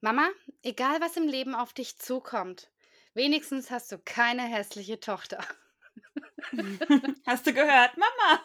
Mama, 0.00 0.28
egal 0.62 1.00
was 1.00 1.16
im 1.16 1.26
Leben 1.26 1.56
auf 1.56 1.72
dich 1.72 1.98
zukommt, 1.98 2.70
wenigstens 3.14 3.70
hast 3.72 3.90
du 3.90 3.98
keine 3.98 4.42
hässliche 4.42 5.00
Tochter. 5.00 5.44
Hast 7.26 7.46
du 7.46 7.52
gehört, 7.52 7.96
Mama? 7.96 8.40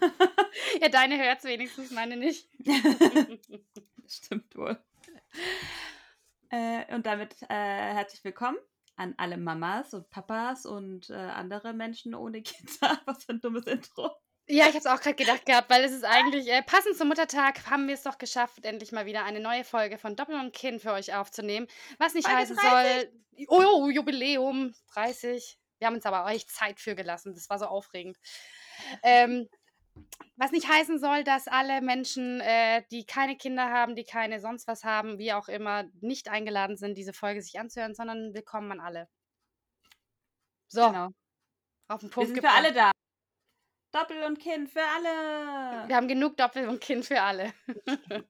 Ja, 0.80 0.88
deine 0.88 1.16
hört's 1.16 1.44
wenigstens, 1.44 1.90
meine 1.90 2.16
nicht. 2.16 2.48
Stimmt 4.08 4.54
wohl. 4.56 4.78
Äh, 6.50 6.92
und 6.94 7.06
damit 7.06 7.40
äh, 7.42 7.46
herzlich 7.48 8.24
willkommen 8.24 8.58
an 8.96 9.14
alle 9.16 9.36
Mamas 9.36 9.94
und 9.94 10.10
Papas 10.10 10.66
und 10.66 11.08
äh, 11.10 11.14
andere 11.14 11.72
Menschen 11.72 12.14
ohne 12.14 12.42
Kinder. 12.42 13.00
Was 13.04 13.24
für 13.24 13.32
ein 13.32 13.40
dummes 13.40 13.66
Intro. 13.66 14.16
Ja, 14.48 14.64
ich 14.68 14.76
habe 14.76 14.78
es 14.78 14.86
auch 14.86 15.00
gerade 15.00 15.16
gedacht 15.16 15.44
gehabt, 15.44 15.68
weil 15.70 15.82
es 15.82 15.92
ist 15.92 16.04
eigentlich 16.04 16.48
äh, 16.48 16.62
passend 16.62 16.96
zum 16.96 17.08
Muttertag 17.08 17.68
haben 17.68 17.88
wir 17.88 17.94
es 17.94 18.04
doch 18.04 18.16
geschafft, 18.16 18.64
endlich 18.64 18.92
mal 18.92 19.04
wieder 19.04 19.24
eine 19.24 19.40
neue 19.40 19.64
Folge 19.64 19.98
von 19.98 20.14
Doppel 20.14 20.38
und 20.38 20.52
Kind 20.54 20.82
für 20.82 20.92
euch 20.92 21.14
aufzunehmen. 21.14 21.66
Was 21.98 22.14
nicht 22.14 22.26
Folge 22.26 22.40
heißen 22.40 22.56
30. 22.56 23.10
soll, 23.36 23.48
oh, 23.48 23.88
Jubiläum 23.90 24.72
30. 24.94 25.58
Wir 25.78 25.88
haben 25.88 25.94
uns 25.94 26.06
aber 26.06 26.30
echt 26.30 26.48
Zeit 26.50 26.78
für 26.78 26.94
gelassen. 26.94 27.34
Das 27.34 27.50
war 27.50 27.58
so 27.58 27.66
aufregend. 27.66 28.16
Ähm, 29.02 29.48
was 30.36 30.52
nicht 30.52 30.68
heißen 30.68 30.98
soll, 31.00 31.24
dass 31.24 31.48
alle 31.48 31.80
Menschen, 31.80 32.40
äh, 32.40 32.84
die 32.92 33.04
keine 33.04 33.36
Kinder 33.36 33.70
haben, 33.70 33.96
die 33.96 34.04
keine 34.04 34.40
sonst 34.40 34.68
was 34.68 34.84
haben, 34.84 35.18
wie 35.18 35.32
auch 35.32 35.48
immer, 35.48 35.84
nicht 36.00 36.28
eingeladen 36.28 36.76
sind, 36.76 36.96
diese 36.96 37.12
Folge 37.12 37.42
sich 37.42 37.58
anzuhören, 37.58 37.94
sondern 37.94 38.32
willkommen 38.32 38.70
an 38.72 38.80
alle. 38.80 39.08
So, 40.68 40.86
Genau. 40.86 41.08
auf 41.88 42.00
den 42.00 42.10
Wir 42.10 42.14
Punkt 42.14 42.28
sind 42.30 42.40
für 42.40 42.50
alle 42.50 42.72
da. 42.72 42.92
Doppel 43.96 44.22
und 44.24 44.38
Kind 44.38 44.68
für 44.68 44.82
alle. 44.82 45.88
Wir 45.88 45.96
haben 45.96 46.06
genug 46.06 46.36
Doppel 46.36 46.68
und 46.68 46.80
Kind 46.80 47.06
für 47.06 47.22
alle. 47.22 47.52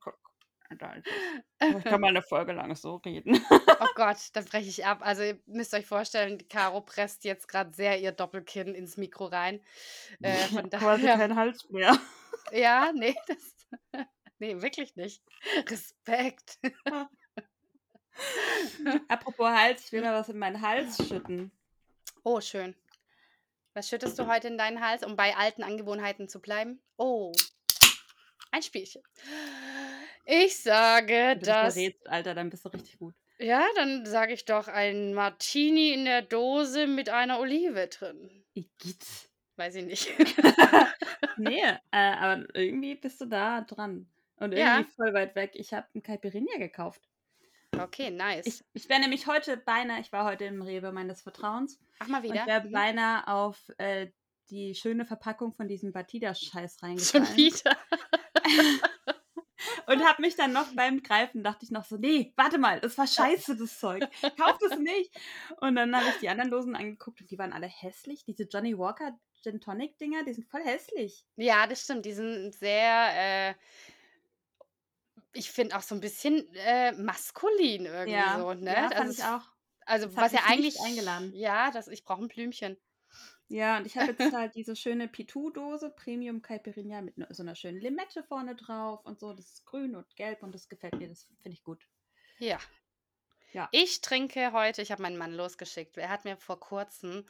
Ich 0.68 1.84
kann 1.84 2.00
mal 2.00 2.08
eine 2.08 2.22
Folge 2.22 2.52
lang 2.52 2.74
so 2.74 2.96
reden. 2.96 3.40
Oh 3.50 3.86
Gott, 3.94 4.16
dann 4.32 4.44
breche 4.46 4.68
ich 4.68 4.84
ab. 4.84 4.98
Also 5.00 5.22
ihr 5.22 5.38
müsst 5.46 5.72
euch 5.74 5.86
vorstellen, 5.86 6.48
Caro 6.48 6.80
presst 6.80 7.22
jetzt 7.22 7.46
gerade 7.46 7.72
sehr 7.72 8.00
ihr 8.00 8.10
Doppelkinn 8.10 8.74
ins 8.74 8.96
Mikro 8.96 9.26
rein. 9.26 9.62
Äh, 10.20 10.32
von 10.48 10.68
Quasi 10.68 11.02
daher, 11.02 11.18
kein 11.18 11.36
Hals 11.36 11.70
mehr. 11.70 11.96
ja, 12.52 12.90
nee, 12.92 13.14
das, 13.28 14.04
nee, 14.40 14.60
wirklich 14.60 14.96
nicht. 14.96 15.22
Respekt. 15.70 16.58
Apropos 19.06 19.46
Hals, 19.48 19.84
ich 19.84 19.92
will 19.92 20.02
mal 20.02 20.14
was 20.18 20.28
in 20.28 20.38
meinen 20.38 20.60
Hals 20.60 20.96
schütten. 21.06 21.52
Oh, 22.24 22.40
schön. 22.40 22.74
Was 23.76 23.90
schüttest 23.90 24.18
du 24.18 24.26
heute 24.26 24.48
in 24.48 24.56
deinen 24.56 24.80
Hals, 24.80 25.04
um 25.04 25.16
bei 25.16 25.36
alten 25.36 25.62
Angewohnheiten 25.62 26.30
zu 26.30 26.40
bleiben? 26.40 26.80
Oh, 26.96 27.30
ein 28.50 28.62
Spielchen. 28.62 29.02
Ich 30.24 30.62
sage, 30.62 31.12
Wenn 31.12 31.40
du 31.40 31.44
verrätst, 31.44 32.08
Alter, 32.08 32.34
dann 32.34 32.48
bist 32.48 32.64
du 32.64 32.70
richtig 32.70 32.98
gut. 32.98 33.14
Ja, 33.38 33.62
dann 33.74 34.06
sage 34.06 34.32
ich 34.32 34.46
doch 34.46 34.66
ein 34.68 35.12
Martini 35.12 35.92
in 35.92 36.06
der 36.06 36.22
Dose 36.22 36.86
mit 36.86 37.10
einer 37.10 37.38
Olive 37.38 37.88
drin. 37.88 38.46
Igitt. 38.54 39.04
Weiß 39.56 39.74
ich 39.74 39.84
nicht. 39.84 40.08
nee, 41.36 41.60
äh, 41.60 41.76
aber 41.90 42.46
irgendwie 42.54 42.94
bist 42.94 43.20
du 43.20 43.26
da 43.26 43.60
dran. 43.60 44.08
Und 44.36 44.52
irgendwie 44.52 44.84
Ja. 44.84 44.86
voll 44.96 45.12
weit 45.12 45.34
weg. 45.34 45.50
Ich 45.52 45.74
habe 45.74 45.86
einen 45.92 46.02
Caipirinha 46.02 46.56
gekauft. 46.56 47.02
Okay, 47.80 48.10
nice. 48.10 48.46
Ich, 48.46 48.64
ich 48.72 48.88
wäre 48.88 49.00
nämlich 49.00 49.26
heute 49.26 49.56
beinahe, 49.56 50.00
ich 50.00 50.12
war 50.12 50.24
heute 50.24 50.44
im 50.44 50.62
Rewe 50.62 50.92
meines 50.92 51.22
Vertrauens. 51.22 51.78
Mach 52.00 52.08
mal 52.08 52.18
Und 52.18 52.24
wieder. 52.32 52.46
wäre 52.46 52.64
Mhm. 52.66 52.72
beinahe 52.72 53.26
auf 53.28 53.58
äh, 53.78 54.08
die 54.50 54.74
schöne 54.74 55.04
Verpackung 55.06 55.52
von 55.52 55.68
diesem 55.68 55.92
Batida-Scheiß 55.92 56.78
Schon 56.80 56.88
reingefallen. 56.88 57.36
wieder. 57.36 57.76
Und 59.86 60.04
habe 60.04 60.20
mich 60.22 60.36
dann 60.36 60.52
noch 60.52 60.66
beim 60.74 61.02
Greifen, 61.02 61.42
dachte 61.42 61.64
ich 61.64 61.70
noch 61.70 61.84
so, 61.84 61.96
nee, 61.96 62.32
warte 62.36 62.58
mal, 62.58 62.80
das 62.80 62.98
war 62.98 63.06
scheiße, 63.06 63.56
das 63.56 63.78
Zeug. 63.78 64.06
Kauf 64.38 64.58
das 64.58 64.78
nicht. 64.78 65.10
Und 65.60 65.76
dann 65.76 65.94
habe 65.96 66.08
ich 66.10 66.16
die 66.18 66.28
anderen 66.28 66.50
Dosen 66.50 66.76
angeguckt 66.76 67.20
und 67.20 67.30
die 67.30 67.38
waren 67.38 67.52
alle 67.52 67.66
hässlich. 67.68 68.24
Diese 68.24 68.44
Johnny 68.44 68.76
Walker 68.76 69.16
Gin 69.42 69.60
Tonic 69.60 69.96
Dinger, 69.98 70.24
die 70.24 70.34
sind 70.34 70.46
voll 70.48 70.62
hässlich. 70.62 71.24
Ja, 71.36 71.66
das 71.66 71.82
stimmt. 71.82 72.04
Die 72.04 72.12
sind 72.12 72.52
sehr, 72.54 73.08
äh, 73.50 73.54
ich 75.36 75.50
finde 75.50 75.76
auch 75.76 75.82
so 75.82 75.94
ein 75.94 76.00
bisschen 76.00 76.48
äh, 76.54 76.92
maskulin 76.92 77.86
irgendwie 77.86 78.12
Ja, 78.12 78.38
so, 78.38 78.54
ne? 78.54 78.72
ja 78.72 78.88
also, 78.88 78.96
fand 78.96 79.12
ich 79.12 79.18
es- 79.18 79.24
auch. 79.24 79.48
also 79.86 80.06
Das 80.06 80.16
was 80.16 80.32
ja 80.32 80.40
eigentlich, 80.46 80.80
eingeladen. 80.80 81.32
ja, 81.34 81.70
das, 81.70 81.88
ich 81.88 82.04
brauche 82.04 82.22
ein 82.22 82.28
Blümchen. 82.28 82.76
Ja, 83.48 83.76
und 83.76 83.86
ich 83.86 83.96
habe 83.96 84.12
jetzt 84.18 84.18
halt 84.34 84.54
diese 84.56 84.74
schöne 84.74 85.06
Pitou-Dose, 85.08 85.90
Premium 85.90 86.42
Caipirinha 86.42 87.00
mit 87.02 87.14
so 87.30 87.42
einer 87.42 87.54
schönen 87.54 87.80
Limette 87.80 88.24
vorne 88.24 88.56
drauf 88.56 89.04
und 89.04 89.20
so. 89.20 89.32
Das 89.32 89.46
ist 89.52 89.64
grün 89.64 89.94
und 89.94 90.16
gelb 90.16 90.42
und 90.42 90.52
das 90.54 90.68
gefällt 90.68 90.96
mir, 90.96 91.08
das 91.08 91.28
finde 91.42 91.54
ich 91.56 91.62
gut. 91.62 91.86
Ja. 92.38 92.58
Ja. 93.52 93.68
Ich 93.72 94.00
trinke 94.00 94.52
heute, 94.52 94.82
ich 94.82 94.90
habe 94.90 95.00
meinen 95.02 95.16
Mann 95.16 95.32
losgeschickt. 95.32 95.96
Er 95.96 96.08
hat 96.10 96.24
mir 96.24 96.36
vor 96.36 96.58
kurzem, 96.60 97.24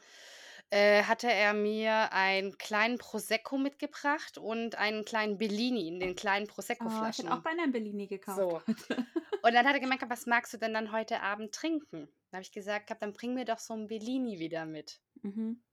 äh, 0.69 1.03
hatte 1.03 1.31
er 1.31 1.53
mir 1.53 2.11
einen 2.13 2.57
kleinen 2.57 2.97
Prosecco 2.97 3.57
mitgebracht 3.57 4.37
und 4.37 4.75
einen 4.75 5.05
kleinen 5.05 5.37
Bellini 5.37 5.87
in 5.87 5.99
den 5.99 6.15
kleinen 6.15 6.47
Oh, 6.79 7.09
ich 7.13 7.19
Prosecco-Flaschen. 7.19 7.29
habe 7.29 7.39
auch 7.39 7.43
beinahe 7.43 7.65
ein 7.65 7.71
Bellini 7.71 8.07
gekauft. 8.07 8.41
So. 8.41 8.61
Und 9.41 9.53
dann 9.53 9.65
hat 9.65 9.73
er 9.75 9.79
gemeint, 9.79 10.01
was 10.09 10.25
magst 10.25 10.53
du 10.53 10.57
denn 10.57 10.73
dann 10.73 10.91
heute 10.91 11.21
Abend 11.21 11.53
trinken? 11.53 12.07
Dann 12.31 12.37
habe 12.39 12.41
ich 12.43 12.51
gesagt, 12.51 12.91
dann 13.01 13.13
bring 13.13 13.33
mir 13.33 13.45
doch 13.45 13.59
so 13.59 13.73
ein 13.73 13.87
Bellini 13.87 14.39
wieder 14.39 14.65
mit. 14.65 15.01
Mhm. 15.21 15.63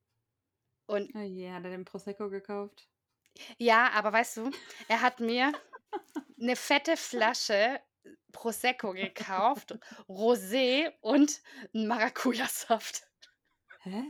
Und 0.86 1.12
Oh 1.14 1.20
je, 1.20 1.50
hat 1.50 1.64
er 1.64 1.70
den 1.70 1.84
Prosecco 1.84 2.28
gekauft? 2.30 2.88
ja, 3.58 3.90
aber 3.92 4.12
weißt 4.12 4.36
du, 4.38 4.50
er 4.88 5.00
hat 5.00 5.20
mir 5.20 5.52
eine 6.40 6.56
fette 6.56 6.96
Flasche 6.96 7.80
Prosecco 8.32 8.92
gekauft, 8.92 9.78
Rosé 10.08 10.92
und 11.00 11.40
einen 11.74 11.86
Maracuja-Saft. 11.88 13.08
Hä? 13.82 14.08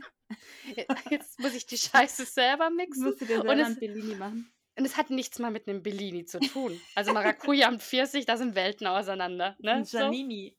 Jetzt 1.09 1.39
muss 1.39 1.53
ich 1.53 1.65
die 1.65 1.77
Scheiße 1.77 2.25
selber 2.25 2.69
mixen. 2.69 3.05
Musst 3.05 3.21
du 3.21 3.25
dir 3.25 3.41
Und 3.41 3.47
selber 3.47 3.61
es, 3.61 3.67
ein 3.67 3.79
Bellini 3.79 4.15
machen? 4.15 4.51
und 4.77 4.85
es 4.85 4.97
hat 4.97 5.09
nichts 5.09 5.39
mal 5.39 5.51
mit 5.51 5.67
einem 5.67 5.83
Bellini 5.83 6.25
zu 6.25 6.39
tun. 6.39 6.79
Also 6.95 7.13
Maracuja 7.13 7.69
und 7.69 7.81
Pfirsich, 7.81 8.25
da 8.25 8.35
sind 8.37 8.55
Welten 8.55 8.87
auseinander. 8.87 9.55
Ne? 9.59 9.71
Ein 9.71 9.85
So. 9.85 9.97
Giannini. 9.97 10.57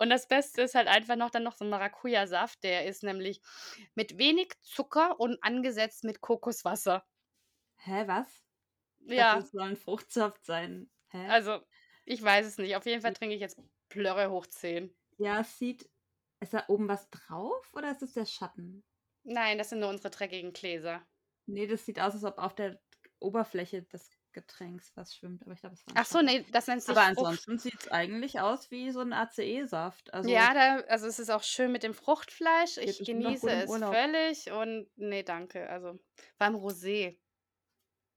Und 0.00 0.10
das 0.10 0.26
Beste 0.26 0.62
ist 0.62 0.74
halt 0.74 0.88
einfach 0.88 1.14
noch 1.16 1.30
dann 1.30 1.44
noch 1.44 1.54
so 1.54 1.64
ein 1.64 1.70
Maracuja-Saft. 1.70 2.64
Der 2.64 2.86
ist 2.86 3.02
nämlich 3.04 3.40
mit 3.94 4.18
wenig 4.18 4.52
Zucker 4.62 5.20
und 5.20 5.38
angesetzt 5.44 6.02
mit 6.04 6.20
Kokoswasser. 6.20 7.04
Hä, 7.76 8.04
was? 8.06 8.26
Ja, 9.06 9.36
Das 9.36 9.50
soll 9.50 9.62
ein 9.62 9.76
Fruchtsaft 9.76 10.44
sein. 10.44 10.90
Hä? 11.10 11.28
also 11.28 11.60
ich 12.06 12.22
weiß 12.22 12.46
es 12.46 12.58
nicht. 12.58 12.74
Auf 12.76 12.86
jeden 12.86 13.02
Fall 13.02 13.12
trinke 13.12 13.34
ich 13.34 13.40
jetzt 13.40 13.58
Plörre 13.88 14.30
hoch 14.30 14.46
10. 14.46 14.92
ja, 15.18 15.40
es 15.40 15.58
sieht. 15.58 15.88
Ist 16.44 16.52
da 16.52 16.64
oben 16.68 16.88
was 16.88 17.08
drauf 17.08 17.72
oder 17.72 17.90
ist 17.90 18.02
es 18.02 18.12
der 18.12 18.26
Schatten? 18.26 18.84
Nein, 19.22 19.56
das 19.56 19.70
sind 19.70 19.80
nur 19.80 19.88
unsere 19.88 20.10
dreckigen 20.10 20.52
Gläser. 20.52 21.00
Nee, 21.46 21.66
das 21.66 21.86
sieht 21.86 21.98
aus, 21.98 22.12
als 22.12 22.24
ob 22.24 22.36
auf 22.36 22.54
der 22.54 22.78
Oberfläche 23.18 23.82
des 23.84 24.10
Getränks 24.32 24.92
was 24.94 25.14
schwimmt. 25.14 25.42
Aber 25.42 25.54
ich 25.54 25.60
glaube, 25.60 25.74
es 25.74 25.86
war 25.86 25.94
Ach 25.96 26.04
so, 26.04 26.20
nee, 26.20 26.44
das 26.52 26.66
nennt 26.66 26.82
sich 26.82 26.90
Aber 26.90 27.06
ansonsten 27.06 27.58
sieht 27.58 27.80
es 27.80 27.88
eigentlich 27.88 28.40
aus 28.40 28.70
wie 28.70 28.90
so 28.90 29.00
ein 29.00 29.14
ACE-Saft. 29.14 30.12
Also, 30.12 30.28
Ja, 30.28 30.52
da, 30.52 30.80
also 30.86 31.06
es 31.06 31.18
ist 31.18 31.30
auch 31.30 31.42
schön 31.42 31.72
mit 31.72 31.82
dem 31.82 31.94
Fruchtfleisch. 31.94 32.76
Ich 32.76 32.98
genieße 32.98 33.50
es 33.50 33.70
völlig 33.70 34.50
und 34.50 34.90
nee, 34.96 35.22
danke. 35.22 35.66
Also 35.70 35.98
beim 36.36 36.56
Rosé. 36.56 37.16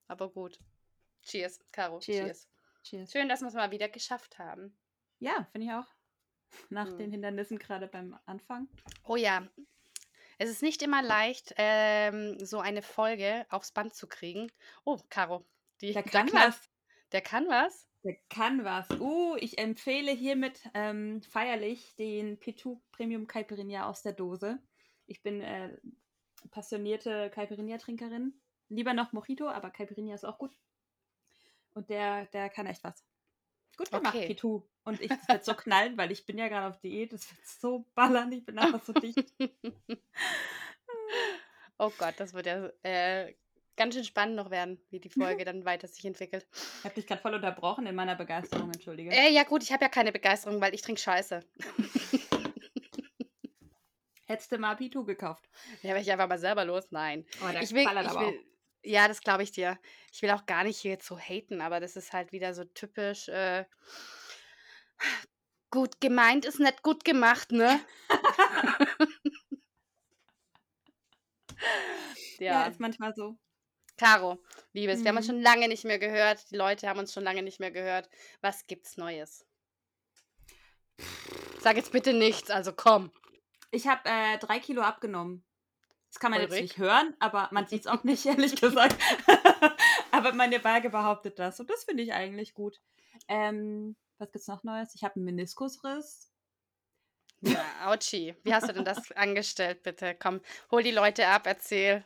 Aber 0.10 0.30
gut. 0.30 0.60
Cheers, 1.22 1.62
Caro. 1.72 2.00
Cheers. 2.00 2.26
Cheers. 2.26 2.50
cheers. 2.84 3.12
Schön, 3.14 3.30
dass 3.30 3.40
wir 3.40 3.48
es 3.48 3.54
mal 3.54 3.72
wieder 3.72 3.88
geschafft 3.88 4.38
haben. 4.38 4.78
Ja, 5.20 5.48
finde 5.54 5.68
ich 5.68 5.72
auch. 5.72 5.97
Nach 6.70 6.88
Hm. 6.88 6.98
den 6.98 7.12
Hindernissen 7.12 7.60
gerade 7.60 7.88
beim 7.88 8.18
Anfang. 8.26 8.68
Oh 9.04 9.16
ja, 9.16 9.48
es 10.38 10.50
ist 10.50 10.62
nicht 10.62 10.82
immer 10.82 11.02
leicht, 11.02 11.54
ähm, 11.58 12.38
so 12.46 12.60
eine 12.60 12.82
Folge 12.82 13.46
aufs 13.50 13.72
Band 13.72 13.94
zu 13.96 14.08
kriegen. 14.08 14.52
Oh, 14.86 14.98
Caro, 15.10 15.46
die, 15.82 15.94
Der 15.94 16.04
kann 16.26 16.28
knallt- 16.28 16.50
was. 16.50 16.70
Der 17.12 17.22
kann 17.22 17.48
was? 17.48 17.88
Der 18.04 18.16
kann 18.30 18.64
was. 18.64 18.90
Uh, 19.00 19.36
ich 19.40 19.58
empfehle 19.58 20.12
hiermit 20.12 20.62
ähm, 20.74 21.22
feierlich 21.24 21.96
den 21.96 22.38
P2 22.40 22.80
Premium 22.92 23.28
Caipirinha 23.28 23.88
aus 23.90 24.02
der 24.04 24.14
Dose. 24.14 24.60
Ich 25.08 25.24
bin 25.24 25.42
äh, 25.42 25.78
passionierte 26.52 27.30
Caipirinha-Trinkerin. 27.32 28.34
Lieber 28.70 28.94
noch 28.94 29.14
Mojito, 29.14 29.48
aber 29.48 29.72
Caipirinha 29.72 30.14
ist 30.16 30.26
auch 30.26 30.38
gut. 30.38 30.56
Und 31.74 31.90
der, 31.90 32.26
der 32.28 32.50
kann 32.50 32.66
echt 32.68 32.84
was. 32.84 33.04
Gut 33.76 33.92
gemacht, 33.92 34.16
Okay. 34.16 34.32
P2. 34.40 34.64
Und 34.84 35.02
ich 35.02 35.10
wird 35.10 35.44
so 35.44 35.54
knallen, 35.56 35.98
weil 35.98 36.12
ich 36.12 36.26
bin 36.26 36.38
ja 36.38 36.48
gerade 36.48 36.68
auf 36.74 36.80
Diät. 36.80 37.12
Das 37.14 37.30
wird 37.30 37.46
so 37.46 37.86
ballern. 37.96 38.32
Ich 38.32 38.46
bin 38.46 38.58
einfach 38.60 38.84
so 38.84 38.94
dicht. 38.94 39.34
oh 41.78 41.92
Gott, 41.98 42.16
das 42.18 42.34
wird 42.34 42.46
ja 42.46 42.70
äh, 42.84 43.36
ganz 43.76 43.94
schön 43.96 44.04
spannend 44.04 44.36
noch 44.36 44.50
werden, 44.50 44.80
wie 44.90 45.00
die 45.00 45.10
Folge 45.10 45.46
dann 45.46 45.66
weiter 45.66 45.88
sich 45.88 46.04
entwickelt. 46.06 46.48
Ich 46.80 46.86
habe 46.86 46.96
dich 46.96 47.06
gerade 47.06 47.22
voll 47.22 47.34
unterbrochen 47.36 47.86
in 47.86 47.96
meiner 47.96 48.16
Begeisterung, 48.16 48.72
entschuldige. 48.72 49.12
Äh, 49.12 49.32
ja 49.32 49.44
gut, 49.44 49.62
ich 49.64 49.72
habe 49.72 49.84
ja 49.84 49.90
keine 49.90 50.12
Begeisterung, 50.12 50.60
weil 50.62 50.74
ich 50.74 50.82
trinke 50.82 51.02
Scheiße. 51.02 51.42
Hättest 54.26 54.52
du 54.52 54.58
mal 54.58 54.76
P2 54.76 55.06
gekauft. 55.06 55.48
Ja, 55.84 55.90
werde 55.90 56.02
ich 56.02 56.12
einfach 56.12 56.28
mal 56.28 56.38
selber 56.40 56.66
los? 56.66 56.92
Nein. 56.92 57.26
Oh, 57.42 57.48
Ich 57.62 57.72
will, 57.74 57.84
ich 57.84 58.20
will, 58.20 58.44
ja, 58.84 59.08
das 59.08 59.22
glaube 59.22 59.44
ich 59.44 59.52
dir. 59.52 59.80
Ich 60.12 60.22
will 60.22 60.32
auch 60.32 60.46
gar 60.46 60.64
nicht 60.64 60.80
hier 60.80 61.00
zu 61.00 61.18
haten, 61.18 61.62
aber 61.62 61.80
das 61.80 61.96
ist 61.96 62.14
halt 62.14 62.32
wieder 62.32 62.54
so 62.54 62.64
typisch 62.64 63.28
äh, 63.30 63.66
Gut 65.70 66.00
gemeint 66.00 66.46
ist 66.46 66.60
nicht 66.60 66.82
gut 66.82 67.04
gemacht, 67.04 67.52
ne? 67.52 67.80
Ja, 72.40 72.64
Ja. 72.64 72.68
ist 72.68 72.80
manchmal 72.80 73.14
so. 73.16 73.38
Caro, 73.98 74.38
Liebes, 74.74 75.04
wir 75.04 75.10
haben 75.10 75.18
uns 75.18 75.28
Mhm. 75.28 75.32
schon 75.32 75.42
lange 75.42 75.68
nicht 75.68 75.84
mehr 75.84 75.98
gehört. 76.00 76.50
Die 76.52 76.56
Leute 76.56 76.88
haben 76.88 77.00
uns 77.00 77.14
schon 77.14 77.24
lange 77.24 77.42
nicht 77.42 77.60
mehr 77.60 77.72
gehört. 77.72 78.10
Was 78.42 78.68
gibt's 78.68 78.96
Neues? 78.98 79.46
Sag 81.60 81.78
jetzt 81.78 81.92
bitte 81.92 82.14
nichts, 82.14 82.50
also 82.52 82.72
komm. 82.74 83.12
Ich 83.72 83.88
habe 83.88 84.02
äh, 84.06 84.38
drei 84.38 84.60
Kilo 84.60 84.82
abgenommen. 84.84 85.44
Das 86.10 86.20
kann 86.20 86.32
man 86.32 86.40
jetzt 86.42 86.52
Ulrich? 86.52 86.64
nicht 86.64 86.78
hören, 86.78 87.16
aber 87.20 87.50
man 87.52 87.68
sieht 87.68 87.82
es 87.82 87.88
auch 87.88 88.04
nicht, 88.04 88.26
ehrlich 88.26 88.56
gesagt. 88.62 88.96
aber 90.12 90.34
meine 90.34 90.64
Waage 90.64 90.90
behauptet 90.90 91.38
das 91.40 91.60
und 91.60 91.70
das 91.70 91.84
finde 91.84 92.04
ich 92.04 92.14
eigentlich 92.14 92.54
gut. 92.54 92.80
Ähm, 93.28 93.96
was 94.18 94.32
gibt's 94.32 94.48
noch 94.48 94.64
Neues? 94.64 94.96
Ich 94.96 95.04
habe 95.04 95.16
einen 95.16 95.26
Meniskusriss. 95.26 96.32
Ja, 97.42 97.64
Autschi. 97.86 98.36
Wie 98.44 98.54
hast 98.54 98.68
du 98.68 98.74
denn 98.74 98.86
das 98.86 99.12
angestellt, 99.16 99.84
bitte? 99.84 100.16
Komm, 100.16 100.42
hol 100.72 100.82
die 100.82 100.92
Leute 100.92 101.28
ab, 101.28 101.46
erzähl. 101.46 102.04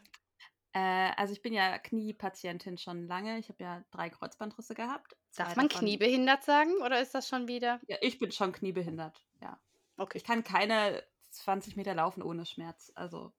Äh, 0.74 1.12
also 1.16 1.32
ich 1.34 1.42
bin 1.42 1.54
ja 1.54 1.78
Kniepatientin 1.80 2.78
schon 2.78 3.08
lange. 3.08 3.38
Ich 3.40 3.48
habe 3.50 3.64
ja 3.64 3.84
drei 3.92 4.10
Kreuzbandrisse 4.10 4.74
gehabt. 4.74 5.16
Darf 5.38 5.56
man 5.56 5.70
davon- 5.70 5.82
kniebehindert 5.86 6.44
sagen 6.44 6.74
oder 6.84 7.00
ist 7.02 7.16
das 7.16 7.30
schon 7.30 7.48
wieder? 7.48 7.80
Ja, 7.88 7.98
ich 8.02 8.20
bin 8.20 8.32
schon 8.34 8.52
kniebehindert, 8.52 9.22
ja. 9.42 9.58
Okay. 9.98 10.18
Ich 10.18 10.24
kann 10.26 10.44
keine 10.44 11.02
20 11.30 11.78
Meter 11.78 11.94
laufen 11.94 12.24
ohne 12.24 12.46
Schmerz. 12.46 12.92
Also 12.96 13.32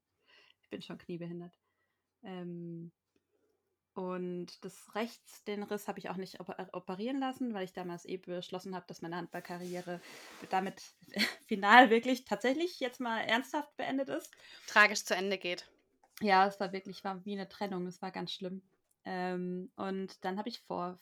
bin 0.72 0.82
schon 0.82 0.98
kniebehindert. 0.98 1.52
Ähm, 2.24 2.90
und 3.94 4.64
das 4.64 4.94
rechts, 4.94 5.44
den 5.44 5.62
Riss, 5.62 5.86
habe 5.86 5.98
ich 5.98 6.08
auch 6.08 6.16
nicht 6.16 6.40
oper 6.40 6.66
operieren 6.72 7.20
lassen, 7.20 7.52
weil 7.52 7.64
ich 7.64 7.74
damals 7.74 8.06
eh 8.06 8.16
beschlossen 8.16 8.74
habe, 8.74 8.86
dass 8.88 9.02
meine 9.02 9.16
Handballkarriere 9.16 10.00
damit 10.48 10.82
final 11.46 11.90
wirklich 11.90 12.24
tatsächlich 12.24 12.80
jetzt 12.80 13.00
mal 13.00 13.20
ernsthaft 13.20 13.76
beendet 13.76 14.08
ist. 14.08 14.32
Tragisch 14.66 15.04
zu 15.04 15.14
Ende 15.14 15.36
geht. 15.36 15.68
Ja, 16.22 16.46
es 16.46 16.58
war 16.58 16.72
wirklich, 16.72 17.04
war 17.04 17.22
wie 17.26 17.34
eine 17.34 17.48
Trennung, 17.48 17.86
es 17.86 18.00
war 18.00 18.10
ganz 18.10 18.32
schlimm. 18.32 18.62
Ähm, 19.04 19.70
und 19.76 20.24
dann 20.24 20.38
habe 20.38 20.48
ich 20.48 20.60
vor 20.60 20.98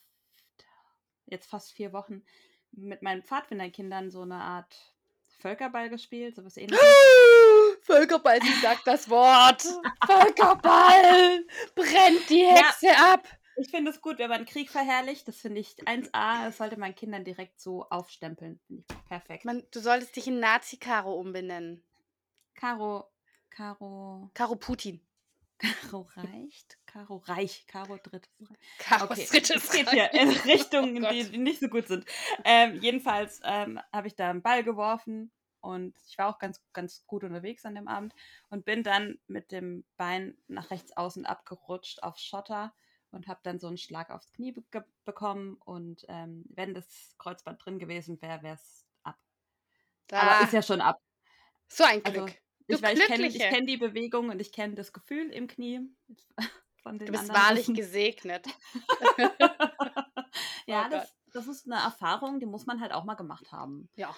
jetzt 1.26 1.49
fast 1.49 1.72
vier 1.72 1.93
Wochen 1.93 2.25
mit 2.72 3.02
meinen 3.02 3.22
Pfadfinderkindern 3.22 4.11
so 4.11 4.22
eine 4.22 4.37
Art 4.37 4.94
Völkerball 5.38 5.90
gespielt, 5.90 6.34
sowas 6.34 6.56
ähnliches. 6.56 6.81
Völkerball, 7.82 8.41
sie 8.43 8.61
sagt 8.61 8.87
das 8.87 9.09
Wort. 9.09 9.62
Völkerball! 10.06 11.44
Brennt 11.75 12.29
die 12.29 12.43
Ja. 12.43 12.55
Hexe 12.55 12.97
ab! 12.97 13.27
Ich 13.56 13.71
finde 13.71 13.91
es 13.91 14.00
gut, 14.00 14.19
wenn 14.19 14.31
man 14.31 14.47
Krieg 14.47 14.71
verherrlicht. 14.71 15.29
Das 15.29 15.37
finde 15.37 15.61
ich 15.61 15.75
1A. 15.85 16.44
Das 16.44 16.56
sollte 16.56 16.79
man 16.79 16.94
Kindern 16.94 17.25
direkt 17.25 17.61
so 17.61 17.85
aufstempeln. 17.91 18.59
Finde 18.67 18.85
ich 18.88 19.05
perfekt. 19.06 19.44
Man, 19.44 19.62
du 19.71 19.81
solltest 19.81 20.17
dich 20.17 20.27
in 20.29 20.41
Nazi-Karo 20.41 21.12
umbenennen. 21.12 21.85
Caro, 22.55 23.05
Caro, 23.50 24.31
Karo 24.35 24.56
Putin. 24.56 25.00
Caro 25.59 26.09
reicht? 26.17 26.79
Caro 26.87 27.17
reich, 27.19 27.67
Caro 27.67 27.99
drittes 27.99 28.31
Reich. 28.41 28.59
Karos 28.79 29.11
Okay, 29.11 29.27
drittes 29.31 29.50
es 29.50 29.71
geht 29.71 29.91
hier 29.91 30.12
in 30.15 30.31
Richtungen, 30.31 31.05
Oh 31.05 31.11
die 31.11 31.37
nicht 31.37 31.61
so 31.61 31.69
gut 31.69 31.87
sind. 31.87 32.06
Ähm, 32.44 32.81
jedenfalls 32.81 33.41
ähm, 33.44 33.79
habe 33.93 34.06
ich 34.06 34.17
da 34.17 34.31
einen 34.31 34.41
Ball 34.41 34.65
geworfen 34.65 35.31
und 35.60 35.96
ich 36.08 36.18
war 36.18 36.28
auch 36.28 36.38
ganz, 36.38 36.62
ganz 36.72 37.06
gut 37.06 37.24
unterwegs 37.24 37.64
an 37.64 37.74
dem 37.74 37.88
Abend 37.88 38.14
und 38.48 38.64
bin 38.64 38.82
dann 38.82 39.18
mit 39.26 39.52
dem 39.52 39.84
Bein 39.96 40.36
nach 40.48 40.70
rechts 40.70 40.96
außen 40.96 41.26
abgerutscht 41.26 42.02
auf 42.02 42.18
Schotter 42.18 42.74
und 43.10 43.28
habe 43.28 43.40
dann 43.42 43.58
so 43.58 43.66
einen 43.66 43.78
Schlag 43.78 44.10
aufs 44.10 44.32
Knie 44.32 44.52
be 44.52 44.84
bekommen 45.04 45.56
und 45.64 46.04
ähm, 46.08 46.44
wenn 46.48 46.74
das 46.74 47.14
Kreuzband 47.18 47.64
drin 47.64 47.78
gewesen 47.78 48.20
wäre, 48.22 48.42
wäre 48.42 48.54
es 48.54 48.86
ab. 49.02 49.18
Aber 50.12 50.40
Ah, 50.40 50.44
ist 50.44 50.52
ja 50.52 50.62
schon 50.62 50.80
ab. 50.80 51.00
so 51.68 51.84
ein 51.84 52.02
Glück. 52.02 52.14
Also, 52.16 52.34
ich, 52.68 52.82
ich 52.82 53.06
kenne 53.06 53.28
kenn 53.30 53.66
die 53.66 53.76
Bewegung 53.76 54.28
und 54.30 54.40
ich 54.40 54.52
kenne 54.52 54.74
das 54.74 54.92
Gefühl 54.92 55.30
im 55.30 55.48
Knie. 55.48 55.80
Von 56.82 56.98
den 56.98 57.06
du 57.06 57.12
bist 57.12 57.28
wahrlich 57.28 57.66
gesegnet. 57.66 58.46
ja, 60.66 60.86
Oh 60.86 60.90
das, 60.90 61.14
das 61.32 61.46
ist 61.46 61.70
eine 61.70 61.82
Erfahrung, 61.82 62.40
die 62.40 62.46
muss 62.46 62.66
man 62.66 62.80
halt 62.80 62.92
auch 62.92 63.04
mal 63.04 63.14
gemacht 63.14 63.52
haben. 63.52 63.88
Ja. 63.96 64.14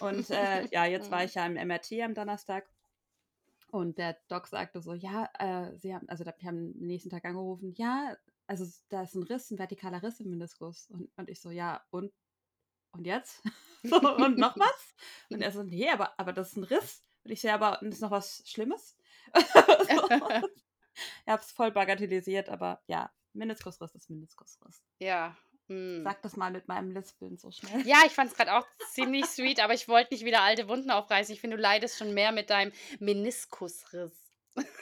Und 0.00 0.30
äh, 0.30 0.66
ja, 0.68 0.84
jetzt 0.86 1.10
war 1.10 1.20
Mhm. 1.20 1.26
ich 1.26 1.34
ja 1.34 1.46
im 1.46 1.56
MRT 1.56 1.92
am 2.02 2.14
Donnerstag 2.14 2.68
und 3.70 3.98
der 3.98 4.16
Doc 4.28 4.46
sagte 4.46 4.80
so, 4.80 4.94
ja, 4.94 5.28
äh, 5.38 5.76
sie 5.76 5.94
haben, 5.94 6.08
also 6.08 6.24
da- 6.24 6.34
wir 6.38 6.48
haben 6.48 6.74
am 6.78 6.86
nächsten 6.86 7.10
Tag 7.10 7.24
angerufen, 7.24 7.74
ja, 7.76 8.16
also 8.46 8.64
da 8.88 9.02
ist 9.02 9.14
ein 9.14 9.24
Riss, 9.24 9.50
ein 9.50 9.56
vertikaler 9.56 10.02
Riss 10.02 10.20
im 10.20 10.30
Meniskus. 10.30 10.86
Und, 10.90 11.10
und 11.16 11.28
ich 11.28 11.40
so, 11.40 11.50
ja, 11.50 11.84
und, 11.90 12.12
und 12.92 13.06
jetzt? 13.06 13.42
so, 13.82 13.96
und 14.16 14.38
noch 14.38 14.56
was? 14.58 14.94
Und 15.30 15.42
er 15.42 15.50
so, 15.52 15.62
nee, 15.62 15.88
aber, 15.90 16.18
aber 16.18 16.32
das 16.32 16.50
ist 16.50 16.56
ein 16.56 16.64
Riss. 16.64 17.04
Und 17.24 17.32
ich 17.32 17.40
so, 17.40 17.48
ja, 17.48 17.54
aber 17.54 17.82
ist 17.82 18.00
noch 18.00 18.10
was 18.12 18.42
Schlimmes? 18.46 18.96
so. 19.34 20.18
Ich 21.26 21.32
habe 21.32 21.42
es 21.42 21.52
voll 21.52 21.72
bagatellisiert, 21.72 22.48
aber 22.48 22.82
ja, 22.86 23.12
Meniskusriss 23.34 23.94
ist 23.94 24.08
Meniskusriss. 24.10 24.82
ja. 24.98 25.36
Mm. 25.68 26.02
Sag 26.02 26.22
das 26.22 26.36
mal 26.36 26.50
mit 26.50 26.68
meinem 26.68 26.90
Lispeln 26.90 27.36
so 27.36 27.50
schnell. 27.50 27.86
Ja, 27.86 28.02
ich 28.06 28.12
fand 28.12 28.30
es 28.30 28.36
gerade 28.36 28.54
auch 28.54 28.66
ziemlich 28.90 29.24
sweet, 29.26 29.60
aber 29.60 29.74
ich 29.74 29.88
wollte 29.88 30.14
nicht 30.14 30.24
wieder 30.24 30.42
alte 30.42 30.68
Wunden 30.68 30.90
aufreißen. 30.90 31.34
Ich 31.34 31.40
finde, 31.40 31.56
du 31.56 31.62
leidest 31.62 31.98
schon 31.98 32.14
mehr 32.14 32.32
mit 32.32 32.50
deinem 32.50 32.72
Meniskusriss. 32.98 34.32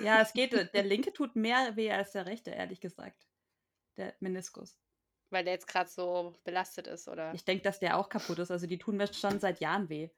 Ja, 0.00 0.20
es 0.20 0.32
geht. 0.34 0.52
Der 0.52 0.82
linke 0.82 1.12
tut 1.12 1.36
mehr 1.36 1.76
weh 1.76 1.90
als 1.90 2.12
der 2.12 2.26
rechte, 2.26 2.50
ehrlich 2.50 2.80
gesagt. 2.80 3.26
Der 3.96 4.14
Meniskus. 4.20 4.76
Weil 5.30 5.44
der 5.44 5.54
jetzt 5.54 5.66
gerade 5.66 5.90
so 5.90 6.34
belastet 6.44 6.86
ist, 6.86 7.08
oder? 7.08 7.32
Ich 7.34 7.44
denke, 7.44 7.62
dass 7.62 7.80
der 7.80 7.96
auch 7.96 8.08
kaputt 8.08 8.38
ist. 8.38 8.50
Also 8.50 8.66
die 8.66 8.78
tun 8.78 8.96
mir 8.96 9.12
schon 9.12 9.40
seit 9.40 9.60
Jahren 9.60 9.88
weh. 9.88 10.10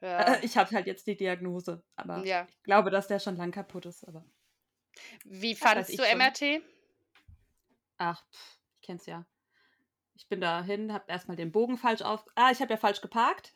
Ja. 0.00 0.34
Äh, 0.34 0.44
Ich 0.44 0.56
habe 0.56 0.74
halt 0.74 0.86
jetzt 0.86 1.06
die 1.06 1.16
Diagnose. 1.16 1.82
Aber 1.96 2.24
ja. 2.24 2.46
ich 2.48 2.62
glaube, 2.62 2.90
dass 2.90 3.06
der 3.06 3.18
schon 3.18 3.36
lang 3.36 3.50
kaputt 3.50 3.86
ist. 3.86 4.06
Aber 4.06 4.24
Wie 5.24 5.52
ich 5.52 5.60
du 5.60 5.66
schon. 5.66 6.18
MRT? 6.18 6.62
ach, 7.98 8.24
pff, 8.32 8.58
ich 8.76 8.80
kenn's 8.80 9.06
ja. 9.06 9.26
Ich 10.20 10.28
bin 10.28 10.42
dahin, 10.42 10.92
habe 10.92 11.06
erstmal 11.08 11.38
den 11.38 11.50
Bogen 11.50 11.78
falsch 11.78 12.02
auf. 12.02 12.26
Ah, 12.34 12.50
ich 12.50 12.60
habe 12.60 12.74
ja 12.74 12.76
falsch 12.76 13.00
geparkt. 13.00 13.54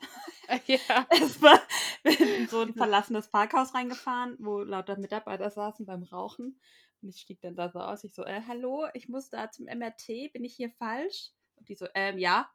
ja. 0.66 0.78
Erstmal 1.10 1.60
bin 2.02 2.16
in 2.16 2.48
so 2.48 2.60
ein 2.62 2.72
verlassenes 2.72 3.28
Parkhaus 3.28 3.74
reingefahren, 3.74 4.36
wo 4.40 4.60
lauter 4.60 4.96
Mitarbeiter 4.96 5.50
saßen 5.50 5.84
beim 5.84 6.04
Rauchen. 6.04 6.58
Und 7.02 7.10
ich 7.10 7.20
stieg 7.20 7.42
dann 7.42 7.54
da 7.54 7.68
so 7.68 7.80
aus. 7.80 8.02
Ich 8.02 8.14
so, 8.14 8.24
äh, 8.24 8.40
hallo, 8.48 8.86
ich 8.94 9.10
muss 9.10 9.28
da 9.28 9.50
zum 9.50 9.66
MRT, 9.66 10.32
bin 10.32 10.42
ich 10.42 10.56
hier 10.56 10.70
falsch? 10.70 11.32
Und 11.56 11.68
die 11.68 11.74
so, 11.74 11.86
ähm, 11.94 12.16
ja, 12.18 12.50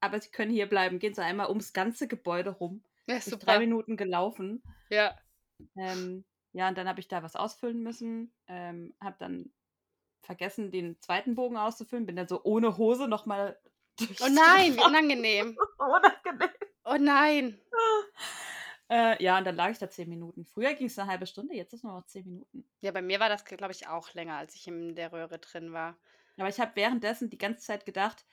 aber 0.00 0.18
Sie 0.18 0.30
können 0.30 0.50
hier 0.50 0.66
bleiben. 0.66 0.98
Gehen 0.98 1.12
Sie 1.12 1.22
einmal 1.22 1.50
ums 1.50 1.74
ganze 1.74 2.08
Gebäude 2.08 2.50
rum. 2.50 2.82
ja 3.06 3.16
drei 3.16 3.20
super. 3.20 3.58
Minuten 3.58 3.98
gelaufen. 3.98 4.62
Ja. 4.88 5.14
Ähm, 5.76 6.24
ja, 6.52 6.66
und 6.66 6.78
dann 6.78 6.88
habe 6.88 7.00
ich 7.00 7.08
da 7.08 7.22
was 7.22 7.36
ausfüllen 7.36 7.82
müssen. 7.82 8.32
Ähm, 8.46 8.94
habe 9.02 9.16
dann 9.18 9.52
vergessen, 10.22 10.70
den 10.70 11.00
zweiten 11.00 11.34
Bogen 11.34 11.56
auszufüllen. 11.56 12.06
Bin 12.06 12.16
dann 12.16 12.28
so 12.28 12.42
ohne 12.42 12.76
Hose 12.76 13.08
nochmal 13.08 13.58
durch 13.96 14.20
Oh 14.22 14.28
nein, 14.28 14.76
wie 14.76 14.84
unangenehm. 14.84 15.56
Unangenehm. 15.78 16.50
Oh 16.84 16.96
nein. 16.98 17.60
Äh, 18.88 19.22
ja, 19.22 19.38
und 19.38 19.44
dann 19.44 19.54
lag 19.54 19.70
ich 19.70 19.78
da 19.78 19.88
zehn 19.88 20.08
Minuten. 20.08 20.44
Früher 20.44 20.74
ging 20.74 20.88
es 20.88 20.98
eine 20.98 21.08
halbe 21.08 21.26
Stunde, 21.26 21.54
jetzt 21.54 21.72
ist 21.72 21.84
nur 21.84 21.92
noch 21.92 22.06
zehn 22.06 22.24
Minuten. 22.24 22.68
Ja, 22.80 22.90
bei 22.90 23.02
mir 23.02 23.20
war 23.20 23.28
das, 23.28 23.44
glaube 23.44 23.72
ich, 23.72 23.86
auch 23.86 24.12
länger, 24.14 24.36
als 24.36 24.56
ich 24.56 24.66
in 24.66 24.96
der 24.96 25.12
Röhre 25.12 25.38
drin 25.38 25.72
war. 25.72 25.96
Aber 26.36 26.48
ich 26.48 26.58
habe 26.58 26.72
währenddessen 26.74 27.30
die 27.30 27.38
ganze 27.38 27.64
Zeit 27.66 27.84
gedacht, 27.86 28.24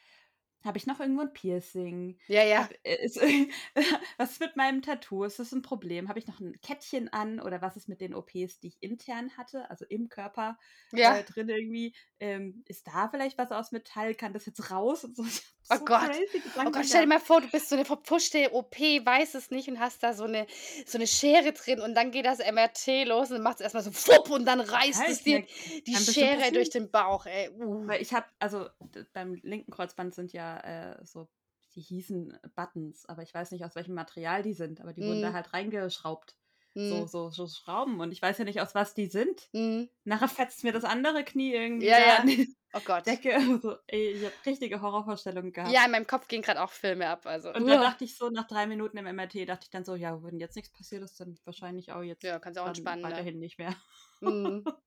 habe 0.68 0.78
ich 0.78 0.86
noch 0.86 1.00
irgendwo 1.00 1.22
ein 1.22 1.34
Piercing? 1.34 2.18
Ja, 2.28 2.44
ja. 2.44 2.64
Hab, 2.64 2.74
äh, 2.84 3.04
ist, 3.04 3.20
was 4.18 4.32
ist 4.32 4.40
mit 4.40 4.56
meinem 4.56 4.82
Tattoo? 4.82 5.24
Ist 5.24 5.40
das 5.40 5.52
ein 5.52 5.62
Problem? 5.62 6.10
Habe 6.10 6.20
ich 6.20 6.28
noch 6.28 6.40
ein 6.40 6.60
Kettchen 6.62 7.12
an? 7.12 7.40
Oder 7.40 7.62
was 7.62 7.76
ist 7.78 7.90
mit 7.90 8.02
den 8.02 8.14
OPs, 8.14 8.60
die 8.60 8.68
ich 8.68 8.78
intern 8.82 9.32
hatte, 9.38 9.70
also 9.70 9.86
im 9.86 10.10
Körper 10.10 10.58
Ja. 10.92 11.18
äh, 11.18 11.24
drin 11.24 11.50
irgendwie? 11.50 11.96
Ähm, 12.20 12.64
ist 12.68 12.88
da 12.88 13.10
vielleicht 13.10 13.38
was 13.38 13.52
aus 13.52 13.72
Metall? 13.72 14.14
Kann 14.16 14.34
das 14.34 14.46
jetzt 14.46 14.70
raus? 14.72 15.04
Und 15.04 15.16
so. 15.16 15.24
Oh 15.70 15.76
so 15.80 15.84
Gott. 15.84 16.12
Oh 16.60 16.72
Gott, 16.72 16.86
stell 16.86 17.02
dir 17.02 17.08
mal 17.08 17.20
vor, 17.20 17.42
du 17.42 17.50
bist 17.50 17.68
so 17.68 17.76
eine 17.76 17.84
verpuschte 17.84 18.54
OP, 18.54 18.78
weiß 18.80 19.36
es 19.36 19.52
nicht 19.52 19.68
und 19.68 19.82
hast 19.82 20.02
da 20.02 20.14
so 20.14 20.24
eine, 20.24 20.48
so 20.86 20.98
eine 20.98 21.08
Schere 21.08 21.52
drin 21.52 21.82
und 21.82 21.94
dann 21.94 22.12
geht 22.12 22.26
das 22.26 22.40
MRT 22.40 23.06
los 23.06 23.32
und 23.32 23.42
macht 23.42 23.56
es 23.56 23.62
erstmal 23.62 23.84
so 23.84 23.92
fupp 23.92 24.30
und 24.30 24.46
dann 24.46 24.62
reißt 24.62 25.02
Ja, 25.02 25.06
es 25.12 25.18
ich 25.18 25.24
dir 25.24 25.46
die 25.86 25.96
Schere 25.96 26.54
durch 26.54 26.70
den 26.70 26.90
Bauch, 26.90 27.26
ey. 27.26 27.50
Uh. 27.50 27.86
Weil 27.86 28.02
ich 28.02 28.14
habe, 28.14 28.26
also 28.40 28.70
beim 29.12 29.36
linken 29.44 29.72
Kreuzband 29.72 30.16
sind 30.16 30.32
ja 30.32 30.57
äh, 30.64 31.06
so, 31.06 31.30
die 31.76 31.82
hießen 31.82 32.38
Buttons, 32.56 33.06
aber 33.08 33.22
ich 33.24 33.34
weiß 33.34 33.52
nicht, 33.52 33.64
aus 33.66 33.76
welchem 33.76 33.94
Material 33.96 34.42
die 34.44 34.54
sind, 34.54 34.82
aber 34.82 34.94
die 34.94 35.02
wurden 35.04 35.22
da 35.22 35.30
Mm. 35.32 35.34
halt 35.34 35.54
reingeschraubt. 35.54 36.36
So, 36.76 37.04
Mm. 37.04 37.08
so, 37.08 37.30
so 37.32 37.48
Schrauben 37.48 38.00
und 38.00 38.12
ich 38.12 38.22
weiß 38.22 38.38
ja 38.38 38.46
nicht, 38.46 38.62
aus 38.62 38.76
was 38.76 38.94
die 38.94 39.08
sind. 39.08 39.50
Mm. 39.54 39.86
Nachher 40.04 40.28
fetzt 40.28 40.64
mir 40.64 40.72
das 40.74 40.84
andere 40.84 41.24
Knie 41.24 41.54
irgendwie 41.54 41.88
Ja, 41.88 42.00
ja. 42.00 42.16
an 42.20 42.28
die 42.28 42.56
Oh 42.74 42.82
Gott. 42.86 43.06
Decke. 43.08 43.34
Also, 43.64 43.78
ey, 43.88 44.12
ich 44.12 44.26
habe 44.26 44.34
richtige 44.46 44.82
Horrorvorstellungen 44.82 45.52
gehabt. 45.54 45.72
Ja, 45.74 45.86
in 45.86 45.92
meinem 45.92 46.06
Kopf 46.06 46.28
gehen 46.28 46.42
gerade 46.44 46.62
auch 46.62 46.70
Filme 46.72 47.08
ab. 47.08 47.26
Also. 47.26 47.52
Und 47.54 47.66
dann 47.66 47.82
dachte 47.82 48.04
ich 48.04 48.16
so, 48.18 48.30
nach 48.30 48.46
drei 48.48 48.68
Minuten 48.68 48.98
im 48.98 49.06
MRT, 49.06 49.46
dachte 49.48 49.64
ich 49.64 49.70
dann 49.72 49.86
so, 49.86 49.96
ja, 49.96 50.22
wenn 50.22 50.40
jetzt 50.40 50.56
nichts 50.56 50.72
passiert 50.72 51.02
ist, 51.02 51.20
dann 51.20 51.40
wahrscheinlich 51.46 51.92
auch 51.94 52.04
jetzt 52.04 52.24
Ja, 52.24 52.38
kannst 52.40 52.60
auch 52.60 52.68
entspannen. 52.68 53.02
Ne? 53.02 53.10
weiterhin 53.10 53.40
nicht 53.40 53.58
mehr. 53.58 53.76
Mm. 54.22 54.60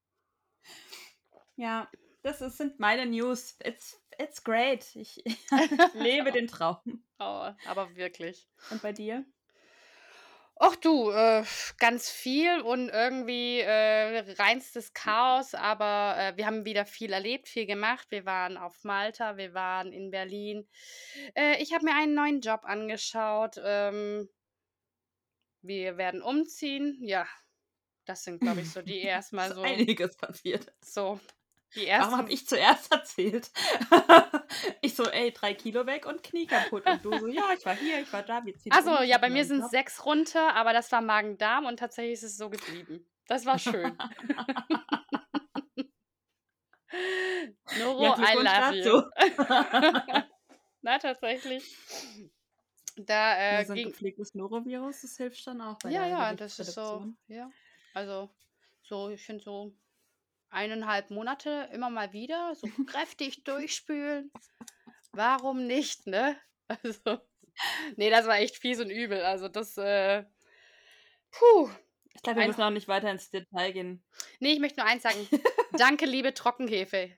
Ja, 1.57 1.91
das 2.23 2.41
ist, 2.41 2.57
sind 2.59 2.79
meine 2.81 3.07
News. 3.07 3.57
Jetzt, 3.65 4.01
it's 4.21 4.43
great. 4.43 4.95
Ich, 4.95 5.25
ich 5.27 5.95
lebe 5.95 6.33
den 6.33 6.47
Traum. 6.49 7.05
Oh, 7.19 7.51
aber 7.67 7.97
wirklich. 7.97 8.49
Und 8.71 8.83
bei 8.83 8.93
dir? 8.93 9.25
Ach 10.63 10.77
du, 10.77 11.11
äh, 11.11 11.43
ganz 11.79 12.11
viel 12.11 12.61
und 12.61 12.91
irgendwie 12.91 13.61
äh, 13.61 14.19
reinstes 14.35 14.93
Chaos, 14.93 15.55
aber 15.55 16.17
äh, 16.19 16.37
wir 16.37 16.45
haben 16.45 16.67
wieder 16.67 16.85
viel 16.85 17.15
erlebt, 17.15 17.49
viel 17.49 17.65
gemacht. 17.65 18.11
Wir 18.11 18.27
waren 18.27 18.59
auf 18.59 18.85
Malta, 18.85 19.39
wir 19.39 19.55
waren 19.55 19.91
in 19.91 20.11
Berlin. 20.11 20.69
Äh, 21.35 21.63
ich 21.63 21.73
habe 21.73 21.87
mir 21.87 21.95
einen 21.95 22.13
neuen 22.13 22.43
Job 22.43 22.61
angeschaut. 22.65 23.57
Ähm, 23.65 24.29
wir 25.63 25.97
werden 25.97 26.21
umziehen. 26.21 26.99
Ja, 27.01 27.27
das 28.05 28.25
sind, 28.25 28.41
glaube 28.41 28.61
ich, 28.61 28.71
so 28.71 28.83
die 28.83 29.01
erstmal 29.01 29.55
so, 29.55 29.63
einiges 29.63 30.15
passiert. 30.19 30.71
so 30.85 31.19
die 31.75 31.87
Warum 31.87 32.01
ersten. 32.01 32.17
habe 32.17 32.33
ich 32.33 32.47
zuerst 32.47 32.93
erzählt? 32.93 33.51
ich 34.83 34.95
so, 34.95 35.05
ey, 35.05 35.33
drei 35.33 35.55
Kilo 35.55 35.87
weg 35.87 36.07
und 36.07 36.23
Knie 36.23 36.47
kaputt. 36.47 36.85
Und 36.87 37.05
du 37.05 37.19
so, 37.19 37.27
ja, 37.29 37.53
ich 37.57 37.65
war 37.65 37.75
hier, 37.75 38.01
ich 38.01 38.13
war 38.13 38.23
da, 38.23 38.45
wir 38.45 38.57
ziehen 38.59 38.73
Achso, 38.73 39.03
ja, 39.03 39.19
bei 39.19 39.31
mir 39.31 39.45
sind 39.45 39.61
Job. 39.61 39.71
sechs 39.71 40.05
runter, 40.05 40.55
aber 40.55 40.73
das 40.73 40.91
war 40.93 41.01
Magen-Darm 41.01 41.67
und 41.67 41.79
tatsächlich 41.79 42.15
ist 42.15 42.23
es 42.25 42.37
so 42.37 42.51
geblieben. 42.51 43.07
Das 43.27 43.47
war 43.47 43.59
schön. 43.59 43.97
Noro, 47.79 48.03
Ja, 48.03 48.17
I 48.19 48.35
love 48.37 48.77
you. 48.77 49.03
Na, 50.83 50.99
tatsächlich. 50.99 51.77
Da 52.97 53.37
äh, 53.61 53.65
so 53.65 53.73
ein 53.73 53.77
ging. 53.77 53.89
gepflegtes 53.89 54.35
Norovirus, 54.35 55.03
das 55.03 55.17
hilft 55.17 55.41
schon 55.41 55.61
auch 55.61 55.79
bei 55.79 55.91
Ja, 55.91 56.07
ja, 56.07 56.35
das 56.35 56.59
ist 56.59 56.75
so. 56.75 57.07
Ja. 57.29 57.51
Also, 57.95 58.31
so, 58.83 59.09
ich 59.11 59.25
finde 59.25 59.43
so 59.45 59.73
eineinhalb 60.51 61.11
Monate 61.11 61.69
immer 61.73 61.91
mal 61.91 62.13
wieder 62.13 62.55
so 62.55 62.67
kräftig 62.87 63.45
durchspülen. 63.45 64.31
Warum 65.13 65.67
nicht, 65.67 66.07
ne? 66.07 66.37
Also, 66.85 67.19
nee, 67.97 68.11
das 68.11 68.29
war 68.29 68.39
echt 68.39 68.57
fies 68.57 68.79
und 68.79 68.91
übel. 68.91 69.23
Also, 69.23 69.49
das, 69.49 69.77
äh, 69.77 70.23
puh. 71.33 71.69
Ich 72.15 72.23
glaube, 72.23 72.39
wir 72.41 72.47
müssen 72.47 72.63
auch 72.63 72.71
nicht 72.71 72.87
weiter 72.87 73.11
ins 73.11 73.29
Detail 73.29 73.73
gehen. 73.73 74.05
nee, 74.39 74.53
ich 74.53 74.61
möchte 74.61 74.79
nur 74.81 74.89
eins 74.89 75.03
sagen. 75.03 75.27
Danke, 75.73 76.07
liebe 76.07 76.33
Trockenhefe. 76.33 77.11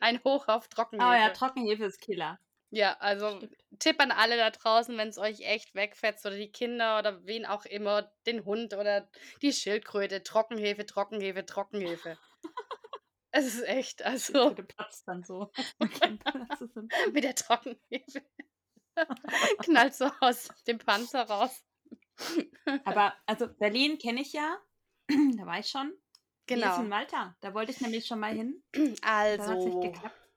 Ein 0.00 0.24
Hoch 0.24 0.48
auf 0.48 0.66
Oh 0.66 0.76
ja, 0.78 1.28
Trockenhefe. 1.30 1.32
Trockenhefe 1.34 1.84
ist 1.84 2.00
Killer. 2.00 2.38
Ja, 2.70 2.96
also 3.00 3.36
Stimmt. 3.36 3.56
Tipp 3.80 4.00
an 4.00 4.12
alle 4.12 4.36
da 4.36 4.50
draußen, 4.50 4.96
wenn 4.96 5.08
es 5.08 5.18
euch 5.18 5.40
echt 5.40 5.74
wegfetzt 5.74 6.24
oder 6.24 6.36
die 6.36 6.52
Kinder 6.52 6.98
oder 6.98 7.24
wen 7.24 7.44
auch 7.46 7.64
immer, 7.64 8.12
den 8.26 8.44
Hund 8.44 8.74
oder 8.74 9.08
die 9.42 9.52
Schildkröte, 9.52 10.22
Trockenhefe, 10.22 10.86
Trockenhefe, 10.86 11.44
Trockenhefe. 11.46 12.18
Es 13.32 13.46
ist 13.46 13.62
echt, 13.62 14.00
Die 14.00 14.04
also 14.04 14.32
Kröte 14.48 14.64
platzt 14.64 15.06
dann 15.06 15.22
so. 15.22 15.52
Ist 15.78 16.02
mit 17.12 17.22
der 17.22 17.36
Trockenhefe 17.36 18.22
knallt 19.62 19.94
so 19.94 20.10
aus 20.20 20.48
dem 20.66 20.78
Panzer 20.78 21.22
raus. 21.22 21.64
Aber 22.84 23.14
also 23.26 23.48
Berlin 23.48 23.98
kenne 23.98 24.20
ich 24.22 24.32
ja. 24.32 24.58
da 25.08 25.46
war 25.46 25.58
ich 25.58 25.68
schon. 25.68 25.92
Wie 26.48 26.54
ist 26.54 26.60
in 26.62 26.62
Genau. 26.62 26.82
Malta? 26.82 27.36
Da 27.40 27.54
wollte 27.54 27.70
ich 27.72 27.80
nämlich 27.80 28.06
schon 28.06 28.18
mal 28.18 28.34
hin. 28.34 28.62
Da 28.72 28.80
hat 28.80 28.88
es 29.60 29.64
nicht 29.64 29.76
Also, 29.76 29.80
geklappt. 29.80 30.29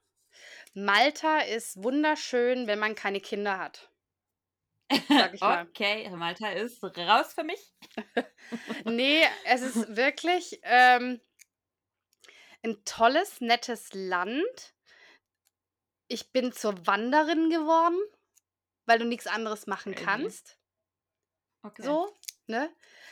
Malta 0.74 1.38
ist 1.38 1.82
wunderschön, 1.82 2.66
wenn 2.66 2.80
man 2.80 2.94
keine 2.94 3.20
Kinder 3.20 3.58
hat, 3.58 3.90
sag 5.08 5.34
ich 5.34 5.40
mal. 5.40 5.66
Okay, 5.68 6.10
Malta 6.10 6.48
ist 6.50 6.82
raus 6.82 7.32
für 7.32 7.44
mich. 7.44 7.72
Nee, 8.84 9.26
es 9.46 9.62
ist 9.62 9.76
wirklich 9.96 10.60
ähm, 10.62 11.20
ein 12.62 12.84
tolles, 12.84 13.40
nettes 13.40 13.94
Land. 13.94 14.74
Ich 16.08 16.30
bin 16.32 16.52
zur 16.52 16.86
Wanderin 16.86 17.48
geworden, 17.48 17.98
weil 18.84 18.98
du 18.98 19.06
nichts 19.06 19.26
anderes 19.26 19.66
machen 19.66 19.94
Crazy. 19.94 20.04
kannst. 20.04 20.58
Okay. 21.62 21.82
So, 21.82 22.14
ne? 22.46 22.70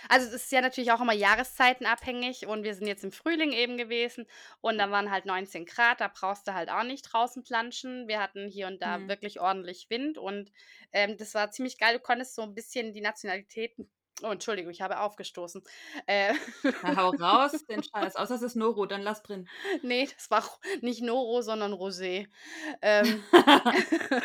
Also 0.09 0.27
es 0.29 0.35
ist 0.35 0.53
ja 0.53 0.61
natürlich 0.61 0.93
auch 0.93 1.01
immer 1.01 1.13
jahreszeitenabhängig 1.13 2.47
und 2.47 2.65
wir 2.65 2.75
sind 2.75 2.87
jetzt 2.87 3.05
im 3.05 3.13
Frühling 3.13 3.53
eben 3.53 3.77
gewesen 3.77 4.27
und 4.61 4.79
da 4.79 4.91
waren 4.91 5.11
halt 5.11 5.27
19 5.27 5.65
Grad, 5.67 6.01
da 6.01 6.09
brauchst 6.09 6.47
du 6.49 6.55
halt 6.55 6.71
auch 6.71 6.83
nicht 6.85 7.03
draußen 7.13 7.43
planschen. 7.43 8.09
Wir 8.09 8.21
hatten 8.21 8.49
hier 8.49 8.67
und 8.67 8.83
da 8.83 8.99
Mhm. 8.99 9.09
wirklich 9.09 9.41
ordentlich 9.41 9.89
Wind 9.91 10.19
und 10.19 10.53
ähm, 10.93 11.17
das 11.17 11.35
war 11.35 11.51
ziemlich 11.51 11.79
geil. 11.79 11.95
Du 11.97 12.01
konntest 12.01 12.35
so 12.35 12.43
ein 12.43 12.55
bisschen 12.55 12.93
die 12.93 13.01
Nationalitäten. 13.01 13.91
Oh, 14.23 14.29
Entschuldigung, 14.31 14.71
ich 14.71 14.83
habe 14.83 15.01
aufgestoßen. 15.01 15.63
Äh, 16.07 16.35
Na, 16.83 16.97
hau 16.97 17.11
raus, 17.11 17.53
den 17.69 17.83
Scheiß. 17.83 18.15
Außer 18.17 18.35
es 18.37 18.43
ist 18.43 18.57
Noro, 18.57 18.87
dann 18.87 19.03
lass 19.03 19.23
drin. 19.23 19.49
nee, 19.83 20.09
das 20.15 20.31
war 20.31 20.49
nicht 20.81 21.03
Noro, 21.03 21.43
sondern 21.43 21.73
Rosé. 21.73 22.29
Ähm, 22.83 23.25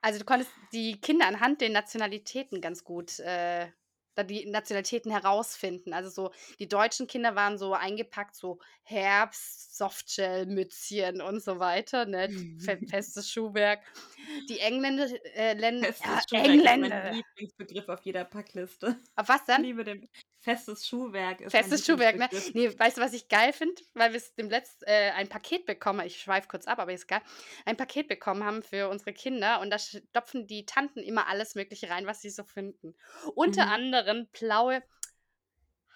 also 0.00 0.18
du 0.18 0.24
konntest 0.24 0.50
die 0.72 1.00
Kinder 1.00 1.26
anhand 1.26 1.60
den 1.60 1.72
Nationalitäten 1.72 2.60
ganz 2.60 2.84
gut 2.84 3.18
äh, 3.20 3.68
da 4.14 4.22
die 4.22 4.46
Nationalitäten 4.46 5.10
herausfinden. 5.10 5.92
Also 5.92 6.10
so 6.10 6.32
die 6.58 6.68
deutschen 6.68 7.06
Kinder 7.06 7.34
waren 7.34 7.58
so 7.58 7.72
eingepackt, 7.74 8.34
so 8.36 8.58
Herbst, 8.82 9.76
Softshell, 9.76 10.46
Mützchen 10.46 11.20
und 11.20 11.42
so 11.42 11.58
weiter, 11.58 12.06
ne? 12.06 12.28
Fe 12.58 12.78
festes 12.88 13.30
Schuhwerk. 13.30 13.80
Die 14.48 14.58
Engländer, 14.60 15.08
äh, 15.34 15.54
Länder, 15.54 15.88
ja, 15.88 16.20
Schuhwerk 16.28 16.54
ist 16.54 16.74
mein 16.80 16.92
Engländer. 16.92 17.12
Lieblingsbegriff 17.12 17.88
auf 17.88 18.00
jeder 18.02 18.24
Packliste. 18.24 18.98
Auf 19.16 19.28
was 19.28 19.44
Ich 19.46 19.46
dann? 19.46 19.62
liebe 19.62 19.84
den. 19.84 20.08
Festes 20.44 20.86
Schuhwerk 20.86 21.40
ist 21.40 21.52
Festes 21.52 21.86
Schuhwerk, 21.86 22.16
ne? 22.16 22.28
Nee, 22.52 22.78
weißt 22.78 22.98
du, 22.98 23.00
was 23.00 23.14
ich 23.14 23.28
geil 23.28 23.54
finde? 23.54 23.80
Weil 23.94 24.12
wir 24.12 24.20
dem 24.38 24.50
letzt 24.50 24.86
äh, 24.86 25.10
ein 25.12 25.26
Paket 25.28 25.64
bekommen, 25.64 26.04
ich 26.06 26.20
schweife 26.20 26.48
kurz 26.48 26.66
ab, 26.66 26.78
aber 26.78 26.92
ist 26.92 27.08
geil, 27.08 27.22
ein 27.64 27.78
Paket 27.78 28.08
bekommen 28.08 28.44
haben 28.44 28.62
für 28.62 28.90
unsere 28.90 29.14
Kinder 29.14 29.60
und 29.60 29.70
da 29.70 29.78
stopfen 29.78 30.46
die 30.46 30.66
Tanten 30.66 30.98
immer 31.00 31.28
alles 31.28 31.54
Mögliche 31.54 31.88
rein, 31.88 32.06
was 32.06 32.20
sie 32.20 32.28
so 32.28 32.44
finden. 32.44 32.94
Unter 33.34 33.64
Mhm. 33.66 33.72
anderem 33.72 34.28
blaue 34.38 34.82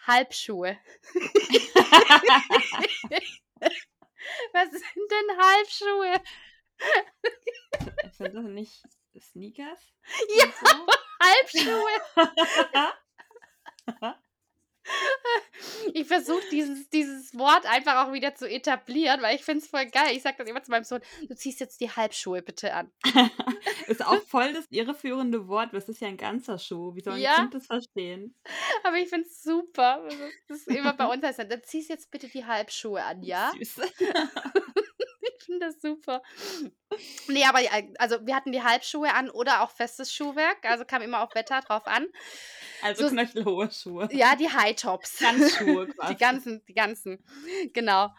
Halbschuhe. 0.07 0.78
Was 4.52 4.71
sind 4.71 5.11
denn 5.11 5.38
Halbschuhe? 5.38 6.21
Sind 8.12 8.35
das 8.35 8.45
nicht 8.45 8.83
Sneakers? 9.21 9.81
Ja, 10.38 10.47
so? 10.61 10.87
Halbschuhe. 11.21 12.00
Ich 15.95 16.07
versuche 16.07 16.42
dieses, 16.50 16.88
dieses 16.90 17.37
Wort 17.37 17.66
einfach 17.66 18.07
auch 18.07 18.12
wieder 18.12 18.35
zu 18.35 18.49
etablieren, 18.49 19.21
weil 19.23 19.37
ich 19.37 19.45
finde 19.45 19.64
es 19.64 19.71
voll 19.71 19.87
geil. 19.87 20.14
Ich 20.14 20.23
sage 20.23 20.37
das 20.38 20.49
immer 20.49 20.62
zu 20.62 20.71
meinem 20.71 20.85
Sohn, 20.85 21.00
du 21.28 21.35
ziehst 21.35 21.61
jetzt 21.61 21.80
die 21.80 21.90
Halbschuhe 21.90 22.42
bitte 22.42 22.73
an. 22.75 22.90
ist 23.88 24.04
auch 24.04 24.23
voll 24.28 24.52
das 24.52 24.66
irreführende 24.71 25.49
Wort. 25.49 25.73
Das 25.73 25.88
ist 25.88 26.00
ja 26.00 26.09
ein 26.09 26.16
ganzer 26.16 26.59
Schuh. 26.59 26.95
Wie 26.95 27.00
soll 27.00 27.14
ein 27.14 27.21
Ja. 27.21 27.37
Kind 27.37 27.54
das 27.54 27.66
verstehen? 27.66 28.35
Aber 28.85 28.97
ich 28.97 29.09
finde 29.09 29.26
es 29.26 29.42
super. 29.42 30.09
Das 30.47 30.59
ist, 30.59 30.68
immer 30.68 30.92
bei 30.92 31.07
uns 31.07 31.23
heißt 31.25 31.38
dann, 31.38 31.49
dann 31.49 31.62
ziehst 31.64 31.88
jetzt 31.88 32.11
bitte 32.11 32.28
die 32.28 32.45
Halbschuhe 32.45 33.02
an, 33.02 33.23
ja? 33.23 33.52
Süß. 33.59 33.80
Finde 35.49 35.64
das 35.67 35.81
super. 35.81 36.23
Nee, 37.28 37.45
aber 37.47 37.61
ja, 37.61 37.71
also 37.99 38.19
wir 38.26 38.37
hatten 38.37 38.52
die 38.52 38.62
Halbschuhe 38.62 39.14
an 39.14 39.31
oder 39.31 39.62
auch 39.62 39.71
festes 39.71 40.12
Schuhwerk. 40.12 40.59
Also 40.64 40.85
kam 40.85 41.00
immer 41.00 41.23
auf 41.23 41.35
Wetter 41.35 41.62
drauf 41.62 41.87
an. 41.87 42.07
Also 42.83 43.05
So- 43.05 43.11
knöchelhohe 43.14 43.71
Schuhe. 43.71 44.09
Ja, 44.12 44.37
die 44.37 44.50
High 44.50 44.76
Tops. 44.76 45.19
Ganzschuhe 45.21 45.87
quasi. 45.88 46.12
Die 46.14 46.19
ganzen, 46.21 46.62
die 46.67 46.75
ganzen. 46.75 47.25
Genau. 47.73 48.11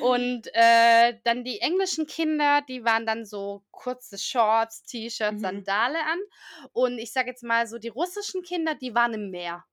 Und 0.00 0.46
äh, 0.54 1.18
dann 1.24 1.42
die 1.42 1.58
englischen 1.60 2.06
Kinder, 2.06 2.62
die 2.68 2.84
waren 2.84 3.04
dann 3.04 3.26
so 3.26 3.64
kurze 3.72 4.16
Shorts, 4.16 4.84
T-Shirts, 4.84 5.38
Mhm. 5.38 5.40
Sandale 5.40 5.98
an. 6.04 6.20
Und 6.72 6.98
ich 6.98 7.12
sage 7.12 7.30
jetzt 7.30 7.42
mal 7.42 7.66
so, 7.66 7.78
die 7.78 7.88
russischen 7.88 8.42
Kinder, 8.42 8.76
die 8.76 8.94
waren 8.94 9.14
im 9.14 9.30
Meer. 9.30 9.64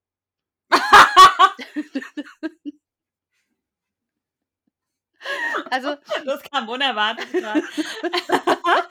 Also, 5.72 5.96
Das 6.26 6.42
kam 6.44 6.70
unerwartet 6.70 7.32
gerade. 7.32 7.64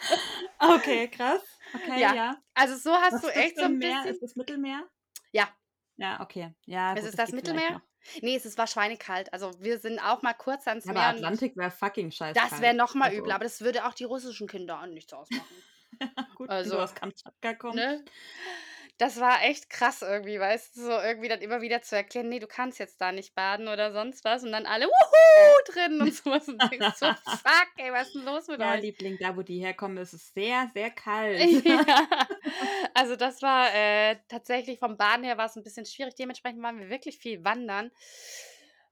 okay, 0.59 1.09
krass. 1.09 1.43
Okay, 1.75 2.01
Ja, 2.01 2.15
ja. 2.15 2.37
also 2.55 2.77
so 2.77 2.93
hast 2.95 3.15
Was 3.15 3.21
du 3.23 3.29
ist 3.29 3.37
das 3.37 3.45
echt 3.45 3.59
so 3.59 3.65
ein 3.65 3.79
Meer? 3.79 3.97
bisschen. 3.97 4.11
Ist 4.15 4.23
das 4.23 4.37
Mittelmeer? 4.37 4.87
Ja. 5.33 5.49
Ja, 5.97 6.21
okay. 6.21 6.55
Ja, 6.67 6.93
Es 6.95 7.01
gut, 7.01 7.09
ist 7.11 7.19
das 7.19 7.31
vielleicht 7.31 7.47
Mittelmeer? 7.49 7.83
Nee, 8.21 8.37
es 8.37 8.45
ist, 8.47 8.57
war 8.57 8.67
schweinekalt. 8.67 9.33
Also 9.33 9.51
wir 9.61 9.79
sind 9.81 9.99
auch 9.99 10.23
mal 10.23 10.35
kurz 10.35 10.67
ans 10.69 10.85
Ja, 10.85 10.93
Meer. 10.93 11.03
aber 11.03 11.17
Atlantik 11.17 11.57
wäre 11.57 11.71
fucking 11.71 12.11
scheiße. 12.13 12.39
das 12.39 12.61
wäre 12.61 12.75
noch 12.75 12.95
mal 12.95 13.07
Also- 13.09 13.19
übler, 13.19 13.35
aber 13.35 13.45
das 13.45 13.61
würde 13.63 13.85
auch 13.87 13.95
die 13.95 14.05
russischen 14.05 14.47
Kinder 14.47 14.79
an 14.79 14.91
nichts 14.91 15.13
ausmachen. 15.13 15.45
Gut, 16.37 16.49
Also, 16.51 16.77
du 16.77 16.83
aus 16.83 16.95
Kamtschatka 16.95 17.55
kommst. 17.55 17.77
ne? 17.77 18.05
Das 18.99 19.21
war 19.21 19.43
echt 19.45 19.69
krass 19.69 20.01
irgendwie, 20.03 20.41
weißt 20.41 20.77
du, 20.77 20.81
so 20.83 20.91
irgendwie 20.91 21.29
dann 21.29 21.41
immer 21.43 21.61
wieder 21.61 21.83
zu 21.83 21.97
erklären, 21.97 22.29
nee, 22.31 22.39
du 22.39 22.47
kannst 22.47 22.79
jetzt 22.79 22.99
da 23.01 23.13
nicht 23.13 23.35
baden 23.35 23.69
oder 23.69 23.93
sonst 23.93 24.25
was 24.25 24.43
und 24.43 24.53
dann 24.53 24.65
alle 24.67 24.87
Wuhu 24.87 25.73
drin 25.73 26.01
und 26.01 26.15
sowas 26.15 26.49
und 26.49 26.63
denkst 26.71 26.95
so, 26.95 27.07
fuck, 27.25 27.69
ey, 27.77 27.93
was 27.93 28.09
ist 28.09 28.15
denn 28.15 28.25
los 28.25 28.47
mit 28.49 28.61
Ja, 28.61 28.73
euch? 28.73 28.81
Liebling, 28.81 29.19
da 29.19 29.37
wo 29.37 29.43
die 29.43 29.59
herkommen, 29.61 29.99
ist 29.99 30.15
es 30.15 30.33
sehr, 30.33 30.71
sehr 30.75 30.91
kalt. 30.91 31.41
ja. 31.65 31.85
Also 32.95 33.17
das 33.17 33.43
war 33.43 33.75
äh, 33.75 34.17
tatsächlich 34.29 34.79
vom 34.79 34.97
Baden 34.97 35.25
her 35.25 35.37
war 35.37 35.47
es 35.47 35.57
ein 35.57 35.63
bisschen 35.63 35.85
schwierig. 35.85 36.15
Dementsprechend 36.15 36.63
waren 36.63 36.79
wir 36.81 36.89
wirklich 36.89 37.19
viel 37.19 37.45
wandern. 37.45 37.91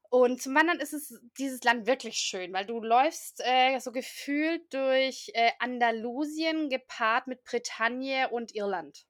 Und 0.09 0.41
zum 0.41 0.53
Wandern 0.55 0.79
ist 0.79 0.93
es 0.93 1.19
dieses 1.37 1.63
Land 1.63 1.87
wirklich 1.87 2.17
schön, 2.17 2.53
weil 2.53 2.65
du 2.65 2.79
läufst 2.79 3.41
äh, 3.43 3.79
so 3.79 3.91
gefühlt 3.91 4.71
durch 4.73 5.31
äh, 5.33 5.51
Andalusien 5.59 6.69
gepaart 6.69 7.27
mit 7.27 7.43
Bretagne 7.43 8.29
und 8.29 8.53
Irland. 8.55 9.05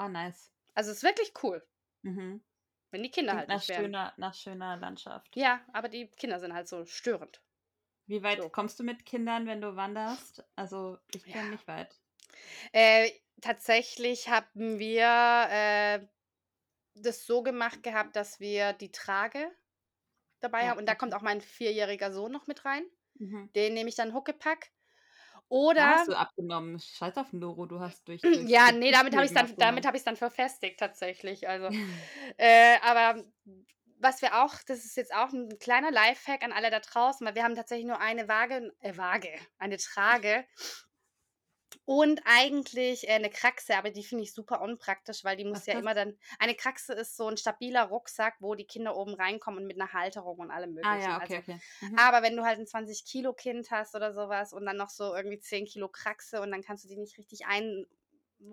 Oh, 0.00 0.08
nice. 0.08 0.50
Also 0.74 0.90
es 0.90 0.96
ist 0.96 1.02
wirklich 1.04 1.32
cool, 1.44 1.64
Mhm. 2.02 2.40
wenn 2.92 3.02
die 3.02 3.10
Kinder 3.10 3.34
Klingt 3.34 3.40
halt 3.40 3.48
nach 3.48 3.62
nicht 3.62 3.68
wären. 3.68 3.84
schöner, 3.84 4.12
nach 4.18 4.34
schöner 4.34 4.76
Landschaft. 4.76 5.34
Ja, 5.34 5.60
aber 5.72 5.88
die 5.88 6.06
Kinder 6.08 6.38
sind 6.38 6.54
halt 6.54 6.68
so 6.68 6.84
störend. 6.86 7.42
Wie 8.06 8.22
weit 8.22 8.40
So. 8.42 8.48
kommst 8.50 8.78
du 8.78 8.84
mit 8.84 9.06
Kindern, 9.06 9.46
wenn 9.46 9.62
du 9.62 9.74
wanderst? 9.74 10.44
Also, 10.54 10.98
ich 11.14 11.24
Ja. 11.26 11.42
nicht 11.44 11.66
weit. 11.66 11.98
Äh, 12.72 13.10
tatsächlich 13.40 14.28
haben 14.28 14.78
wir 14.78 15.48
äh, 15.50 16.06
das 16.94 17.26
so 17.26 17.42
gemacht 17.42 17.82
gehabt, 17.82 18.16
dass 18.16 18.40
wir 18.40 18.72
die 18.74 18.92
Trage 18.92 19.50
dabei 20.40 20.66
Ja, 20.66 20.70
haben. 20.70 20.78
Und 20.78 20.86
da 20.88 20.94
kommt 20.94 21.14
auch 21.14 21.22
mein 21.22 21.40
vierjähriger 21.40 22.12
Sohn 22.12 22.32
noch 22.32 22.46
mit 22.46 22.64
rein. 22.64 22.84
Mhm. 23.20 23.48
Den 23.56 23.74
nehme 23.74 23.88
ich 23.90 23.96
dann 23.96 24.14
Huckepack. 24.14 24.70
Da 25.74 25.84
Oder 25.84 25.86
hast 25.90 26.08
du 26.08 26.14
abgenommen. 26.14 26.78
Scheiß 26.78 27.16
auf 27.16 27.32
Noro, 27.32 27.66
du 27.66 27.80
hast 27.80 28.06
durch. 28.08 28.22
Ja, 28.48 28.72
nee, 28.72 28.92
damit 28.92 29.16
habe 29.16 29.26
ich 29.26 29.32
Durchleben 29.32 29.34
dann 29.34 29.46
damit 29.58 29.58
abgenommen. 29.58 29.86
habe 29.86 29.96
ich's 29.96 30.04
dann 30.04 30.16
verfestigt 30.16 30.78
tatsächlich. 30.78 31.48
Also, 31.48 31.68
äh, 32.38 32.76
aber 32.82 33.24
was 33.98 34.22
wir 34.22 34.42
auch 34.42 34.54
das 34.66 34.84
ist 34.84 34.96
jetzt 34.96 35.14
auch 35.14 35.32
ein 35.32 35.58
kleiner 35.58 35.90
Lifehack 35.90 36.42
an 36.42 36.52
alle 36.52 36.70
da 36.70 36.80
draußen, 36.80 37.26
weil 37.26 37.34
wir 37.34 37.44
haben 37.44 37.54
tatsächlich 37.54 37.86
nur 37.86 38.00
eine 38.00 38.28
Waage 38.28 38.72
äh, 38.80 38.96
Waage, 38.96 39.30
eine 39.58 39.76
Trage 39.76 40.44
und 41.84 42.22
eigentlich, 42.24 43.08
äh, 43.08 43.18
'ne 43.18 43.30
Kraxe, 43.30 43.76
aber 43.76 43.90
die 43.90 44.04
finde 44.04 44.24
ich 44.24 44.32
super 44.34 44.60
unpraktisch, 44.62 45.24
weil 45.24 45.36
die 45.36 45.44
muss 45.44 45.64
Was 45.64 45.66
ja 45.66 45.74
immer 45.74 45.94
dann 45.94 46.18
eine 46.38 46.54
Kraxe 46.54 46.92
ist 46.94 47.16
so 47.16 47.28
'n 47.28 47.36
stabiler 47.36 47.84
Rucksack, 47.84 48.36
wo 48.40 48.54
die 48.54 48.66
Kinder 48.66 48.96
oben 48.96 49.14
reinkommen 49.14 49.60
und 49.60 49.66
mit 49.66 49.76
'ner 49.76 49.92
Halterung 49.92 50.38
und 50.38 50.50
allem 50.50 50.72
Ah 50.82 50.96
Möglichen. 50.96 50.98
ja, 50.98 51.18
okay, 51.18 51.36
Also 51.36 51.42
okay. 51.42 51.60
Mhm. 51.80 52.00
aber 52.00 52.22
wenn 52.22 52.36
du 52.36 52.44
halt 52.44 52.58
'n 52.58 52.66
20 52.66 53.04
Kilo 53.04 53.32
Kind 53.34 53.70
hast 53.70 53.94
oder 53.94 54.12
so 54.14 54.28
was 54.28 54.52
und 54.52 54.66
dann 54.66 54.76
noch 54.76 54.90
so 54.90 55.14
irgendwie 55.14 55.40
10 55.40 55.66
Kilo 55.66 55.88
Kraxe 55.88 56.40
und 56.40 56.50
dann 56.52 56.62
kannst 56.62 56.84
du 56.84 56.88
die 56.88 56.96
nicht 56.96 57.18
richtig 57.18 57.46
ein 57.46 57.86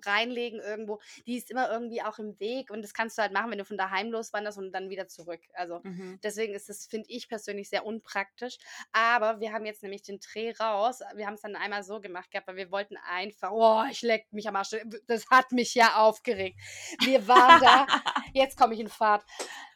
reinlegen 0.05 0.59
irgendwo, 0.59 0.99
die 1.25 1.37
ist 1.37 1.49
immer 1.51 1.69
irgendwie 1.71 2.01
auch 2.01 2.19
im 2.19 2.39
Weg 2.39 2.69
und 2.71 2.81
das 2.81 2.93
kannst 2.93 3.17
du 3.17 3.21
halt 3.21 3.31
machen, 3.33 3.51
wenn 3.51 3.57
du 3.57 3.65
von 3.65 3.77
daheim 3.77 4.11
loswanderst 4.11 4.57
und 4.57 4.71
dann 4.71 4.89
wieder 4.89 5.07
zurück. 5.07 5.41
Also, 5.53 5.79
Mhm. 5.83 6.19
deswegen 6.23 6.53
ist 6.53 6.69
das, 6.69 6.85
finde 6.87 7.07
ich 7.09 7.27
persönlich, 7.29 7.69
sehr 7.69 7.85
unpraktisch. 7.85 8.57
Aber 8.91 9.39
wir 9.39 9.53
haben 9.53 9.65
jetzt 9.65 9.83
nämlich 9.83 10.01
den 10.03 10.19
Dreh 10.19 10.51
raus. 10.59 10.99
Wir 11.15 11.25
haben's 11.27 11.41
dann 11.41 11.55
einmal 11.55 11.83
so 11.83 12.01
gemacht 12.01 12.31
gehabt, 12.31 12.47
weil 12.47 12.55
wir 12.57 12.71
wollten 12.71 12.97
einfach 12.97 13.51
oh, 13.51 13.83
ich 13.89 14.01
leck 14.01 14.25
mich 14.31 14.47
am 14.47 14.55
Arsch. 14.55 14.75
Das 15.07 15.29
hat 15.29 15.51
mich 15.51 15.73
ja 15.75 15.95
aufgeregt. 15.97 16.59
Wir 17.03 17.27
waren 17.27 17.61
da 17.61 17.87
jetzt 18.33 18.57
komme 18.57 18.73
ich 18.73 18.79
in 18.79 18.89
Fahrt. 18.89 19.23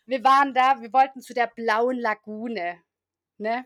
Wir 0.06 0.24
waren 0.24 0.54
da, 0.54 0.82
wir 0.82 0.92
wollten 0.94 1.22
zu 1.22 1.34
der 1.34 1.48
blauen 1.48 1.98
Lagune, 1.98 2.82
ne? 3.38 3.66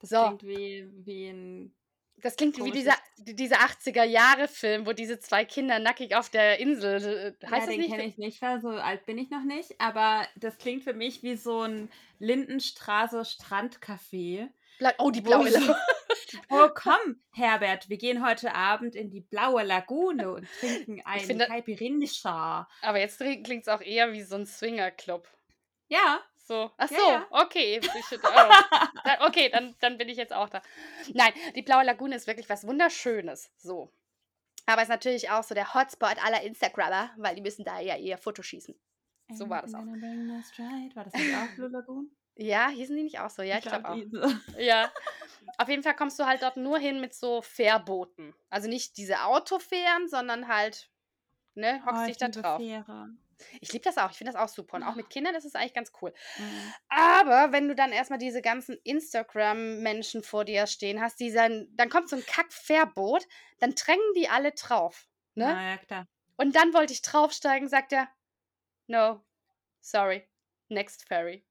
Das 0.00 0.10
So. 0.10 0.22
klingt 0.36 0.42
wie, 0.44 0.88
wie 1.04 1.28
ein. 1.28 1.74
Das 2.22 2.36
klingt 2.36 2.56
wie 2.56 2.60
Komisches- 2.60 2.78
dieser, 2.84 2.94
die- 3.18 3.34
dieser 3.36 3.60
80er-Jahre-Film, 3.60 4.86
wo 4.86 4.92
diese 4.92 5.20
zwei 5.20 5.44
Kinder 5.44 5.78
nackig 5.78 6.14
auf 6.16 6.30
der 6.30 6.58
Insel. 6.58 7.02
äh, 7.40 7.44
Ja, 7.44 7.50
Heißt 7.50 7.68
das 7.68 7.74
den 7.76 7.88
kenne 7.90 8.04
ich 8.06 8.18
nicht, 8.18 8.42
weil 8.42 8.60
so 8.60 8.68
alt 8.70 9.06
bin 9.06 9.18
ich 9.18 9.30
noch 9.30 9.44
nicht. 9.44 9.80
Aber 9.80 10.26
das 10.36 10.58
klingt 10.58 10.82
für 10.84 10.94
mich 10.94 11.22
wie 11.22 11.36
so 11.36 11.62
ein 11.62 11.90
Lindenstraße 12.18 13.20
Strandcafé. 13.24 14.48
Bla 14.78 14.92
oh, 14.98 15.10
die 15.10 15.20
blaue 15.20 15.48
Lagune. 15.48 15.76
Oh, 16.50 16.68
komm, 16.74 17.20
Herbert, 17.32 17.88
wir 17.88 17.96
gehen 17.96 18.24
heute 18.26 18.54
Abend 18.54 18.94
in 18.94 19.10
die 19.10 19.20
blaue 19.22 19.62
Lagune 19.62 20.30
und 20.32 20.46
trinken 20.60 21.00
einen 21.06 21.38
Caipirinha. 21.38 22.68
Aber 22.82 22.98
jetzt 23.00 23.18
klingt 23.18 23.62
es 23.62 23.68
auch 23.68 23.80
eher 23.80 24.12
wie 24.12 24.22
so 24.22 24.36
ein 24.36 24.44
Swingerclub. 24.46 25.26
Ja. 25.88 26.20
So. 26.48 26.70
Ach 26.78 26.90
Ja, 26.90 26.96
so, 26.98 27.10
ja. 27.10 27.26
okay. 27.30 27.78
Ich, 27.82 28.18
oh. 28.24 28.52
Da- 29.04 29.26
okay, 29.26 29.50
dann, 29.50 29.74
dann 29.80 29.98
bin 29.98 30.08
ich 30.08 30.16
jetzt 30.16 30.32
auch 30.32 30.48
da. 30.48 30.62
Nein, 31.12 31.32
die 31.54 31.60
blaue 31.62 31.84
Lagune 31.84 32.16
ist 32.16 32.26
wirklich 32.26 32.48
was 32.48 32.66
Wunderschönes. 32.66 33.50
So. 33.58 33.92
Aber 34.64 34.80
ist 34.80 34.88
natürlich 34.88 35.30
auch 35.30 35.42
so 35.44 35.54
der 35.54 35.74
Hotspot 35.74 36.16
aller 36.24 36.40
Instagrammer, 36.42 37.10
weil 37.18 37.34
die 37.34 37.42
müssen 37.42 37.64
da 37.66 37.80
ja 37.80 37.96
ihr 37.96 38.16
Foto 38.16 38.42
schießen. 38.42 38.74
So 39.34 39.50
war 39.50 39.60
das 39.60 39.74
auch. 39.74 39.80
War 39.80 41.04
das 41.04 41.12
nicht 41.12 41.36
auch 41.36 41.54
Blue 41.54 41.68
Lagoon? 41.68 42.10
Ja, 42.40 42.68
hießen 42.68 42.94
die 42.94 43.02
nicht 43.02 43.18
auch 43.18 43.30
so? 43.30 43.42
Ja, 43.42 43.58
ich 43.58 43.64
glaube 43.64 43.88
auch. 43.88 43.96
so. 43.96 44.32
Ja. 44.58 44.92
Auf 45.58 45.68
jeden 45.68 45.82
Fall 45.82 45.96
kommst 45.96 46.20
du 46.20 46.24
halt 46.24 46.40
dort 46.40 46.56
nur 46.56 46.78
hin 46.78 47.00
mit 47.00 47.12
so 47.12 47.42
Fährbooten. 47.42 48.32
Also 48.48 48.68
nicht 48.68 48.96
diese 48.96 49.24
Autofähren, 49.24 50.06
sondern 50.08 50.46
halt, 50.46 50.88
ne, 51.54 51.82
hockst 51.84 52.00
Oh, 52.00 52.04
dich 52.04 52.10
ich 52.12 52.16
da 52.18 52.28
drauf. 52.28 52.60
Fähre. 52.60 53.08
Ich 53.60 53.72
liebe 53.72 53.84
das 53.84 53.98
auch, 53.98 54.10
ich 54.10 54.18
finde 54.18 54.32
das 54.32 54.40
auch 54.40 54.48
super. 54.48 54.76
Und 54.76 54.82
auch 54.82 54.94
mit 54.94 55.10
Kindern 55.10 55.34
ist 55.34 55.44
es 55.44 55.54
eigentlich 55.54 55.74
ganz 55.74 55.92
cool. 56.02 56.12
Mhm. 56.38 56.72
Aber 56.88 57.52
wenn 57.52 57.68
du 57.68 57.74
dann 57.74 57.92
erstmal 57.92 58.18
diese 58.18 58.42
ganzen 58.42 58.76
Instagram-Menschen 58.84 60.22
vor 60.22 60.44
dir 60.44 60.66
stehen 60.66 61.00
hast, 61.00 61.20
die 61.20 61.32
dann, 61.32 61.68
dann 61.72 61.88
kommt 61.88 62.08
so 62.08 62.16
ein 62.16 62.26
Kack-Fährboot, 62.26 63.26
dann 63.58 63.74
drängen 63.74 64.14
die 64.16 64.28
alle 64.28 64.52
drauf. 64.52 65.08
Ne? 65.34 65.46
Na 65.46 65.70
ja, 65.70 65.76
klar. 65.78 66.08
Und 66.36 66.54
dann 66.54 66.72
wollte 66.74 66.92
ich 66.92 67.02
draufsteigen, 67.02 67.68
sagt 67.68 67.92
er, 67.92 68.08
no, 68.86 69.24
sorry, 69.80 70.28
next 70.68 71.06
ferry. 71.06 71.47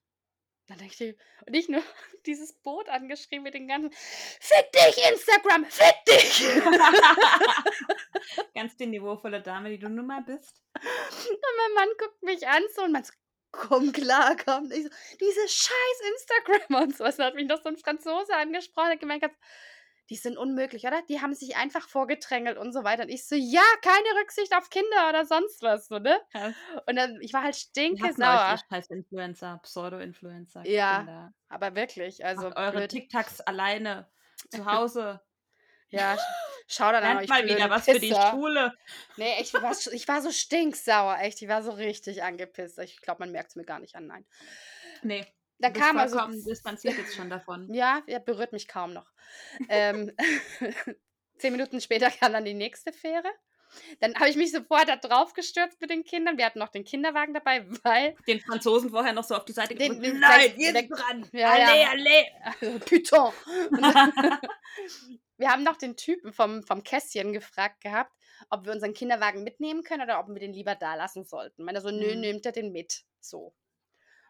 Dann 0.67 0.77
denke 0.79 0.93
ich, 0.93 1.15
und 1.45 1.53
ich 1.53 1.69
nur 1.69 1.81
dieses 2.25 2.53
Boot 2.61 2.89
angeschrieben 2.89 3.43
mit 3.43 3.53
den 3.53 3.67
ganzen, 3.67 3.91
fick 3.91 4.71
dich, 4.73 4.97
Instagram, 5.11 5.65
fick 5.65 6.03
dich! 6.05 6.43
Ganz 8.53 8.75
die 8.75 8.87
niveauvolle 8.87 9.41
Dame, 9.41 9.69
die 9.69 9.79
du 9.79 9.87
nun 9.87 10.07
mal 10.07 10.21
bist. 10.21 10.61
Und 10.75 11.39
mein 11.57 11.73
Mann 11.73 11.89
guckt 11.97 12.21
mich 12.23 12.45
an 12.47 12.63
so 12.75 12.83
und 12.83 12.91
man 12.91 13.03
so, 13.03 13.13
komm 13.51 13.93
klar, 13.93 14.35
komm. 14.35 14.65
Und 14.65 14.73
ich 14.73 14.83
so, 14.83 14.89
diese 15.19 15.47
scheiß 15.47 16.01
Instagram 16.11 16.83
und 16.83 16.97
so. 16.97 17.05
Und 17.05 17.17
dann 17.17 17.27
hat 17.27 17.35
mich 17.35 17.47
noch 17.47 17.61
so 17.61 17.69
ein 17.69 17.77
Franzose 17.77 18.35
angesprochen, 18.35 18.89
der 18.89 18.97
gemeint 18.97 19.23
hat, 19.23 19.31
die 20.09 20.15
sind 20.15 20.37
unmöglich, 20.37 20.85
oder? 20.85 21.01
Die 21.09 21.21
haben 21.21 21.33
sich 21.33 21.57
einfach 21.57 21.87
vorgedrängelt 21.87 22.57
und 22.57 22.71
so 22.73 22.83
weiter. 22.83 23.03
Und 23.03 23.09
ich 23.09 23.27
so, 23.27 23.35
ja, 23.35 23.61
keine 23.81 24.21
Rücksicht 24.21 24.55
auf 24.55 24.69
Kinder 24.69 25.09
oder 25.09 25.25
sonst 25.25 25.61
was, 25.61 25.87
so, 25.87 25.99
ne? 25.99 26.19
Krass. 26.31 26.53
Und 26.85 26.95
dann, 26.95 27.19
ich 27.21 27.33
war 27.33 27.43
halt 27.43 27.55
euch, 27.55 27.61
stinkesauer. 27.61 28.53
ihr 28.53 28.59
scheiß 28.69 28.87
Influencer, 28.87 29.59
Pseudo-Influencer. 29.63 30.65
Ja, 30.65 30.97
Kinder. 30.99 31.33
Aber 31.49 31.75
wirklich, 31.75 32.23
also 32.25 32.49
Macht 32.49 32.57
eure. 32.57 32.87
TikToks 32.87 33.41
alleine 33.41 34.09
zu 34.49 34.65
Hause. 34.65 35.21
Ja, 35.89 36.15
sch- 36.15 36.19
schau 36.67 36.91
dann 36.91 37.03
an 37.03 37.17
euch 37.17 37.29
mal 37.29 37.45
wieder 37.45 37.69
was 37.69 37.85
für 37.85 37.93
die 37.99 38.09
Pisser. 38.09 38.31
Schule. 38.31 38.73
Nee, 39.15 39.41
ich 39.41 39.53
war, 39.53 39.71
ich 39.93 40.07
war 40.07 40.21
so 40.21 40.31
stinksauer, 40.31 41.17
echt. 41.21 41.41
Ich 41.41 41.47
war 41.47 41.63
so 41.63 41.71
richtig 41.71 42.23
angepisst. 42.23 42.77
Ich 42.79 42.99
glaube, 43.01 43.19
man 43.19 43.31
merkt 43.31 43.51
es 43.51 43.55
mir 43.55 43.63
gar 43.63 43.79
nicht 43.79 43.95
an, 43.95 44.05
nein. 44.07 44.25
Nee, 45.01 45.25
Dann 45.59 45.73
du 45.73 45.79
kam 45.79 45.97
also 45.97 46.19
distanziert 46.47 46.97
jetzt 46.97 47.15
schon 47.15 47.29
davon. 47.29 47.67
Ja, 47.73 48.01
er 48.07 48.19
berührt 48.19 48.51
mich 48.53 48.67
kaum 48.67 48.93
noch. 48.93 49.09
ähm, 49.69 50.11
zehn 51.37 51.51
Minuten 51.51 51.81
später 51.81 52.09
kam 52.11 52.33
dann 52.33 52.45
die 52.45 52.53
nächste 52.53 52.93
Fähre. 52.93 53.29
Dann 53.99 54.15
habe 54.15 54.29
ich 54.29 54.37
mich 54.37 54.51
sofort 54.53 54.87
da 54.87 54.95
drauf 54.95 55.33
gestürzt 55.33 55.81
mit 55.81 55.89
den 55.89 56.05
Kindern. 56.05 56.37
Wir 56.37 56.45
hatten 56.45 56.57
noch 56.59 56.69
den 56.69 56.85
Kinderwagen 56.85 57.33
dabei, 57.33 57.65
weil. 57.83 58.15
Den 58.27 58.39
Franzosen 58.39 58.89
vorher 58.91 59.11
noch 59.13 59.25
so 59.25 59.35
auf 59.35 59.43
die 59.45 59.51
Seite 59.51 59.75
Den- 59.75 59.99
gedrückt. 59.99 60.05
den 60.05 60.19
Nein, 60.21 60.39
weg- 60.39 60.55
jetzt 60.57 60.89
dran. 60.89 61.27
Ja, 61.33 61.51
allez, 61.51 61.81
ja. 61.81 61.89
allez. 61.91 62.81
Also, 63.01 63.33
dann- 63.71 64.39
wir 65.37 65.49
haben 65.51 65.63
noch 65.63 65.77
den 65.77 65.97
Typen 65.97 66.31
vom, 66.33 66.63
vom 66.63 66.83
Kästchen 66.83 67.33
gefragt 67.33 67.81
gehabt, 67.81 68.11
ob 68.49 68.65
wir 68.65 68.71
unseren 68.71 68.93
Kinderwagen 68.93 69.43
mitnehmen 69.43 69.83
können 69.83 70.03
oder 70.03 70.19
ob 70.19 70.29
wir 70.29 70.39
den 70.39 70.53
lieber 70.53 70.75
da 70.75 70.95
lassen 70.95 71.25
sollten. 71.25 71.63
Meiner 71.63 71.81
so, 71.81 71.89
nö, 71.91 72.15
Mhm. 72.15 72.21
nimmt 72.21 72.45
er 72.45 72.53
den 72.53 72.71
mit. 72.71 73.03
So. 73.19 73.53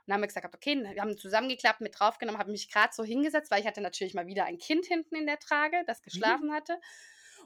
Und 0.08 0.12
dann 0.12 0.14
haben 0.16 0.22
wir 0.22 0.28
gesagt, 0.28 0.56
okay, 0.56 0.82
wir 0.82 1.02
haben 1.02 1.18
zusammengeklappt, 1.18 1.82
mit 1.82 2.00
draufgenommen, 2.00 2.40
habe 2.40 2.50
mich 2.50 2.72
gerade 2.72 2.94
so 2.94 3.04
hingesetzt, 3.04 3.52
weil 3.52 3.60
ich 3.60 3.68
hatte 3.68 3.82
natürlich 3.82 4.14
mal 4.14 4.26
wieder 4.26 4.46
ein 4.46 4.58
Kind 4.58 4.86
hinten 4.86 5.18
in 5.18 5.26
der 5.26 5.38
Trage, 5.38 5.84
das 5.86 6.02
geschlafen 6.02 6.54
hatte. 6.54 6.80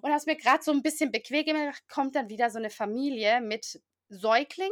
Und 0.01 0.11
habe 0.11 0.19
es 0.19 0.27
mir 0.27 0.35
gerade 0.35 0.63
so 0.63 0.71
ein 0.71 0.83
bisschen 0.83 1.11
bequem 1.11 1.43
gemacht, 1.43 1.81
kommt 1.89 2.15
dann 2.15 2.29
wieder 2.29 2.51
so 2.51 2.59
eine 2.59 2.69
Familie 2.69 3.41
mit 3.41 3.81
Säugling, 4.09 4.69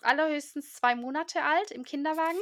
allerhöchstens 0.00 0.74
zwei 0.74 0.96
Monate 0.96 1.44
alt, 1.44 1.70
im 1.70 1.84
Kinderwagen. 1.84 2.38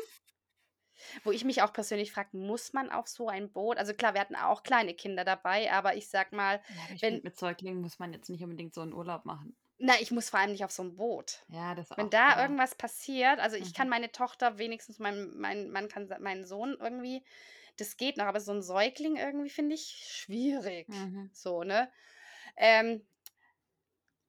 Wo 1.25 1.31
ich 1.31 1.45
mich 1.45 1.63
auch 1.63 1.73
persönlich 1.73 2.13
frage, 2.13 2.37
muss 2.37 2.73
man 2.73 2.91
auf 2.91 3.09
so 3.09 3.29
ein 3.29 3.51
Boot? 3.51 3.77
Also 3.79 3.95
klar, 3.95 4.15
wir 4.15 4.21
hatten 4.21 4.37
auch 4.37 4.63
kleine 4.63 4.95
Kinder 4.95 5.25
dabei, 5.25 5.71
aber 5.73 5.95
ich 5.97 6.09
sag 6.09 6.33
mal, 6.33 6.61
Ja, 6.69 6.83
aber 6.85 6.95
ich 6.95 7.03
Wenn- 7.03 7.13
finde, 7.15 7.25
mit 7.25 7.39
Säuglingen 7.39 7.81
muss 7.81 7.99
man 7.99 8.13
jetzt 8.13 8.29
nicht 8.31 8.43
unbedingt 8.43 8.75
so 8.75 8.81
einen 8.83 8.93
Urlaub 8.93 9.25
machen. 9.25 9.57
na, 9.79 9.93
ich 10.01 10.11
muss 10.11 10.31
vor 10.31 10.41
allem 10.41 10.53
nicht 10.53 10.65
auf 10.65 10.71
so 10.71 10.83
ein 10.83 10.97
Boot. 10.97 11.45
Ja, 11.49 11.75
das 11.75 11.93
auch. 11.93 11.99
Wenn 11.99 12.09
da 12.09 12.29
aber- 12.31 12.43
irgendwas 12.43 12.75
passiert, 12.75 13.39
also 13.41 13.57
ich 13.57 13.69
Mhm. 13.71 13.75
kann 13.75 13.89
meine 13.91 14.11
Tochter 14.11 14.57
wenigstens, 14.57 14.99
mein, 14.99 15.37
mein 15.37 15.71
Mann 15.71 15.89
kann 15.89 16.07
se- 16.09 16.19
meinen 16.19 16.47
Sohn 16.47 16.77
irgendwie, 16.81 17.23
das 17.77 17.99
geht 17.99 18.17
noch, 18.17 18.25
aber 18.25 18.41
so 18.41 18.53
ein 18.53 18.63
Säugling 18.63 19.17
irgendwie 19.17 19.51
finde 19.51 19.75
ich 19.75 20.07
schwierig. 20.11 20.89
Mhm. 20.89 21.29
So, 21.35 21.63
ne? 21.63 21.93
Ähm, 22.57 23.07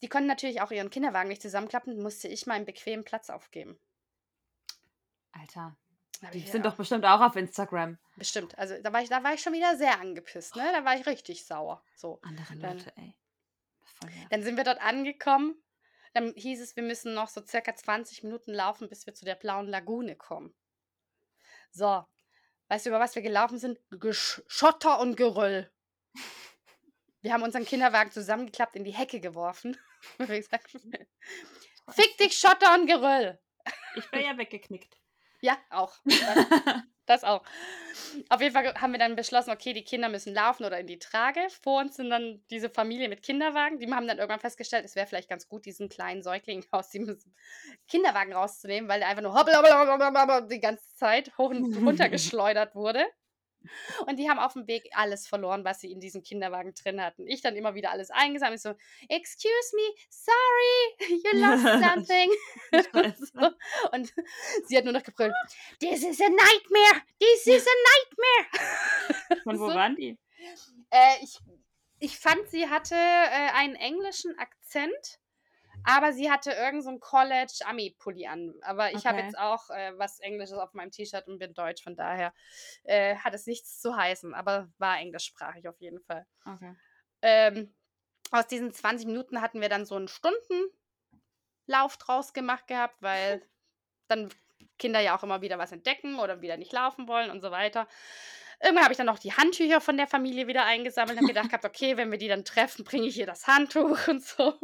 die 0.01 0.09
konnten 0.09 0.27
natürlich 0.27 0.59
auch 0.59 0.71
ihren 0.71 0.89
Kinderwagen 0.89 1.29
nicht 1.29 1.41
zusammenklappen, 1.41 1.97
musste 2.03 2.27
ich 2.27 2.45
meinen 2.45 2.65
bequemen 2.65 3.05
Platz 3.05 3.29
aufgeben. 3.29 3.79
Alter, 5.31 5.77
die 6.33 6.41
sind 6.41 6.65
doch 6.65 6.75
bestimmt 6.75 7.05
auch 7.05 7.21
auf 7.21 7.35
Instagram. 7.35 7.97
bestimmt. 8.15 8.57
Also 8.57 8.81
da 8.81 8.91
war 8.93 9.01
ich, 9.01 9.09
da 9.09 9.23
war 9.23 9.33
ich 9.33 9.41
schon 9.41 9.53
wieder 9.53 9.75
sehr 9.77 9.99
angepisst, 9.99 10.55
ne? 10.55 10.69
Da 10.73 10.83
war 10.85 10.95
ich 10.95 11.05
richtig 11.05 11.45
sauer. 11.45 11.83
So. 11.95 12.19
Andere 12.23 12.55
Dann- 12.57 12.77
Leute, 12.77 12.91
ey. 12.97 13.15
Voll 13.99 14.09
nervig. 14.09 14.27
Dann 14.29 14.43
sind 14.43 14.57
wir 14.57 14.63
dort 14.63 14.81
angekommen. 14.81 15.61
Dann 16.13 16.33
hieß 16.35 16.61
es, 16.61 16.75
wir 16.75 16.83
müssen 16.83 17.13
noch 17.13 17.27
so 17.27 17.45
circa 17.45 17.75
20 17.75 18.23
Minuten 18.23 18.51
laufen, 18.53 18.89
bis 18.89 19.05
wir 19.05 19.13
zu 19.13 19.25
der 19.25 19.35
blauen 19.35 19.67
Lagune 19.67 20.15
kommen. 20.15 20.55
So, 21.71 22.03
weißt 22.69 22.85
du, 22.85 22.89
über 22.89 22.99
was 22.99 23.15
wir 23.15 23.21
gelaufen 23.21 23.59
sind? 23.59 23.79
Schotter 24.11 24.99
und 24.99 25.15
Geröll. 25.15 25.71
Wir 27.21 27.33
haben 27.33 27.43
unseren 27.43 27.65
Kinderwagen 27.65 28.11
zusammengeklappt, 28.11 28.75
in 28.75 28.83
die 28.83 28.93
Hecke 28.93 29.19
geworfen. 29.19 29.75
Fick 31.89 32.17
dich, 32.19 32.37
Schotter 32.37 32.75
und 32.75 32.85
Geröll. 32.87 33.39
Ich 33.95 34.09
wäre 34.11 34.23
ja 34.23 34.37
weggeknickt. 34.37 34.95
Ja, 35.47 35.57
auch. 35.69 35.95
Das, 37.07 37.23
das 37.23 37.23
auch. 37.23 37.41
Auf 38.27 38.41
jeden 38.41 38.53
Fall 38.53 38.73
haben 38.81 38.91
wir 38.91 38.99
dann 38.99 39.15
beschlossen, 39.15 39.51
okay, 39.51 39.71
die 39.71 39.85
Kinder 39.85 40.09
müssen 40.09 40.33
laufen 40.33 40.65
oder 40.65 40.77
in 40.77 40.87
die 40.87 40.99
Trage. 40.99 41.39
Vor 41.61 41.79
uns 41.79 41.95
sind 41.95 42.09
dann 42.09 42.43
diese 42.49 42.69
Familie 42.69 43.07
mit 43.07 43.23
Kinderwagen. 43.23 43.79
Die 43.79 43.89
haben 43.89 44.07
dann 44.09 44.17
irgendwann 44.17 44.41
festgestellt, 44.41 44.83
es 44.83 44.97
wäre 44.97 45.07
vielleicht 45.07 45.29
ganz 45.29 45.47
gut, 45.47 45.65
diesen 45.65 45.87
kleinen 45.87 46.21
Säugling 46.21 46.65
aus 46.71 46.89
dem 46.89 47.17
Kinderwagen 47.87 48.33
rauszunehmen, 48.33 48.89
weil 48.89 48.99
der 48.99 49.07
einfach 49.07 49.23
nur 49.23 49.33
hoppla, 49.33 49.57
hoppla, 49.57 49.87
hoppla, 49.89 50.21
hoppla, 50.21 50.41
die 50.41 50.59
ganze 50.59 50.85
Zeit 50.95 51.31
hoch 51.37 51.51
und 51.51 51.77
runter 51.87 52.09
geschleudert 52.09 52.75
wurde. 52.75 53.05
Und 54.05 54.17
die 54.17 54.29
haben 54.29 54.39
auf 54.39 54.53
dem 54.53 54.67
Weg 54.67 54.89
alles 54.93 55.27
verloren, 55.27 55.63
was 55.63 55.81
sie 55.81 55.91
in 55.91 55.99
diesem 55.99 56.23
Kinderwagen 56.23 56.73
drin 56.73 57.01
hatten. 57.01 57.27
Ich 57.27 57.41
dann 57.41 57.55
immer 57.55 57.75
wieder 57.75 57.91
alles 57.91 58.09
eingesammelt, 58.11 58.61
so, 58.61 58.73
excuse 59.09 59.75
me, 59.75 59.93
sorry, 60.09 60.97
you 61.23 61.39
lost 61.39 61.63
something. 61.83 62.31
so. 63.33 63.51
Und 63.91 64.13
sie 64.65 64.77
hat 64.77 64.83
nur 64.83 64.93
noch 64.93 65.03
gebrüllt, 65.03 65.33
this 65.79 66.03
is 66.03 66.19
a 66.21 66.29
nightmare, 66.29 67.01
this 67.19 67.47
is 67.47 67.65
a 67.67 67.75
nightmare. 67.89 69.41
Von 69.43 69.59
wo 69.59 69.69
So. 69.69 69.75
waren 69.75 69.95
die? 69.95 70.17
Äh, 70.89 71.23
ich, 71.23 71.39
ich 71.99 72.19
fand, 72.19 72.47
sie 72.49 72.69
hatte 72.69 72.95
äh, 72.95 73.51
einen 73.53 73.75
englischen 73.75 74.37
Akzent, 74.37 75.19
aber 75.87 76.13
sie 76.13 76.29
hatte 76.29 76.51
irgend 76.51 76.83
so 76.83 76.89
ein 76.89 76.99
College-Ami-Pulli 76.99 78.27
an. 78.27 78.53
Aber 78.61 78.91
ich 78.93 79.05
habe 79.05 79.19
Okay. 79.19 79.21
jetzt 79.21 79.37
auch 79.37 79.69
äh, 79.69 79.93
was 79.97 80.19
Englisches 80.19 80.57
auf 80.57 80.73
meinem 80.73 80.91
T-Shirt 80.91 81.27
und 81.27 81.39
bin 81.39 81.53
Deutsch, 81.53 81.83
von 81.83 81.95
daher 81.95 82.33
äh, 82.83 83.15
hat 83.17 83.33
es 83.33 83.47
nichts 83.47 83.79
zu 83.79 83.95
heißen, 83.95 84.33
aber 84.33 84.69
war 84.79 84.99
englischsprachig 84.99 85.67
auf 85.69 85.79
jeden 85.79 86.01
Fall. 86.01 86.25
Okay. 86.47 86.75
Ähm, 87.21 87.75
aus 88.31 88.47
diesen 88.47 88.73
20 88.73 89.07
Minuten 89.07 89.41
hatten 89.41 89.61
wir 89.61 89.69
dann 89.69 89.85
so 89.85 89.95
einen 89.95 90.07
Stundenlauf 90.07 90.73
draus 91.99 92.33
gemacht 92.33 92.67
gehabt, 92.67 93.01
weil 93.01 93.41
dann 94.07 94.29
Kinder 94.79 94.99
ja 94.99 95.17
auch 95.17 95.23
immer 95.23 95.41
wieder 95.41 95.57
was 95.57 95.71
entdecken 95.71 96.19
oder 96.19 96.41
wieder 96.41 96.57
nicht 96.57 96.73
laufen 96.73 97.07
wollen 97.07 97.31
und 97.31 97.41
so 97.41 97.51
weiter. 97.51 97.87
Irgendwann 98.59 98.83
habe 98.85 98.93
ich 98.93 98.97
dann 98.97 99.05
noch 99.05 99.19
die 99.19 99.33
Handtücher 99.33 99.79
von 99.81 99.97
der 99.97 100.07
Familie 100.07 100.47
wieder 100.47 100.65
eingesammelt 100.65 101.17
und 101.17 101.17
habe 101.17 101.33
gedacht 101.33 101.49
gehabt, 101.49 101.65
okay, 101.65 101.95
wenn 101.95 102.09
wir 102.09 102.17
die 102.17 102.27
dann 102.27 102.43
treffen, 102.43 102.83
bringe 102.83 103.05
ich 103.05 103.17
ihr 103.17 103.27
das 103.27 103.45
Handtuch 103.45 104.07
und 104.07 104.25
so. 104.25 104.55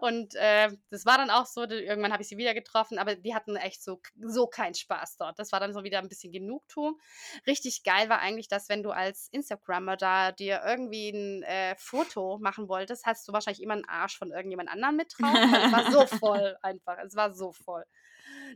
Und 0.00 0.34
äh, 0.36 0.70
das 0.90 1.06
war 1.06 1.18
dann 1.18 1.30
auch 1.30 1.46
so, 1.46 1.62
irgendwann 1.64 2.12
habe 2.12 2.22
ich 2.22 2.28
sie 2.28 2.36
wieder 2.36 2.54
getroffen, 2.54 2.98
aber 2.98 3.16
die 3.16 3.34
hatten 3.34 3.56
echt 3.56 3.82
so, 3.82 4.00
so 4.20 4.46
keinen 4.46 4.74
Spaß 4.74 5.16
dort. 5.16 5.38
Das 5.40 5.50
war 5.50 5.58
dann 5.58 5.72
so 5.72 5.82
wieder 5.82 5.98
ein 5.98 6.08
bisschen 6.08 6.32
Genugtuung. 6.32 7.00
Richtig 7.46 7.82
geil 7.82 8.08
war 8.08 8.20
eigentlich, 8.20 8.46
dass 8.46 8.68
wenn 8.68 8.84
du 8.84 8.90
als 8.90 9.28
Instagrammer 9.32 9.96
da 9.96 10.30
dir 10.30 10.62
irgendwie 10.64 11.10
ein 11.10 11.42
äh, 11.42 11.74
Foto 11.78 12.38
machen 12.38 12.68
wolltest, 12.68 13.06
hast 13.06 13.26
du 13.26 13.32
wahrscheinlich 13.32 13.62
immer 13.62 13.74
einen 13.74 13.88
Arsch 13.88 14.16
von 14.18 14.30
irgendjemand 14.30 14.70
anderem 14.70 14.96
mit 14.96 15.12
drauf. 15.18 15.34
Es 15.34 15.72
war 15.72 15.90
so 15.90 16.06
voll 16.18 16.56
einfach. 16.62 16.98
Es 17.04 17.16
war 17.16 17.34
so 17.34 17.52
voll. 17.52 17.84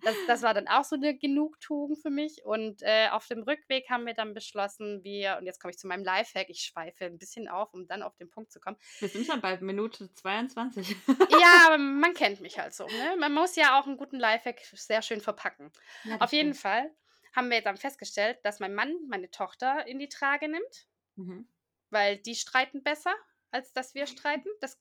Das, 0.02 0.14
das 0.26 0.42
war 0.42 0.54
dann 0.54 0.66
auch 0.68 0.84
so 0.84 0.96
eine 0.96 1.14
Genugtuung 1.16 1.96
für 1.96 2.10
mich. 2.10 2.44
Und 2.44 2.82
äh, 2.82 3.08
auf 3.10 3.26
dem 3.26 3.42
Rückweg 3.42 3.88
haben 3.90 4.06
wir 4.06 4.14
dann 4.14 4.32
beschlossen, 4.34 5.04
wir, 5.04 5.36
und 5.38 5.46
jetzt 5.46 5.60
komme 5.60 5.72
ich 5.72 5.78
zu 5.78 5.86
meinem 5.86 6.04
Lifehack, 6.04 6.48
ich 6.48 6.60
schweife 6.62 7.04
ein 7.04 7.18
bisschen 7.18 7.48
auf, 7.48 7.74
um 7.74 7.86
dann 7.86 8.02
auf 8.02 8.16
den 8.16 8.30
Punkt 8.30 8.50
zu 8.50 8.60
kommen. 8.60 8.76
Wir 8.98 9.08
sind 9.08 9.26
schon 9.26 9.40
bei 9.40 9.58
Minute 9.60 10.12
22. 10.14 10.96
Ja, 11.06 11.76
man 11.78 12.14
kennt 12.14 12.40
mich 12.40 12.58
halt 12.58 12.74
so. 12.74 12.86
Ne? 12.86 13.16
Man 13.18 13.32
muss 13.34 13.56
ja 13.56 13.78
auch 13.78 13.86
einen 13.86 13.96
guten 13.96 14.18
Lifehack 14.18 14.60
sehr 14.72 15.02
schön 15.02 15.20
verpacken. 15.20 15.70
Ja, 16.04 16.16
Auf 16.18 16.32
jeden 16.32 16.54
stimmt. 16.54 16.62
Fall 16.62 16.90
haben 17.34 17.48
wir 17.48 17.56
jetzt 17.58 17.66
dann 17.66 17.76
festgestellt, 17.76 18.38
dass 18.42 18.58
mein 18.58 18.74
Mann 18.74 18.94
meine 19.08 19.30
Tochter 19.30 19.86
in 19.86 19.98
die 19.98 20.08
Trage 20.08 20.48
nimmt, 20.48 20.88
Mhm. 21.16 21.46
weil 21.90 22.16
die 22.16 22.34
streiten 22.34 22.82
besser, 22.82 23.14
als 23.50 23.72
dass 23.72 23.94
wir 23.94 24.06
streiten. 24.06 24.48
Das 24.60 24.78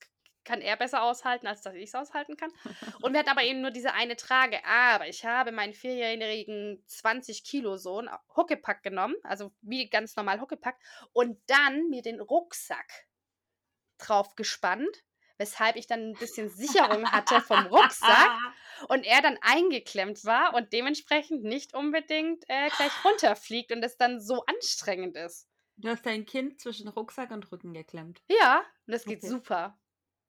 kann 0.50 0.60
er 0.60 0.76
besser 0.76 1.02
aushalten, 1.02 1.46
als 1.46 1.62
dass 1.62 1.74
ich 1.74 1.84
es 1.84 1.94
aushalten 1.94 2.36
kann. 2.36 2.50
Und 3.02 3.12
wir 3.12 3.20
hatten 3.20 3.30
aber 3.30 3.44
eben 3.44 3.60
nur 3.60 3.70
diese 3.70 3.94
eine 3.94 4.16
Trage. 4.16 4.64
Aber 4.64 5.06
ich 5.06 5.24
habe 5.24 5.52
meinen 5.52 5.74
vierjährigen 5.74 6.82
20 6.86 7.44
Kilo 7.44 7.76
Sohn 7.76 8.10
Huckepack 8.36 8.82
genommen, 8.82 9.14
also 9.22 9.52
wie 9.60 9.88
ganz 9.88 10.16
normal 10.16 10.40
Huckepack, 10.40 10.76
und 11.12 11.40
dann 11.46 11.88
mir 11.88 12.02
den 12.02 12.20
Rucksack 12.20 13.06
drauf 13.98 14.34
gespannt, 14.34 15.04
weshalb 15.38 15.76
ich 15.76 15.86
dann 15.86 16.10
ein 16.10 16.18
bisschen 16.18 16.50
Sicherung 16.50 17.12
hatte 17.12 17.40
vom 17.40 17.66
Rucksack 17.66 18.30
und 18.88 19.04
er 19.06 19.22
dann 19.22 19.38
eingeklemmt 19.42 20.24
war 20.24 20.54
und 20.54 20.72
dementsprechend 20.72 21.44
nicht 21.44 21.74
unbedingt 21.74 22.44
äh, 22.48 22.70
gleich 22.70 23.04
runterfliegt 23.04 23.70
und 23.70 23.84
es 23.84 23.96
dann 23.96 24.20
so 24.20 24.44
anstrengend 24.46 25.16
ist. 25.16 25.46
Du 25.76 25.88
hast 25.88 26.04
dein 26.04 26.26
Kind 26.26 26.60
zwischen 26.60 26.88
Rucksack 26.88 27.30
und 27.30 27.50
Rücken 27.50 27.72
geklemmt. 27.72 28.22
Ja, 28.28 28.58
und 28.86 28.92
das 28.92 29.04
geht 29.04 29.18
Okay. 29.18 29.28
super. 29.28 29.78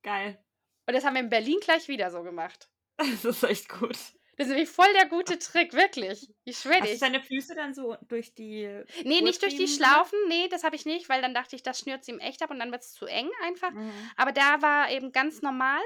Geil. 0.04 0.44
Und 0.88 0.94
das 0.96 1.04
haben 1.06 1.14
wir 1.14 1.22
in 1.22 1.30
Berlin 1.30 1.58
gleich 1.62 1.88
wieder 1.88 2.10
so 2.12 2.24
gemacht. 2.24 2.70
Das 2.98 3.26
ist 3.26 3.44
echt 3.44 3.70
gut. 3.70 3.98
Das 4.38 4.48
ist 4.48 4.54
nämlich 4.54 4.70
voll 4.70 4.92
der 4.94 5.08
gute 5.08 5.38
Trick, 5.40 5.74
wirklich. 5.74 6.32
Ich 6.46 6.58
schwöre 6.60 6.80
Hast 6.82 6.88
dir. 6.88 6.94
du 6.94 7.00
deine 7.00 7.22
Füße 7.22 7.54
dann 7.56 7.74
so 7.74 7.96
durch 8.08 8.34
die. 8.34 8.66
Nee, 9.04 9.22
nicht 9.22 9.42
durch 9.42 9.56
die? 9.56 9.68
Schlaufen. 9.68 10.18
Nee, 10.28 10.48
das 10.50 10.64
habe 10.64 10.76
ich 10.76 10.86
nicht, 10.86 11.10
weil 11.10 11.22
dann 11.22 11.34
dachte 11.34 11.56
ich, 11.56 11.64
das 11.64 11.80
schnürt 11.80 12.04
sie 12.04 12.12
ihm 12.12 12.20
echt 12.20 12.42
ab 12.42 12.50
und 12.52 12.60
dann 12.60 12.72
wird 12.72 12.82
es 12.84 12.94
zu 12.94 13.06
eng 13.06 13.30
einfach. 13.44 13.72
Mhm. 13.72 13.92
Aber 14.16 14.32
da 14.32 14.62
war 14.62 14.90
eben 14.92 15.12
ganz 15.12 15.42
normal, 15.42 15.82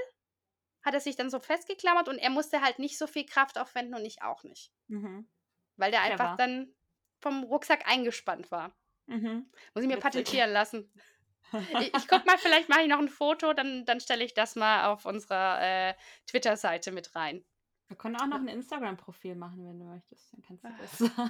hat 0.83 0.93
er 0.93 0.99
sich 0.99 1.15
dann 1.15 1.29
so 1.29 1.39
festgeklammert 1.39 2.07
und 2.07 2.17
er 2.17 2.29
musste 2.29 2.61
halt 2.61 2.79
nicht 2.79 2.97
so 2.97 3.07
viel 3.07 3.25
Kraft 3.25 3.57
aufwenden 3.57 3.95
und 3.95 4.05
ich 4.05 4.21
auch 4.21 4.43
nicht. 4.43 4.71
Mhm. 4.87 5.27
Weil 5.77 5.91
der 5.91 6.01
einfach 6.03 6.35
Clever. 6.35 6.37
dann 6.37 6.75
vom 7.21 7.43
Rucksack 7.43 7.87
eingespannt 7.89 8.51
war. 8.51 8.75
Mhm. 9.07 9.49
Muss 9.73 9.83
ich 9.83 9.87
mir 9.87 9.95
Witzig. 9.97 9.99
patentieren 10.03 10.51
lassen. 10.51 10.91
Ich, 11.53 11.93
ich 11.95 12.07
guck 12.07 12.25
mal, 12.25 12.37
vielleicht 12.37 12.69
mache 12.69 12.81
ich 12.81 12.87
noch 12.87 12.99
ein 12.99 13.07
Foto, 13.09 13.53
dann, 13.53 13.85
dann 13.85 13.99
stelle 13.99 14.23
ich 14.25 14.33
das 14.33 14.55
mal 14.55 14.87
auf 14.91 15.05
unserer 15.05 15.61
äh, 15.61 15.93
Twitter-Seite 16.27 16.91
mit 16.91 17.15
rein. 17.15 17.45
Wir 17.87 17.97
können 17.97 18.15
auch 18.15 18.25
noch 18.25 18.37
ein 18.39 18.47
Instagram-Profil 18.47 19.35
machen, 19.35 19.67
wenn 19.67 19.77
du 19.79 19.85
möchtest. 19.85 20.33
Dann 20.33 20.41
kannst 20.41 20.99
du 20.99 21.05
Ah. 21.05 21.29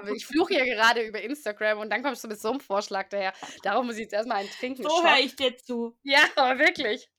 das. 0.00 0.08
Oh, 0.08 0.14
ich 0.14 0.24
fluche 0.26 0.54
hier 0.54 0.64
gerade 0.64 1.02
über 1.06 1.20
Instagram 1.20 1.78
und 1.78 1.90
dann 1.90 2.02
kommst 2.02 2.24
du 2.24 2.28
mit 2.28 2.40
so 2.40 2.50
einem 2.50 2.60
Vorschlag 2.60 3.08
daher. 3.10 3.34
Darum 3.62 3.86
muss 3.86 3.96
ich 3.96 4.02
jetzt 4.02 4.14
erstmal 4.14 4.38
einen 4.38 4.48
trinken. 4.48 4.82
so 4.82 5.04
höre 5.04 5.18
ich 5.18 5.36
dir 5.36 5.56
zu. 5.58 5.96
Ja, 6.02 6.20
aber 6.36 6.58
wirklich. 6.58 7.10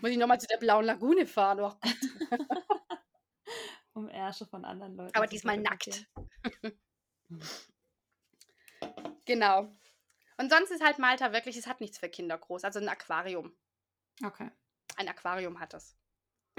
Muss 0.00 0.10
ich 0.10 0.16
nochmal 0.16 0.40
zu 0.40 0.46
der 0.46 0.56
blauen 0.58 0.86
Lagune 0.86 1.26
fahren. 1.26 1.60
Oh. 1.60 1.72
Um 3.94 4.08
Ärsche 4.08 4.46
von 4.46 4.64
anderen 4.64 4.96
Leuten. 4.96 5.14
Aber 5.14 5.26
diesmal 5.26 5.58
nackt. 5.58 6.06
Genau. 9.26 9.72
Und 10.42 10.50
sonst 10.50 10.72
ist 10.72 10.82
halt 10.82 10.98
Malta 10.98 11.32
wirklich, 11.32 11.56
es 11.56 11.68
hat 11.68 11.80
nichts 11.80 11.98
für 11.98 12.08
Kinder 12.08 12.36
groß. 12.36 12.64
Also 12.64 12.80
ein 12.80 12.88
Aquarium. 12.88 13.54
Okay. 14.24 14.50
Ein 14.96 15.06
Aquarium 15.06 15.60
hat 15.60 15.72
es. 15.72 15.96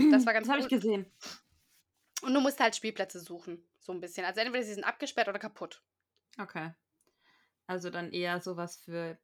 Das 0.10 0.26
war 0.26 0.32
ganz 0.32 0.48
Das 0.48 0.54
habe 0.56 0.62
ich 0.62 0.69
gesehen. 0.69 1.06
Und 2.22 2.34
du 2.34 2.39
musst 2.39 2.62
halt 2.62 2.78
Spielplätze 2.78 3.19
suchen. 3.19 3.62
So 3.82 3.91
ein 3.91 4.00
bisschen. 4.00 4.24
Also 4.24 4.39
entweder 4.39 4.63
sie 4.63 4.74
sind 4.74 4.86
abgesperrt 4.86 5.28
oder 5.28 5.38
kaputt. 5.38 5.84
Okay. 6.39 6.74
Also 7.67 7.89
dann 7.89 8.13
eher 8.13 8.39
sowas 8.39 8.78
für 8.78 9.17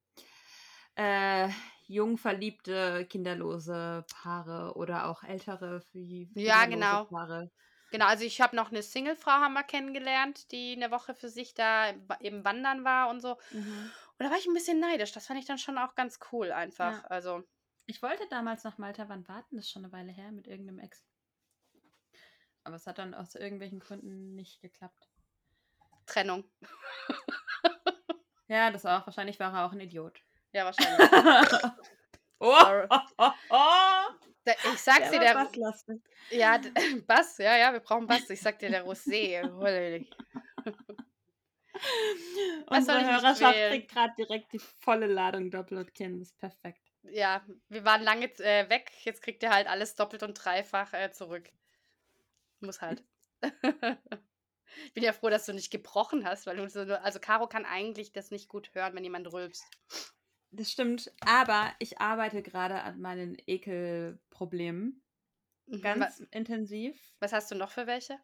äh, 0.95 1.47
jung 1.87 2.17
verliebte, 2.17 3.05
kinderlose 3.05 4.05
Paare 4.11 4.75
oder 4.75 5.07
auch 5.07 5.23
ältere 5.23 5.79
für 5.79 5.99
Ja, 5.99 6.65
genau. 6.65 7.05
Paare. 7.05 7.49
Genau, 7.91 8.07
also 8.07 8.25
ich 8.25 8.41
habe 8.41 8.57
noch 8.57 8.71
eine 8.71 8.83
Singlefrau 8.83 9.31
haben 9.31 9.53
wir 9.53 9.63
kennengelernt, 9.63 10.51
die 10.51 10.73
eine 10.75 10.91
Woche 10.91 11.15
für 11.15 11.29
sich 11.29 11.53
da 11.53 11.91
eben 12.19 12.43
wandern 12.43 12.83
war 12.83 13.09
und 13.09 13.21
so. 13.21 13.37
Mhm. 13.51 13.91
Und 14.19 14.25
da 14.25 14.31
war 14.31 14.37
ich 14.37 14.45
ein 14.47 14.53
bisschen 14.53 14.79
neidisch. 14.79 15.13
Das 15.13 15.27
fand 15.27 15.39
ich 15.39 15.45
dann 15.45 15.57
schon 15.57 15.77
auch 15.77 15.95
ganz 15.95 16.19
cool 16.31 16.51
einfach. 16.51 16.91
Ja. 17.03 17.07
Also, 17.07 17.43
Ich 17.85 18.01
wollte 18.01 18.27
damals 18.29 18.63
nach 18.65 18.77
Malta 18.77 19.07
wann 19.09 19.27
warten, 19.27 19.55
das 19.55 19.65
ist 19.65 19.71
schon 19.71 19.85
eine 19.85 19.93
Weile 19.93 20.11
her 20.11 20.31
mit 20.31 20.45
irgendeinem 20.47 20.79
Ex. 20.79 21.03
Aber 22.65 22.75
es 22.75 22.85
hat 22.85 22.97
dann 22.97 23.13
aus 23.13 23.35
irgendwelchen 23.35 23.79
Gründen 23.79 24.35
nicht 24.35 24.61
geklappt. 24.61 25.07
Trennung. 26.05 26.43
Ja, 28.47 28.71
das 28.71 28.85
auch. 28.85 29.05
Wahrscheinlich 29.05 29.39
war 29.39 29.53
er 29.53 29.65
auch 29.65 29.71
ein 29.71 29.79
Idiot. 29.79 30.21
Ja, 30.51 30.65
wahrscheinlich. 30.65 31.09
oh, 32.39 32.85
oh, 32.89 32.99
oh, 33.17 33.31
oh. 33.51 34.13
Da- 34.43 34.53
Ich 34.73 34.79
sag's 34.81 35.11
dir, 35.11 35.19
Der 35.19 35.35
war 35.35 35.45
basslastig. 35.45 36.01
Ja, 36.31 36.59
Bass, 37.07 37.37
ja, 37.37 37.55
ja, 37.57 37.71
wir 37.73 37.79
brauchen 37.79 38.07
Bass. 38.07 38.29
Ich 38.29 38.41
sag 38.41 38.59
dir, 38.59 38.69
der 38.69 38.85
Rosé. 38.85 40.05
Was 42.67 42.79
Unsere 42.79 43.05
Hörerschaft 43.05 43.57
kriegt 43.69 43.91
gerade 43.91 44.13
direkt 44.17 44.53
die 44.53 44.59
volle 44.59 45.07
Ladung 45.07 45.49
Doppelkin. 45.51 46.19
Das 46.19 46.29
ist 46.29 46.37
perfekt. 46.37 46.81
Ja, 47.03 47.45
wir 47.69 47.85
waren 47.85 48.01
lange 48.03 48.25
äh, 48.39 48.69
weg. 48.69 48.91
Jetzt 49.03 49.21
kriegt 49.21 49.41
ihr 49.43 49.49
halt 49.51 49.67
alles 49.67 49.95
doppelt 49.95 50.23
und 50.23 50.33
dreifach 50.35 50.93
äh, 50.93 51.11
zurück. 51.11 51.49
Muss 52.59 52.81
halt. 52.81 53.03
ich 53.41 54.93
bin 54.93 55.03
ja 55.03 55.13
froh, 55.13 55.29
dass 55.29 55.45
du 55.45 55.53
nicht 55.53 55.71
gebrochen 55.71 56.25
hast, 56.25 56.45
weil 56.45 56.57
du 56.57 56.69
so. 56.69 56.83
nur- 56.83 57.01
Also, 57.03 57.19
Caro 57.19 57.47
kann 57.47 57.65
eigentlich 57.65 58.11
das 58.11 58.31
nicht 58.31 58.49
gut 58.49 58.73
hören, 58.73 58.93
wenn 58.95 59.03
jemand 59.03 59.31
rülpst. 59.31 59.63
Das 60.51 60.71
stimmt, 60.71 61.11
aber 61.21 61.71
ich 61.79 61.99
arbeite 61.99 62.41
gerade 62.41 62.81
an 62.81 62.99
meinen 62.99 63.37
Ekelproblemen 63.47 65.01
Mhm, 65.67 65.81
ganz 65.81 66.19
wa- 66.19 66.25
intensiv. 66.31 66.99
Was 67.19 67.31
hast 67.33 67.51
du 67.51 67.55
noch 67.55 67.69
für 67.71 67.85
welche? 67.87 68.17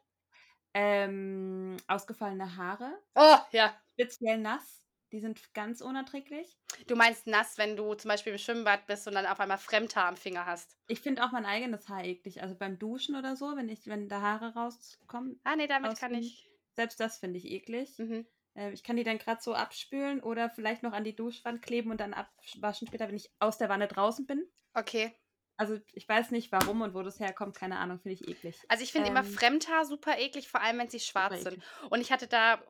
Ähm, 0.75 1.77
ausgefallene 1.87 2.57
Haare, 2.57 3.01
Oh, 3.15 3.37
ja. 3.51 3.73
speziell 3.93 4.37
nass. 4.39 4.83
Die 5.11 5.19
sind 5.21 5.53
ganz 5.53 5.81
unerträglich. 5.81 6.57
Du 6.87 6.95
meinst 6.95 7.27
nass, 7.27 7.57
wenn 7.57 7.77
du 7.77 7.93
zum 7.93 8.09
Beispiel 8.09 8.33
im 8.33 8.39
Schwimmbad 8.39 8.85
bist 8.87 9.07
und 9.07 9.13
dann 9.15 9.25
auf 9.25 9.39
einmal 9.39 9.57
Fremdhaar 9.57 10.07
am 10.07 10.17
Finger 10.17 10.45
hast. 10.45 10.77
Ich 10.87 10.99
finde 10.99 11.23
auch 11.23 11.31
mein 11.31 11.45
eigenes 11.45 11.87
Haar 11.87 12.03
eklig. 12.03 12.41
Also 12.41 12.55
beim 12.55 12.77
Duschen 12.77 13.15
oder 13.15 13.35
so, 13.35 13.55
wenn 13.55 13.69
ich, 13.69 13.87
wenn 13.87 14.09
da 14.09 14.21
Haare 14.21 14.53
rauskommen, 14.53 15.39
Ah, 15.43 15.55
nee, 15.55 15.67
damit 15.67 15.97
kann 15.97 16.13
ich. 16.13 16.49
selbst 16.75 16.99
das 16.99 17.19
finde 17.19 17.37
ich 17.37 17.45
eklig. 17.45 17.97
Mhm. 17.97 18.25
Äh, 18.55 18.71
ich 18.71 18.83
kann 18.83 18.97
die 18.97 19.03
dann 19.03 19.17
gerade 19.17 19.41
so 19.41 19.53
abspülen 19.53 20.21
oder 20.21 20.49
vielleicht 20.49 20.83
noch 20.83 20.93
an 20.93 21.03
die 21.03 21.15
Duschwand 21.15 21.61
kleben 21.61 21.91
und 21.91 21.99
dann 22.01 22.13
abwaschen 22.13 22.87
später, 22.87 23.07
wenn 23.07 23.15
ich 23.15 23.31
aus 23.39 23.57
der 23.57 23.69
Wanne 23.69 23.87
draußen 23.87 24.25
bin. 24.25 24.45
Okay. 24.75 25.15
Also 25.57 25.79
ich 25.93 26.07
weiß 26.07 26.31
nicht 26.31 26.51
warum 26.51 26.81
und 26.81 26.93
wo 26.93 27.01
das 27.01 27.19
herkommt, 27.19 27.55
keine 27.55 27.77
Ahnung, 27.77 27.99
finde 27.99 28.15
ich 28.15 28.27
eklig. 28.27 28.59
Also 28.67 28.83
ich 28.83 28.91
finde 28.91 29.09
immer 29.09 29.21
Ähm, 29.21 29.33
Fremdhaar 29.33 29.85
super 29.85 30.17
eklig, 30.17 30.49
vor 30.49 30.61
allem 30.61 30.79
wenn 30.79 30.89
sie 30.89 30.99
schwarz 30.99 31.43
sind. 31.43 31.63
Und 31.89 32.01
ich 32.01 32.11
hatte 32.11 32.27
da, 32.27 32.61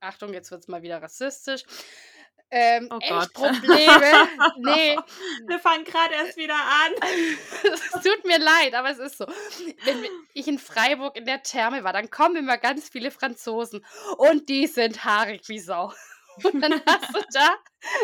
Achtung, 0.00 0.32
jetzt 0.32 0.50
wird 0.50 0.62
es 0.62 0.68
mal 0.68 0.82
wieder 0.82 1.00
rassistisch, 1.00 1.64
ähm, 2.52 2.88
Oh 2.90 2.98
echt 2.98 3.10
Gott. 3.10 3.32
Probleme. 3.32 4.28
nee, 4.58 4.98
Wir 5.46 5.58
fangen 5.60 5.84
gerade 5.84 6.14
erst 6.14 6.36
wieder 6.36 6.56
an. 6.56 6.92
es 7.72 8.02
tut 8.02 8.24
mir 8.24 8.38
leid, 8.38 8.74
aber 8.74 8.90
es 8.90 8.98
ist 8.98 9.18
so. 9.18 9.26
Wenn 9.84 10.04
ich 10.34 10.48
in 10.48 10.58
Freiburg 10.58 11.16
in 11.16 11.26
der 11.26 11.42
Therme 11.42 11.84
war, 11.84 11.92
dann 11.92 12.10
kommen 12.10 12.36
immer 12.36 12.58
ganz 12.58 12.88
viele 12.88 13.12
Franzosen 13.12 13.84
und 14.16 14.48
die 14.48 14.66
sind 14.66 15.04
haarig 15.04 15.48
wie 15.48 15.60
Sau. 15.60 15.92
Und 16.44 16.60
dann 16.60 16.80
hast 16.86 17.14
du 17.14 17.20
da 17.32 17.56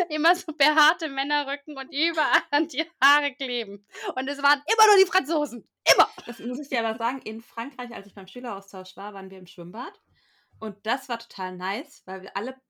immer 0.08 0.34
so 0.34 0.52
behaarte 0.52 1.08
Männerrücken 1.08 1.76
und 1.76 1.92
überall 1.92 2.42
an 2.50 2.68
die 2.68 2.84
Haare 3.02 3.34
kleben. 3.34 3.86
Und 4.14 4.28
es 4.28 4.42
waren 4.42 4.62
immer 4.72 4.86
nur 4.86 4.96
die 5.04 5.10
Franzosen. 5.10 5.68
Immer. 5.92 6.08
Das 6.26 6.38
muss 6.40 6.58
ich 6.60 6.68
dir 6.68 6.84
aber 6.86 6.98
sagen, 6.98 7.20
in 7.22 7.40
Frankreich, 7.42 7.92
als 7.94 8.06
ich 8.06 8.14
beim 8.14 8.26
Schüleraustausch 8.26 8.96
war, 8.96 9.14
waren 9.14 9.30
wir 9.30 9.38
im 9.38 9.46
Schwimmbad. 9.46 9.92
Und 10.58 10.86
das 10.86 11.08
war 11.08 11.18
total 11.18 11.56
nice, 11.56 12.02
weil 12.06 12.22
wir 12.22 12.36
alle 12.36 12.60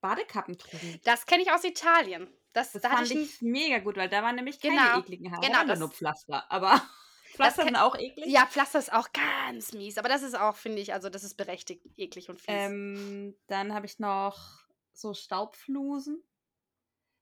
Badekappen 0.00 0.58
trugen. 0.58 1.00
Das 1.04 1.26
kenne 1.26 1.42
ich 1.42 1.50
aus 1.52 1.64
Italien. 1.64 2.28
Das, 2.52 2.72
Das 2.72 2.82
da 2.82 2.90
fand 2.90 3.10
ich 3.10 3.16
ich 3.16 3.42
mega 3.42 3.78
gut, 3.80 3.96
weil 3.96 4.08
da 4.08 4.22
waren 4.22 4.36
nämlich 4.36 4.60
keine 4.60 4.76
Genau, 4.76 4.98
ekligen 5.00 5.32
Haare. 5.32 5.44
genau, 5.46 5.64
das- 5.64 5.78
nur 5.78 5.90
Pflaster. 5.90 6.50
Aber 6.50 6.80
Pflaster 7.34 7.64
sind 7.64 7.76
auch 7.76 7.96
eklig. 7.96 8.26
Ja, 8.28 8.46
Pflaster 8.46 8.78
ist 8.78 8.92
auch 8.92 9.08
ganz 9.12 9.72
mies. 9.72 9.98
Aber 9.98 10.08
das 10.08 10.22
ist 10.22 10.38
auch, 10.38 10.54
finde 10.56 10.80
ich, 10.80 10.92
also 10.94 11.08
das 11.10 11.24
ist 11.24 11.36
berechtigt 11.36 11.82
eklig 11.96 12.28
und 12.30 12.38
fies. 12.40 12.46
Ähm, 12.48 13.34
dann 13.48 13.74
habe 13.74 13.86
ich 13.86 13.98
noch 13.98 14.38
so 14.94 15.14
Staubflusen. 15.14 16.22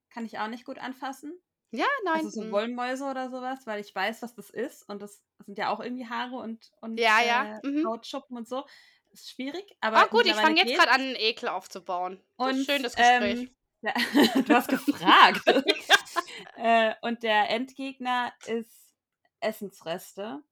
Kann 0.09 0.25
ich 0.25 0.37
auch 0.39 0.47
nicht 0.47 0.65
gut 0.65 0.77
anfassen. 0.79 1.33
ja, 1.71 1.85
nein. 2.05 2.25
Also 2.25 2.29
so 2.29 2.43
mm. 2.43 2.51
Wollmäuse 2.51 3.03
oder 3.05 3.29
sowas, 3.29 3.65
weil 3.65 3.81
ich 3.81 3.93
weiß, 3.93 4.21
was 4.21 4.35
das 4.35 4.49
ist. 4.49 4.87
Und 4.89 5.01
das 5.01 5.23
sind 5.45 5.57
ja 5.57 5.69
auch 5.69 5.79
irgendwie 5.79 6.07
Haare 6.07 6.35
und, 6.35 6.71
und 6.81 6.99
Ja, 6.99 7.21
ja, 7.21 7.59
Äh, 7.59 7.67
mhm. 7.67 7.85
Hautschuppen 7.87 8.37
und 8.37 8.47
so. 8.47 8.65
Ist 9.11 9.29
schwierig. 9.31 9.75
Aber 9.81 9.97
Ah, 9.97 10.05
gut, 10.05 10.25
ich 10.25 10.33
fange 10.33 10.59
jetzt 10.61 10.75
gerade 10.75 10.91
an, 10.91 11.01
einen 11.01 11.15
Ekel 11.15 11.49
aufzubauen. 11.49 12.23
Das 12.37 12.47
Und, 12.49 12.65
schön, 12.65 12.83
das 12.83 12.95
Gespräch. 12.95 13.41
ähm, 13.41 13.55
ja, 13.81 13.93
du 14.47 14.53
hast 14.53 14.69
gefragt. 14.69 15.41
äh, 16.57 16.93
und 17.01 17.21
der 17.23 17.49
Endgegner 17.49 18.33
ist 18.47 18.93
Essensreste 19.39 20.43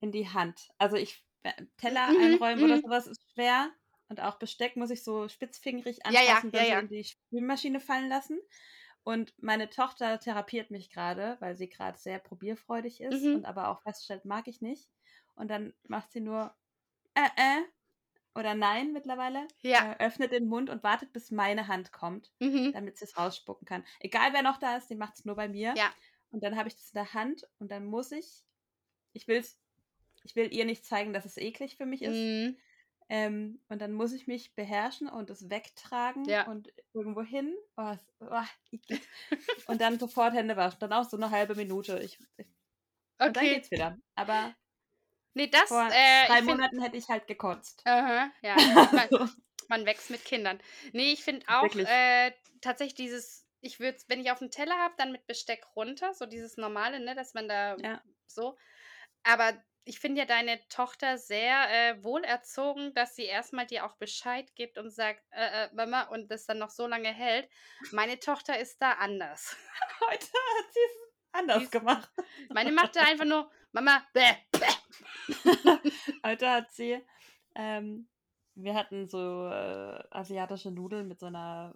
in 0.00 0.10
die 0.12 0.28
Hand. 0.28 0.68
Also 0.78 0.96
ich 0.96 1.24
äh, 1.42 1.52
Teller 1.76 2.08
Mhm, 2.08 2.16
einräumen 2.18 2.64
oder 2.64 2.76
mhm. 2.76 2.82
sowas 2.82 3.06
ist 3.06 3.22
schwer. 3.34 3.70
Und 4.12 4.20
auch 4.20 4.38
Besteck 4.38 4.76
muss 4.76 4.90
ich 4.90 5.02
so 5.04 5.26
spitzfingerig 5.26 6.00
Ja, 6.04 6.12
ja, 6.12 6.20
ja, 6.20 6.40
so 6.42 6.48
ja. 6.54 6.78
in 6.80 6.88
die 6.88 7.02
Spülmaschine 7.02 7.80
fallen 7.80 8.10
lassen. 8.10 8.38
Und 9.04 9.32
meine 9.42 9.70
Tochter 9.70 10.20
therapiert 10.20 10.70
mich 10.70 10.90
gerade, 10.90 11.38
weil 11.40 11.56
sie 11.56 11.70
gerade 11.70 11.96
sehr 11.96 12.18
probierfreudig 12.18 13.00
ist 13.00 13.22
Mhm. 13.22 13.36
und 13.36 13.44
aber 13.46 13.68
auch 13.68 13.80
feststellt, 13.80 14.26
mag 14.26 14.48
ich 14.48 14.60
nicht. 14.60 14.86
Und 15.34 15.48
dann 15.48 15.72
macht 15.88 16.12
sie 16.12 16.20
nur 16.20 16.54
äh, 17.14 17.24
äh 17.24 17.62
oder 18.34 18.54
nein 18.54 18.92
mittlerweile. 18.92 19.48
Ja. 19.62 19.92
Äh, 19.92 20.04
öffnet 20.04 20.30
den 20.30 20.46
Mund 20.46 20.68
und 20.68 20.82
wartet, 20.82 21.14
bis 21.14 21.30
meine 21.30 21.68
Hand 21.68 21.90
kommt, 21.90 22.30
Mhm. 22.38 22.72
damit 22.74 22.98
sie 22.98 23.06
es 23.06 23.16
rausspucken 23.16 23.66
kann. 23.66 23.82
Egal 23.98 24.34
wer 24.34 24.42
noch 24.42 24.58
da 24.58 24.76
ist, 24.76 24.90
die 24.90 24.94
macht 24.94 25.14
es 25.14 25.24
nur 25.24 25.36
bei 25.36 25.48
mir. 25.48 25.72
Ja. 25.74 25.90
Und 26.30 26.44
dann 26.44 26.56
habe 26.58 26.68
ich 26.68 26.76
das 26.76 26.90
in 26.90 26.96
der 26.98 27.14
Hand 27.14 27.48
und 27.60 27.72
dann 27.72 27.86
muss 27.86 28.12
ich, 28.12 28.44
ich 29.14 29.26
will's, 29.26 29.58
ich 30.22 30.36
will 30.36 30.52
ihr 30.52 30.66
nicht 30.66 30.84
zeigen, 30.84 31.14
dass 31.14 31.24
es 31.24 31.38
eklig 31.38 31.78
für 31.78 31.86
mich 31.86 32.02
ist. 32.02 32.14
Mhm. 32.14 32.58
Ähm, 33.08 33.60
und 33.68 33.80
dann 33.82 33.92
muss 33.92 34.12
ich 34.12 34.26
mich 34.26 34.54
beherrschen 34.54 35.08
und 35.08 35.30
es 35.30 35.50
wegtragen 35.50 36.26
Ja. 36.26 36.44
und 36.44 36.72
irgendwo 36.94 37.22
hin. 37.22 37.54
Oh, 37.76 37.96
oh, 38.20 38.42
und 39.66 39.80
dann 39.80 39.98
sofort 39.98 40.34
Hände 40.34 40.56
waschen. 40.56 40.78
Dann 40.80 40.92
auch 40.92 41.04
so 41.08 41.16
eine 41.16 41.30
halbe 41.30 41.54
Minute. 41.54 41.98
Ich, 42.00 42.18
ich, 42.36 42.46
Und 43.26 43.36
dann 43.36 43.44
Okay. 43.44 43.50
geht's 43.50 43.70
wieder. 43.70 43.98
Aber 44.16 44.54
Nee, 45.34 45.48
das, 45.48 45.70
vor 45.70 45.90
äh, 45.90 46.28
drei 46.28 46.40
ich 46.40 46.42
find, 46.44 46.60
Monaten 46.60 46.80
hätte 46.80 46.96
ich 46.96 47.08
halt 47.08 47.26
gekotzt. 47.26 47.84
Aha, 47.84 48.30
ja. 48.42 48.64
Man, 48.92 49.08
man 49.68 49.86
wächst 49.86 50.10
mit 50.10 50.24
Kindern. 50.24 50.60
Nee, 50.92 51.12
ich 51.12 51.24
finde 51.24 51.46
auch 51.48 51.78
äh, 51.84 52.32
tatsächlich 52.60 52.94
dieses, 52.94 53.46
ich 53.60 53.80
würde, 53.80 53.98
wenn 54.08 54.20
ich 54.20 54.30
auf 54.30 54.38
dem 54.38 54.50
Teller 54.50 54.76
habe, 54.78 54.94
dann 54.98 55.12
mit 55.12 55.26
Besteck 55.26 55.64
runter, 55.76 56.14
so 56.14 56.26
dieses 56.26 56.56
normale, 56.56 57.00
ne, 57.00 57.14
dass 57.14 57.34
man 57.34 57.48
da 57.48 57.76
Ja. 57.76 58.02
so. 58.26 58.56
Aber 59.24 59.52
ich 59.84 59.98
finde 59.98 60.20
ja 60.20 60.26
deine 60.26 60.60
Tochter 60.68 61.18
sehr 61.18 61.68
äh, 61.70 62.02
wohlerzogen, 62.04 62.94
dass 62.94 63.16
sie 63.16 63.24
erstmal 63.24 63.66
dir 63.66 63.84
auch 63.84 63.96
Bescheid 63.96 64.54
gibt 64.54 64.78
und 64.78 64.90
sagt, 64.90 65.20
äh, 65.30 65.64
äh, 65.64 65.68
Mama, 65.74 66.02
und 66.02 66.30
das 66.30 66.46
dann 66.46 66.58
noch 66.58 66.70
so 66.70 66.86
lange 66.86 67.12
hält. 67.12 67.48
Meine 67.90 68.18
Tochter 68.20 68.58
ist 68.58 68.80
da 68.80 68.92
anders. 68.92 69.56
Heute 70.00 70.26
hat 70.26 70.72
sie 70.72 70.80
es 70.80 71.12
anders 71.32 71.62
ist- 71.64 71.72
gemacht. 71.72 72.10
Meine 72.50 72.72
macht 72.72 72.94
da 72.96 73.00
einfach 73.02 73.24
nur, 73.24 73.50
Mama, 73.72 74.04
bäh, 74.12 74.34
bäh. 74.52 74.66
Heute 76.26 76.50
hat 76.50 76.70
sie, 76.72 77.04
ähm, 77.54 78.08
wir 78.54 78.74
hatten 78.74 79.08
so 79.08 79.48
äh, 79.48 80.04
asiatische 80.10 80.70
Nudeln 80.70 81.08
mit 81.08 81.18
so 81.18 81.26
einer 81.26 81.74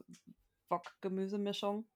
Wok-Gemüsemischung. 0.69 1.89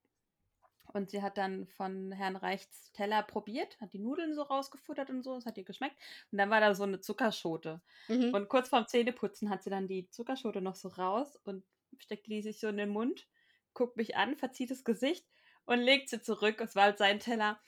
Und 0.92 1.11
sie 1.11 1.22
hat 1.22 1.38
dann 1.38 1.66
von 1.66 2.12
Herrn 2.12 2.37
Reichs 2.37 2.90
Teller 2.92 3.22
probiert, 3.22 3.81
hat 3.81 3.92
die 3.92 3.98
Nudeln 3.98 4.35
so 4.35 4.42
rausgefuttert 4.42 5.11
und 5.11 5.22
so, 5.22 5.37
es 5.37 5.46
hat 5.46 5.57
ihr 5.57 5.64
geschmeckt. 5.64 5.96
Und 6.33 6.38
dann 6.38 6.50
war 6.50 6.61
da 6.61 6.74
so 6.74 6.83
eine 6.83 7.00
Zuckerschote. 7.00 7.81
Mhm. 8.09 8.35
Und 8.35 8.48
kurz 8.48 8.68
vorm 8.68 8.87
Zähneputzen 8.87 9.50
hat 9.50 9.62
sie 9.62 9.70
dann 9.70 9.87
die 9.87 10.09
Zuckerschote 10.11 10.61
noch 10.61 10.74
so 10.74 10.88
raus 10.88 11.37
und 11.44 11.64
steckt 11.98 12.26
die 12.26 12.42
sich 12.42 12.59
so 12.59 12.68
in 12.68 12.76
den 12.76 12.90
Mund, 12.90 13.26
guckt 13.74 13.96
mich 13.96 14.16
an, 14.16 14.37
verzieht 14.37 14.70
das 14.70 14.85
Gesicht 14.85 15.26
und 15.64 15.79
legt 15.79 16.09
sie 16.09 16.20
zurück. 16.20 16.61
Es 16.61 16.74
war 16.74 16.85
halt 16.85 16.98
sein 16.98 17.20
Teller. 17.20 17.61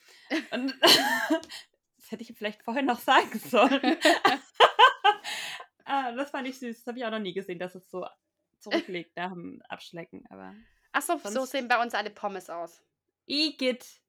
Und 0.50 0.74
das 0.82 2.11
hätte 2.11 2.22
ich 2.22 2.32
vielleicht 2.37 2.62
vorher 2.62 2.82
noch 2.82 2.98
sagen 2.98 3.38
sollen. 3.38 3.96
ah, 5.85 6.12
das 6.12 6.30
fand 6.30 6.48
ich 6.48 6.58
süß. 6.58 6.78
Das 6.78 6.87
habe 6.87 6.98
ich 6.98 7.04
auch 7.04 7.11
noch 7.11 7.20
nie 7.20 7.35
gesehen, 7.35 7.58
dass 7.58 7.74
es 7.74 7.88
so 7.88 8.06
zurücklegt 8.58 9.16
nach 9.16 9.32
dem 9.32 9.62
Abschlecken. 9.68 10.24
Aber 10.30 10.54
Achso, 10.92 11.18
so 11.18 11.30
sonst- 11.30 11.50
sehen 11.52 11.68
bei 11.68 11.80
uns 11.80 11.94
alle 11.94 12.11
Pommes 12.11 12.50
aus. 12.50 12.82
Igitt. 13.33 14.01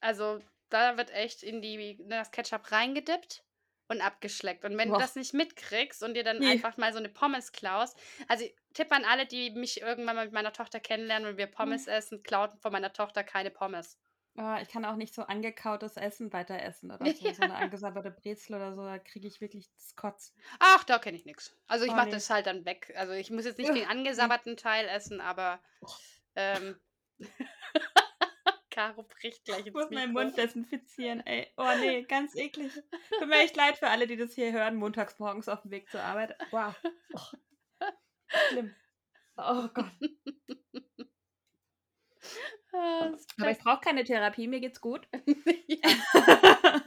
Also 0.00 0.40
da 0.70 0.96
wird 0.96 1.10
echt 1.12 1.42
in 1.42 1.62
die 1.62 1.92
in 1.92 2.08
das 2.10 2.30
Ketchup 2.30 2.72
reingedippt 2.72 3.44
und 3.88 4.00
abgeschleckt. 4.00 4.64
Und 4.64 4.76
wenn 4.78 4.88
Boah. 4.88 4.96
du 4.98 5.00
das 5.02 5.14
nicht 5.16 5.34
mitkriegst 5.34 6.02
und 6.02 6.14
dir 6.14 6.24
dann 6.24 6.38
Nee. 6.38 6.50
einfach 6.52 6.76
mal 6.76 6.92
so 6.92 6.98
eine 6.98 7.08
Pommes 7.08 7.52
klaust, 7.52 7.96
also 8.28 8.44
Tipp 8.74 8.90
an 8.92 9.04
alle, 9.04 9.26
die 9.26 9.50
mich 9.50 9.80
irgendwann 9.80 10.16
mal 10.16 10.24
mit 10.24 10.34
meiner 10.34 10.52
Tochter 10.52 10.80
kennenlernen 10.80 11.28
und 11.30 11.38
wir 11.38 11.46
Pommes 11.48 11.86
essen, 11.86 12.22
klaut 12.22 12.52
von 12.60 12.72
meiner 12.72 12.92
Tochter 12.92 13.24
keine 13.24 13.50
Pommes. 13.50 13.98
Oh, 14.36 14.56
ich 14.62 14.68
kann 14.68 14.84
auch 14.84 14.94
nicht 14.94 15.12
so 15.12 15.22
angekautes 15.22 15.96
Essen 15.96 16.32
weiter 16.32 16.58
essen 16.60 16.90
oder 16.92 17.04
so. 17.04 17.32
So 17.32 17.42
eine 17.42 17.54
angesabberte 17.56 18.12
Brezel 18.12 18.54
oder 18.54 18.74
so, 18.74 18.84
da 18.84 18.98
kriege 18.98 19.26
ich 19.26 19.40
wirklich 19.40 19.68
das 19.76 19.96
Kotzen. 19.96 20.40
Ach, 20.60 20.84
da 20.84 20.98
kenne 21.00 21.16
ich 21.16 21.24
nichts. 21.24 21.56
Also 21.66 21.84
ich 21.84 21.90
Oh, 21.90 21.96
mache 21.96 22.06
nee. 22.06 22.12
das 22.12 22.30
halt 22.30 22.46
dann 22.46 22.64
weg. 22.64 22.92
Also 22.96 23.12
ich 23.12 23.30
muss 23.30 23.44
jetzt 23.44 23.58
nicht 23.58 23.68
Ja, 23.68 23.74
den 23.74 23.88
angesabberten 23.88 24.56
Teil 24.56 24.86
essen, 24.88 25.20
aber 25.20 25.60
ähm, 26.36 26.80
Caro 28.80 29.02
bricht 29.02 29.44
gleich 29.44 29.60
Ich 29.60 29.66
ins 29.66 29.74
muss 29.74 29.90
meinen. 29.90 30.12
Mund 30.12 30.36
desinfizieren, 30.38 31.20
ey. 31.26 31.48
Oh 31.58 31.68
nee, 31.78 32.02
ganz 32.04 32.34
eklig. 32.34 32.72
Tut 33.18 33.28
mir 33.28 33.40
echt 33.40 33.56
leid 33.56 33.76
für 33.76 33.88
alle, 33.88 34.06
die 34.06 34.16
das 34.16 34.34
hier 34.34 34.52
hören, 34.52 34.76
montags 34.76 35.18
morgens 35.18 35.48
auf 35.48 35.62
dem 35.62 35.70
Weg 35.70 35.90
zur 35.90 36.02
Arbeit. 36.02 36.34
Wow. 36.50 36.74
Oh. 37.12 37.86
Schlimm. 38.48 38.74
Oh 39.36 39.68
Gott. 39.74 39.90
Ah, 42.72 43.10
Aber 43.38 43.50
ich 43.50 43.58
brauche 43.58 43.80
keine 43.80 44.04
Therapie, 44.04 44.46
mir 44.46 44.60
geht's 44.60 44.80
gut. 44.80 45.08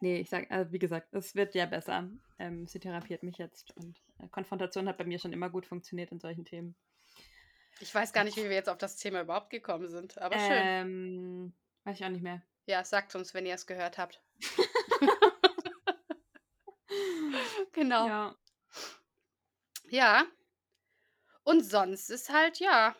nee, 0.00 0.20
ich 0.20 0.30
sag, 0.30 0.50
also 0.50 0.72
wie 0.72 0.78
gesagt, 0.78 1.12
es 1.12 1.34
wird 1.34 1.54
ja 1.54 1.66
besser. 1.66 2.08
Ähm, 2.38 2.66
sie 2.66 2.80
therapiert 2.80 3.22
mich 3.22 3.38
jetzt 3.38 3.76
und 3.76 4.02
äh, 4.18 4.28
Konfrontation 4.28 4.88
hat 4.88 4.98
bei 4.98 5.04
mir 5.04 5.18
schon 5.18 5.32
immer 5.32 5.50
gut 5.50 5.66
funktioniert 5.66 6.12
in 6.12 6.20
solchen 6.20 6.44
Themen. 6.44 6.76
Ich 7.80 7.94
weiß 7.94 8.12
gar 8.12 8.24
nicht, 8.24 8.36
wie 8.36 8.44
wir 8.44 8.54
jetzt 8.54 8.68
auf 8.68 8.78
das 8.78 8.96
Thema 8.96 9.20
überhaupt 9.20 9.50
gekommen 9.50 9.88
sind, 9.88 10.18
aber 10.18 10.38
schön. 10.38 10.52
Ähm, 10.52 11.52
weiß 11.84 11.98
ich 11.98 12.04
auch 12.04 12.10
nicht 12.10 12.22
mehr. 12.22 12.42
Ja, 12.66 12.84
sagt 12.84 13.14
uns, 13.14 13.34
wenn 13.34 13.46
ihr 13.46 13.54
es 13.54 13.66
gehört 13.66 13.98
habt. 13.98 14.20
genau. 17.72 18.06
Ja. 18.06 18.36
Ja. 19.88 20.24
Und 21.44 21.62
sonst 21.62 22.10
ist 22.10 22.30
halt, 22.30 22.58
ja. 22.58 22.96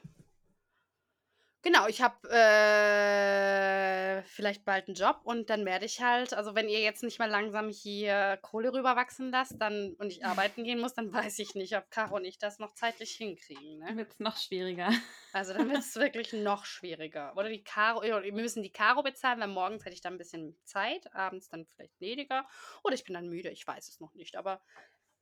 Genau, 1.62 1.88
ich 1.88 2.00
habe, 2.00 2.28
äh, 2.30 3.95
äh, 4.16 4.22
vielleicht 4.24 4.64
bald 4.64 4.88
einen 4.88 4.94
Job 4.94 5.20
und 5.24 5.50
dann 5.50 5.64
werde 5.64 5.86
ich 5.86 6.00
halt, 6.00 6.34
also 6.34 6.54
wenn 6.54 6.68
ihr 6.68 6.80
jetzt 6.80 7.02
nicht 7.02 7.18
mal 7.18 7.28
langsam 7.30 7.68
hier 7.68 8.38
Kohle 8.42 8.72
rüberwachsen 8.72 9.30
lasst 9.30 9.60
dann, 9.60 9.94
und 9.98 10.10
ich 10.10 10.24
arbeiten 10.24 10.64
gehen 10.64 10.80
muss, 10.80 10.94
dann 10.94 11.12
weiß 11.12 11.38
ich 11.38 11.54
nicht, 11.54 11.76
ob 11.76 11.90
Caro 11.90 12.16
und 12.16 12.24
ich 12.24 12.38
das 12.38 12.58
noch 12.58 12.74
zeitlich 12.74 13.12
hinkriegen. 13.12 13.80
Dann 13.80 13.94
Ne? 13.94 13.96
wird 13.98 14.12
es 14.12 14.20
noch 14.20 14.36
schwieriger. 14.36 14.90
Also 15.32 15.52
dann 15.52 15.68
wird 15.68 15.80
es 15.80 15.94
wirklich 15.96 16.32
noch 16.32 16.64
schwieriger. 16.64 17.36
Oder 17.36 17.48
die 17.48 17.62
Caro, 17.62 18.02
wir 18.02 18.32
müssen 18.32 18.62
die 18.62 18.72
Caro 18.72 19.02
bezahlen, 19.02 19.40
weil 19.40 19.48
morgens 19.48 19.84
hätte 19.84 19.94
ich 19.94 20.00
dann 20.00 20.14
ein 20.14 20.18
bisschen 20.18 20.58
Zeit, 20.64 21.12
abends 21.14 21.48
dann 21.48 21.66
vielleicht 21.66 21.98
weniger. 22.00 22.46
Oder 22.84 22.94
ich 22.94 23.04
bin 23.04 23.14
dann 23.14 23.28
müde, 23.28 23.50
ich 23.50 23.66
weiß 23.66 23.88
es 23.88 24.00
noch 24.00 24.14
nicht. 24.14 24.36
Aber 24.36 24.62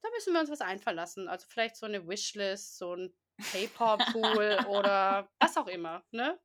da 0.03 0.09
müssen 0.15 0.33
wir 0.33 0.41
uns 0.41 0.51
was 0.51 0.61
einfallen 0.61 0.97
lassen. 0.97 1.29
Also 1.29 1.47
vielleicht 1.49 1.77
so 1.77 1.87
eine 1.87 2.07
Wishlist, 2.07 2.79
so 2.79 2.95
ein 2.95 3.15
PayPal-Pool 3.53 4.59
oder 4.69 5.29
was 5.41 5.57
auch 5.57 5.67
immer, 5.67 6.05
ne? 6.11 6.39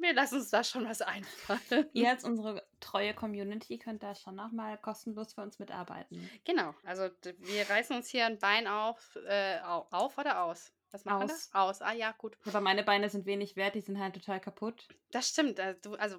Wir 0.00 0.12
lassen 0.14 0.36
uns 0.36 0.50
da 0.50 0.62
schon 0.62 0.88
was 0.88 1.02
einfallen. 1.02 1.88
Ihr 1.92 2.10
als 2.10 2.24
unsere 2.24 2.64
treue 2.80 3.14
Community 3.14 3.78
könnt 3.78 4.02
da 4.02 4.14
schon 4.14 4.36
nochmal 4.36 4.78
kostenlos 4.78 5.32
für 5.34 5.42
uns 5.42 5.58
mitarbeiten. 5.58 6.30
Genau, 6.44 6.74
also 6.84 7.08
wir 7.38 7.68
reißen 7.68 7.96
uns 7.96 8.08
hier 8.08 8.26
ein 8.26 8.38
Bein 8.38 8.66
auf, 8.68 9.16
äh, 9.26 9.58
au- 9.60 9.86
auf 9.90 10.16
oder 10.18 10.42
aus? 10.44 10.72
Was 10.90 11.04
machen 11.04 11.28
wir 11.28 11.34
Aus. 11.34 11.50
da? 11.50 11.60
Aus. 11.62 11.82
Ah 11.82 11.92
ja, 11.92 12.12
gut. 12.12 12.38
Aber 12.46 12.60
meine 12.60 12.82
Beine 12.84 13.10
sind 13.10 13.26
wenig 13.26 13.56
wert, 13.56 13.74
die 13.74 13.80
sind 13.80 13.98
halt 14.00 14.14
total 14.14 14.40
kaputt. 14.40 14.86
Das 15.10 15.28
stimmt. 15.28 15.60
Also, 15.60 15.78
du, 15.82 15.94
also 15.96 16.18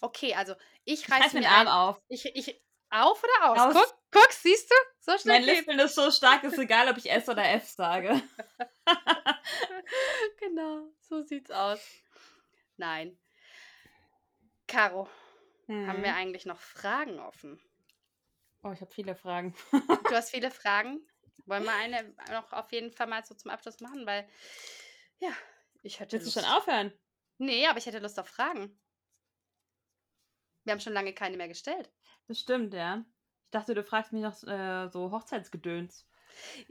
okay, 0.00 0.34
also 0.34 0.54
ich 0.84 1.00
Ich 1.02 1.10
reiß 1.10 1.22
reiße 1.24 1.34
mir 1.36 1.40
mir 1.42 1.48
den 1.48 1.52
Arm 1.54 1.66
ein. 1.66 1.72
auf. 1.72 2.00
Ich, 2.08 2.24
ich, 2.26 2.62
auf 2.90 3.22
oder 3.24 3.50
aus? 3.50 3.58
Aus. 3.58 3.74
Guck, 3.82 3.98
guck, 4.12 4.32
siehst 4.32 4.70
du? 4.70 4.74
So 5.00 5.18
schnell 5.18 5.40
Mein. 5.40 5.48
Lispeln 5.48 5.78
ist 5.80 5.94
so 5.94 6.10
stark, 6.10 6.44
ist 6.44 6.58
egal, 6.58 6.88
ob 6.88 6.98
ich 6.98 7.10
S 7.10 7.28
oder 7.28 7.44
F 7.50 7.66
sage. 7.68 8.20
Genau, 10.38 10.88
so 11.00 11.22
sieht's 11.22 11.50
aus. 11.50 11.80
Nein. 12.80 13.18
Caro, 14.66 15.06
haben 15.68 16.02
wir 16.02 16.12
Hm. 16.12 16.16
eigentlich 16.16 16.46
noch 16.46 16.58
Fragen 16.58 17.18
offen? 17.20 17.60
Oh, 18.62 18.72
ich 18.72 18.80
habe 18.80 18.90
viele 18.90 19.14
Fragen. 19.14 19.54
Du 19.70 20.14
hast 20.14 20.30
viele 20.30 20.50
Fragen. 20.62 21.06
Wollen 21.44 21.64
wir 21.64 21.74
eine 21.74 22.14
noch 22.30 22.52
auf 22.54 22.72
jeden 22.72 22.90
Fall 22.90 23.06
mal 23.06 23.22
so 23.24 23.34
zum 23.34 23.50
Abschluss 23.50 23.80
machen, 23.80 24.06
weil 24.06 24.26
ja, 25.18 25.30
ich 25.82 26.00
hätte 26.00 26.12
Willst 26.12 26.34
du 26.34 26.40
Lust. 26.40 26.48
schon 26.48 26.56
aufhören? 26.56 26.92
Nee, 27.36 27.66
aber 27.66 27.76
ich 27.78 27.84
hätte 27.86 27.98
Lust 27.98 28.18
auf 28.18 28.28
Fragen. 28.28 28.80
Wir 30.64 30.72
haben 30.72 30.80
schon 30.80 30.92
lange 30.94 31.12
keine 31.12 31.36
mehr 31.36 31.48
gestellt. 31.48 31.92
Das 32.28 32.40
stimmt, 32.40 32.72
ja. 32.72 33.04
Ich 33.44 33.50
dachte, 33.50 33.74
du 33.74 33.84
fragst 33.84 34.12
mich 34.12 34.22
noch 34.22 34.42
äh, 34.44 34.88
so 34.88 35.10
Hochzeitsgedöns. 35.10 36.06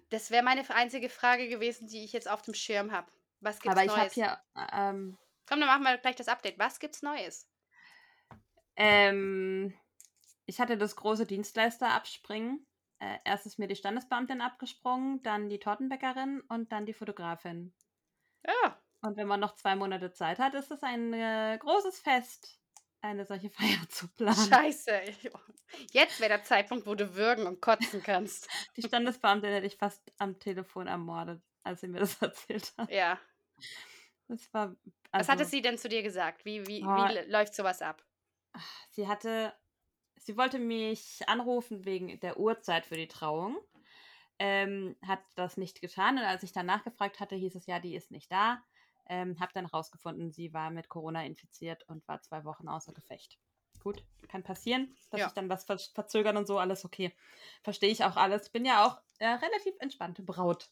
Das 0.09 0.31
wäre 0.31 0.43
meine 0.43 0.67
einzige 0.73 1.09
Frage 1.09 1.49
gewesen, 1.49 1.87
die 1.87 2.03
ich 2.03 2.13
jetzt 2.13 2.29
auf 2.29 2.41
dem 2.41 2.55
Schirm 2.55 2.91
habe. 2.91 3.11
Was 3.41 3.59
gibt's 3.59 3.77
Aber 3.77 3.85
ich 3.85 3.91
habe 3.91 4.01
Neues? 4.01 4.13
hier 4.13 4.41
ähm, 4.73 5.17
Komm, 5.49 5.59
dann 5.59 5.67
machen 5.67 5.83
wir 5.83 5.97
gleich 5.97 6.15
das 6.15 6.29
Update. 6.29 6.59
Was 6.59 6.79
gibt's 6.79 7.01
Neues? 7.01 7.49
Ähm, 8.75 9.73
ich 10.45 10.59
hatte 10.59 10.77
das 10.77 10.95
große 10.95 11.25
Dienstleister 11.25 11.89
abspringen. 11.91 12.65
Äh, 12.99 13.17
erst 13.25 13.45
ist 13.45 13.59
mir 13.59 13.67
die 13.67 13.75
Standesbeamtin 13.75 14.41
abgesprungen, 14.41 15.21
dann 15.23 15.49
die 15.49 15.59
Tortenbäckerin 15.59 16.41
und 16.49 16.71
dann 16.71 16.85
die 16.85 16.93
Fotografin. 16.93 17.73
Ja, 18.45 18.81
Und 19.01 19.17
wenn 19.17 19.27
man 19.27 19.39
noch 19.39 19.55
zwei 19.55 19.75
Monate 19.75 20.11
Zeit 20.11 20.39
hat, 20.39 20.53
ist 20.55 20.71
es 20.71 20.83
ein 20.83 21.13
äh, 21.13 21.57
großes 21.59 21.99
Fest, 21.99 22.59
eine 23.01 23.25
solche 23.25 23.49
Feier 23.49 23.87
zu 23.89 24.07
planen. 24.09 24.35
scheiße. 24.35 25.01
Jetzt 25.91 26.19
wäre 26.19 26.29
der 26.29 26.43
Zeitpunkt, 26.43 26.85
wo 26.87 26.95
du 26.95 27.15
würgen 27.15 27.47
und 27.47 27.61
kotzen 27.61 28.01
kannst. 28.03 28.49
Die 28.77 28.81
Standesbeamtin 28.83 29.51
hätte 29.51 29.67
ich 29.67 29.77
fast 29.77 30.11
am 30.17 30.39
Telefon 30.39 30.87
ermordet, 30.87 31.41
als 31.63 31.81
sie 31.81 31.87
mir 31.87 31.99
das 31.99 32.21
erzählt 32.21 32.73
hat. 32.77 32.89
Ja. 32.89 33.19
Das 34.29 34.53
war. 34.53 34.75
Was 35.11 35.27
Also, 35.27 35.33
hatte 35.33 35.43
sie 35.45 35.61
denn 35.61 35.77
zu 35.77 35.89
dir 35.89 36.03
gesagt? 36.03 36.45
Wie, 36.45 36.65
wie, 36.67 36.81
Ah. 36.85 36.95
wie 36.95 37.31
läuft 37.31 37.53
sowas 37.53 37.81
ab? 37.81 38.05
Sie 38.91 39.07
hatte. 39.07 39.53
Sie 40.17 40.37
wollte 40.37 40.59
mich 40.59 41.21
anrufen 41.27 41.85
wegen 41.85 42.19
der 42.19 42.39
Uhrzeit 42.39 42.85
für 42.85 42.97
die 42.97 43.07
Trauung. 43.07 43.57
Ähm, 44.39 44.97
hat 45.05 45.21
das 45.35 45.57
nicht 45.57 45.81
getan 45.81 46.17
und 46.17 46.23
als 46.25 46.43
ich 46.43 46.53
dann 46.53 46.65
nachgefragt 46.65 47.19
hatte, 47.19 47.35
hieß 47.35 47.55
es 47.55 47.67
ja, 47.67 47.79
die 47.79 47.95
ist 47.95 48.11
nicht 48.11 48.31
da. 48.31 48.63
Ähm, 49.07 49.39
hab 49.39 49.53
dann 49.53 49.65
rausgefunden, 49.65 50.31
sie 50.31 50.53
war 50.53 50.71
mit 50.71 50.89
Corona 50.89 51.25
infiziert 51.25 51.83
und 51.89 52.07
war 52.07 52.21
zwei 52.21 52.45
Wochen 52.45 52.67
außer 52.69 52.93
Gefecht. 52.93 53.39
Gut, 53.83 54.03
kann 54.29 54.43
passieren, 54.43 54.95
dass 55.09 55.21
Ja. 55.21 55.27
sich 55.27 55.33
dann 55.33 55.49
was 55.49 55.65
ver 55.65 55.77
verzögern 55.79 56.37
und 56.37 56.47
so, 56.47 56.59
alles 56.59 56.85
okay. 56.85 57.13
Verstehe 57.63 57.91
ich 57.91 58.03
auch 58.05 58.17
alles. 58.17 58.49
Bin 58.49 58.65
ja 58.65 58.85
auch 58.85 59.01
äh, 59.19 59.27
relativ 59.27 59.75
entspannte 59.79 60.21
Braut. 60.23 60.69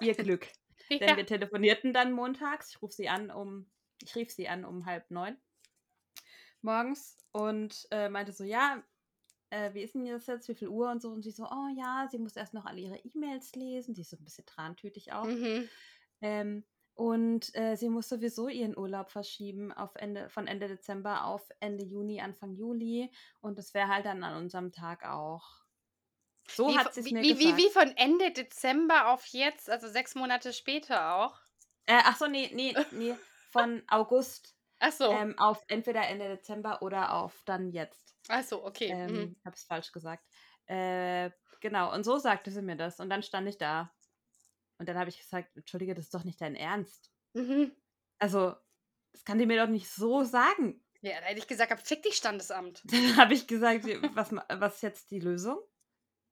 Ihr 0.00 0.14
Glück. 0.14 0.48
Denn 1.00 1.08
Ja. 1.10 1.16
wir 1.16 1.26
telefonierten 1.26 1.92
dann 1.92 2.12
montags. 2.12 2.70
Ich 2.70 2.82
rufe 2.82 2.94
sie 2.94 3.08
an 3.08 3.30
um, 3.30 3.70
ich 4.02 4.14
rief 4.14 4.30
sie 4.30 4.48
an 4.48 4.64
um 4.64 4.86
halb 4.86 5.10
neun 5.10 5.36
morgens 6.62 7.16
und 7.32 7.86
äh, 7.90 8.08
meinte 8.08 8.32
so, 8.32 8.44
ja, 8.44 8.82
äh, 9.50 9.72
wie 9.74 9.82
ist 9.82 9.94
denn 9.94 10.04
das 10.06 10.26
jetzt, 10.26 10.48
wie 10.48 10.54
viel 10.54 10.68
Uhr 10.68 10.90
und 10.90 11.00
so. 11.00 11.10
Und 11.10 11.22
sie 11.22 11.30
so, 11.30 11.44
oh 11.44 11.68
ja, 11.76 12.06
sie 12.10 12.18
muss 12.18 12.36
erst 12.36 12.54
noch 12.54 12.66
alle 12.66 12.80
ihre 12.80 12.98
E-Mails 12.98 13.54
lesen. 13.54 13.94
Die 13.94 14.02
ist 14.02 14.10
so 14.10 14.16
ein 14.16 14.24
bisschen 14.24 14.46
trantütig 14.46 15.12
auch. 15.12 15.24
Mhm. 15.24 15.68
Ähm, 16.20 16.64
und 16.94 17.54
äh, 17.54 17.76
sie 17.76 17.88
muss 17.88 18.08
sowieso 18.08 18.48
ihren 18.48 18.76
Urlaub 18.76 19.10
verschieben 19.10 19.72
auf 19.72 19.94
Ende, 19.94 20.28
von 20.30 20.48
Ende 20.48 20.66
Dezember 20.66 21.24
auf 21.26 21.48
Ende 21.60 21.84
Juni, 21.84 22.20
Anfang 22.20 22.54
Juli. 22.54 23.10
Und 23.40 23.56
das 23.58 23.72
wäre 23.72 23.88
halt 23.88 24.04
dann 24.04 24.24
an 24.24 24.36
unserem 24.36 24.72
Tag 24.72 25.04
auch. 25.06 25.67
So 26.50 26.68
Wie, 26.68 26.78
hat 26.78 26.96
es 26.96 27.04
wie, 27.04 27.12
mir 27.14 27.22
wie, 27.22 27.38
wie, 27.38 27.56
wie 27.56 27.70
von 27.70 27.96
Ende 27.96 28.30
Dezember 28.30 29.08
auf 29.08 29.26
jetzt, 29.26 29.68
also 29.68 29.88
sechs 29.88 30.14
Monate 30.14 30.52
später 30.52 31.14
auch? 31.14 31.38
Äh, 31.86 32.00
ach 32.04 32.16
so, 32.16 32.26
nee, 32.26 32.50
nee, 32.54 32.74
nee. 32.90 33.14
Von 33.50 33.82
August 33.88 34.54
Ach 34.80 34.92
so. 34.92 35.10
ähm, 35.10 35.38
auf 35.38 35.64
entweder 35.68 36.06
Ende 36.06 36.28
Dezember 36.28 36.82
oder 36.82 37.14
auf 37.14 37.42
dann 37.44 37.70
jetzt. 37.70 38.14
Ach 38.28 38.42
so, 38.42 38.64
okay. 38.64 38.88
Ähm, 38.88 39.12
mhm. 39.12 39.36
Es 39.52 39.64
falsch 39.64 39.92
gesagt. 39.92 40.24
Äh, 40.66 41.30
genau, 41.60 41.92
und 41.92 42.04
so 42.04 42.18
sagte 42.18 42.50
sie 42.50 42.62
mir 42.62 42.76
das. 42.76 43.00
Und 43.00 43.10
dann 43.10 43.22
stand 43.22 43.48
ich 43.48 43.58
da. 43.58 43.92
Und 44.78 44.88
dann 44.88 44.98
habe 44.98 45.10
ich 45.10 45.18
gesagt, 45.18 45.56
Entschuldige, 45.56 45.94
das 45.94 46.06
ist 46.06 46.14
doch 46.14 46.24
nicht 46.24 46.40
dein 46.40 46.54
Ernst. 46.54 47.10
Mhm. 47.34 47.72
Also, 48.18 48.54
das 49.12 49.24
kann 49.24 49.38
die 49.38 49.46
mir 49.46 49.60
doch 49.60 49.70
nicht 49.70 49.88
so 49.88 50.22
sagen. 50.24 50.84
Ja, 51.00 51.20
da 51.20 51.26
hätte 51.26 51.40
ich 51.40 51.46
gesagt, 51.46 51.80
fick 51.86 52.02
dich 52.02 52.16
Standesamt. 52.16 52.82
Dann 52.90 53.16
habe 53.16 53.34
ich 53.34 53.46
gesagt, 53.46 53.84
was, 54.14 54.32
was 54.32 54.76
ist 54.76 54.82
jetzt 54.82 55.10
die 55.10 55.20
Lösung? 55.20 55.58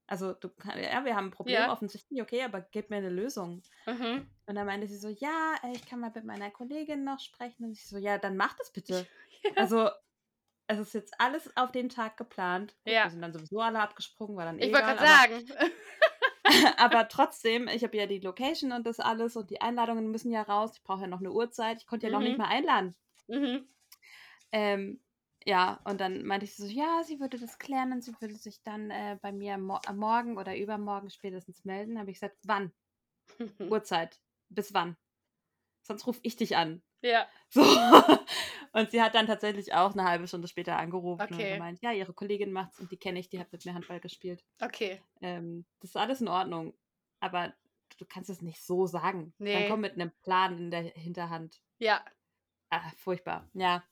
Also, 0.08 0.32
du, 0.34 0.48
ja, 0.80 1.04
wir 1.04 1.16
haben 1.16 1.26
ein 1.26 1.30
Problem 1.32 1.56
Ja. 1.62 1.72
offensichtlich, 1.72 2.22
okay, 2.22 2.42
aber 2.44 2.60
gib 2.60 2.90
mir 2.90 2.96
eine 2.96 3.08
Lösung. 3.10 3.62
Mhm. 3.86 4.30
Und 4.46 4.54
dann 4.54 4.66
meinte 4.66 4.86
sie 4.86 4.96
so, 4.98 5.08
ja, 5.08 5.54
äh, 5.64 5.72
ich 5.72 5.84
kann 5.84 5.98
mal 6.00 6.12
mit 6.14 6.24
meiner 6.24 6.50
Kollegin 6.50 7.02
noch 7.04 7.18
sprechen. 7.18 7.64
Und 7.64 7.72
ich 7.72 7.88
so, 7.88 7.98
ja, 7.98 8.16
dann 8.18 8.36
mach 8.36 8.54
das 8.54 8.70
bitte. 8.72 9.06
Ja. 9.44 9.50
Also, 9.56 9.90
es 10.68 10.78
ist 10.80 10.94
jetzt 10.94 11.14
alles 11.20 11.56
auf 11.56 11.70
den 11.70 11.88
Tag 11.88 12.16
geplant. 12.16 12.74
Gut, 12.84 12.92
Ja. 12.94 13.04
Wir 13.04 13.10
sind 13.10 13.22
dann 13.22 13.32
sowieso 13.32 13.60
alle 13.60 13.78
abgesprungen, 13.80 14.36
war 14.36 14.44
dann 14.46 14.58
eh 14.58 14.66
Ich 14.66 14.72
wollte 14.72 14.86
egal, 14.92 14.96
gerade 14.96 15.46
sagen. 15.46 15.72
aber, 16.78 17.08
trotzdem, 17.08 17.68
ich 17.68 17.84
habe 17.84 17.96
ja 17.96 18.06
die 18.06 18.18
Location 18.20 18.72
und 18.72 18.86
das 18.86 18.98
alles 18.98 19.36
und 19.36 19.50
die 19.50 19.60
Einladungen 19.60 20.10
müssen 20.10 20.32
ja 20.32 20.42
raus. 20.42 20.72
Ich 20.74 20.82
brauche 20.82 21.02
ja 21.02 21.06
noch 21.06 21.20
eine 21.20 21.30
Uhrzeit. 21.32 21.78
Ich 21.78 21.86
konnte 21.86 22.06
ja 22.06 22.12
noch 22.12 22.20
nicht 22.20 22.38
Mhm. 22.38 22.42
mal 22.44 22.48
einladen. 22.48 22.96
mhm. 23.28 23.68
Ähm, 24.52 25.00
ja, 25.46 25.80
und 25.84 26.00
dann 26.00 26.24
meinte 26.24 26.44
ich 26.44 26.56
so, 26.56 26.66
ja, 26.66 27.02
sie 27.04 27.20
würde 27.20 27.38
das 27.38 27.58
klären 27.58 27.92
und 27.92 28.02
sie 28.02 28.12
würde 28.20 28.34
sich 28.34 28.62
dann 28.62 28.90
äh, 28.90 29.18
bei 29.22 29.32
mir 29.32 29.56
mo 29.58 29.78
am 29.86 29.96
morgen 29.96 30.36
oder 30.38 30.56
übermorgen 30.56 31.08
spätestens 31.10 31.64
melden. 31.64 31.98
Habe 31.98 32.10
ich 32.10 32.16
gesagt, 32.16 32.36
wann? 32.44 32.72
Uhrzeit. 33.60 34.20
Bis 34.48 34.74
wann? 34.74 34.96
Sonst 35.82 36.06
rufe 36.06 36.20
ich 36.22 36.36
dich 36.36 36.56
an. 36.56 36.82
ja. 37.02 37.26
So. 37.48 37.62
Und 38.72 38.90
sie 38.90 39.00
hat 39.00 39.14
dann 39.14 39.26
tatsächlich 39.26 39.72
auch 39.72 39.92
eine 39.92 40.04
halbe 40.04 40.28
Stunde 40.28 40.48
später 40.48 40.76
angerufen 40.76 41.22
Okay. 41.22 41.32
und 41.32 41.54
gemeint, 41.54 41.80
ja, 41.80 41.92
ihre 41.92 42.12
Kollegin 42.12 42.52
macht's 42.52 42.78
und 42.78 42.92
die 42.92 42.98
kenne 42.98 43.18
ich, 43.18 43.30
die 43.30 43.40
hat 43.40 43.50
mit 43.50 43.64
mir 43.64 43.72
Handball 43.72 44.00
gespielt. 44.00 44.44
Okay. 44.60 45.00
Ähm, 45.22 45.64
das 45.80 45.90
ist 45.90 45.96
alles 45.96 46.20
in 46.20 46.28
Ordnung. 46.28 46.74
Aber 47.20 47.54
du 47.96 48.04
kannst 48.04 48.28
es 48.28 48.42
nicht 48.42 48.60
so 48.62 48.84
sagen. 48.86 49.32
Nee. 49.38 49.54
Dann 49.54 49.70
komm 49.70 49.80
mit 49.80 49.94
einem 49.94 50.10
Plan 50.22 50.58
in 50.58 50.70
der 50.70 50.82
Hinterhand. 50.82 51.62
Ja. 51.78 52.04
Ah, 52.68 52.90
furchtbar. 52.98 53.48
Ja. 53.54 53.82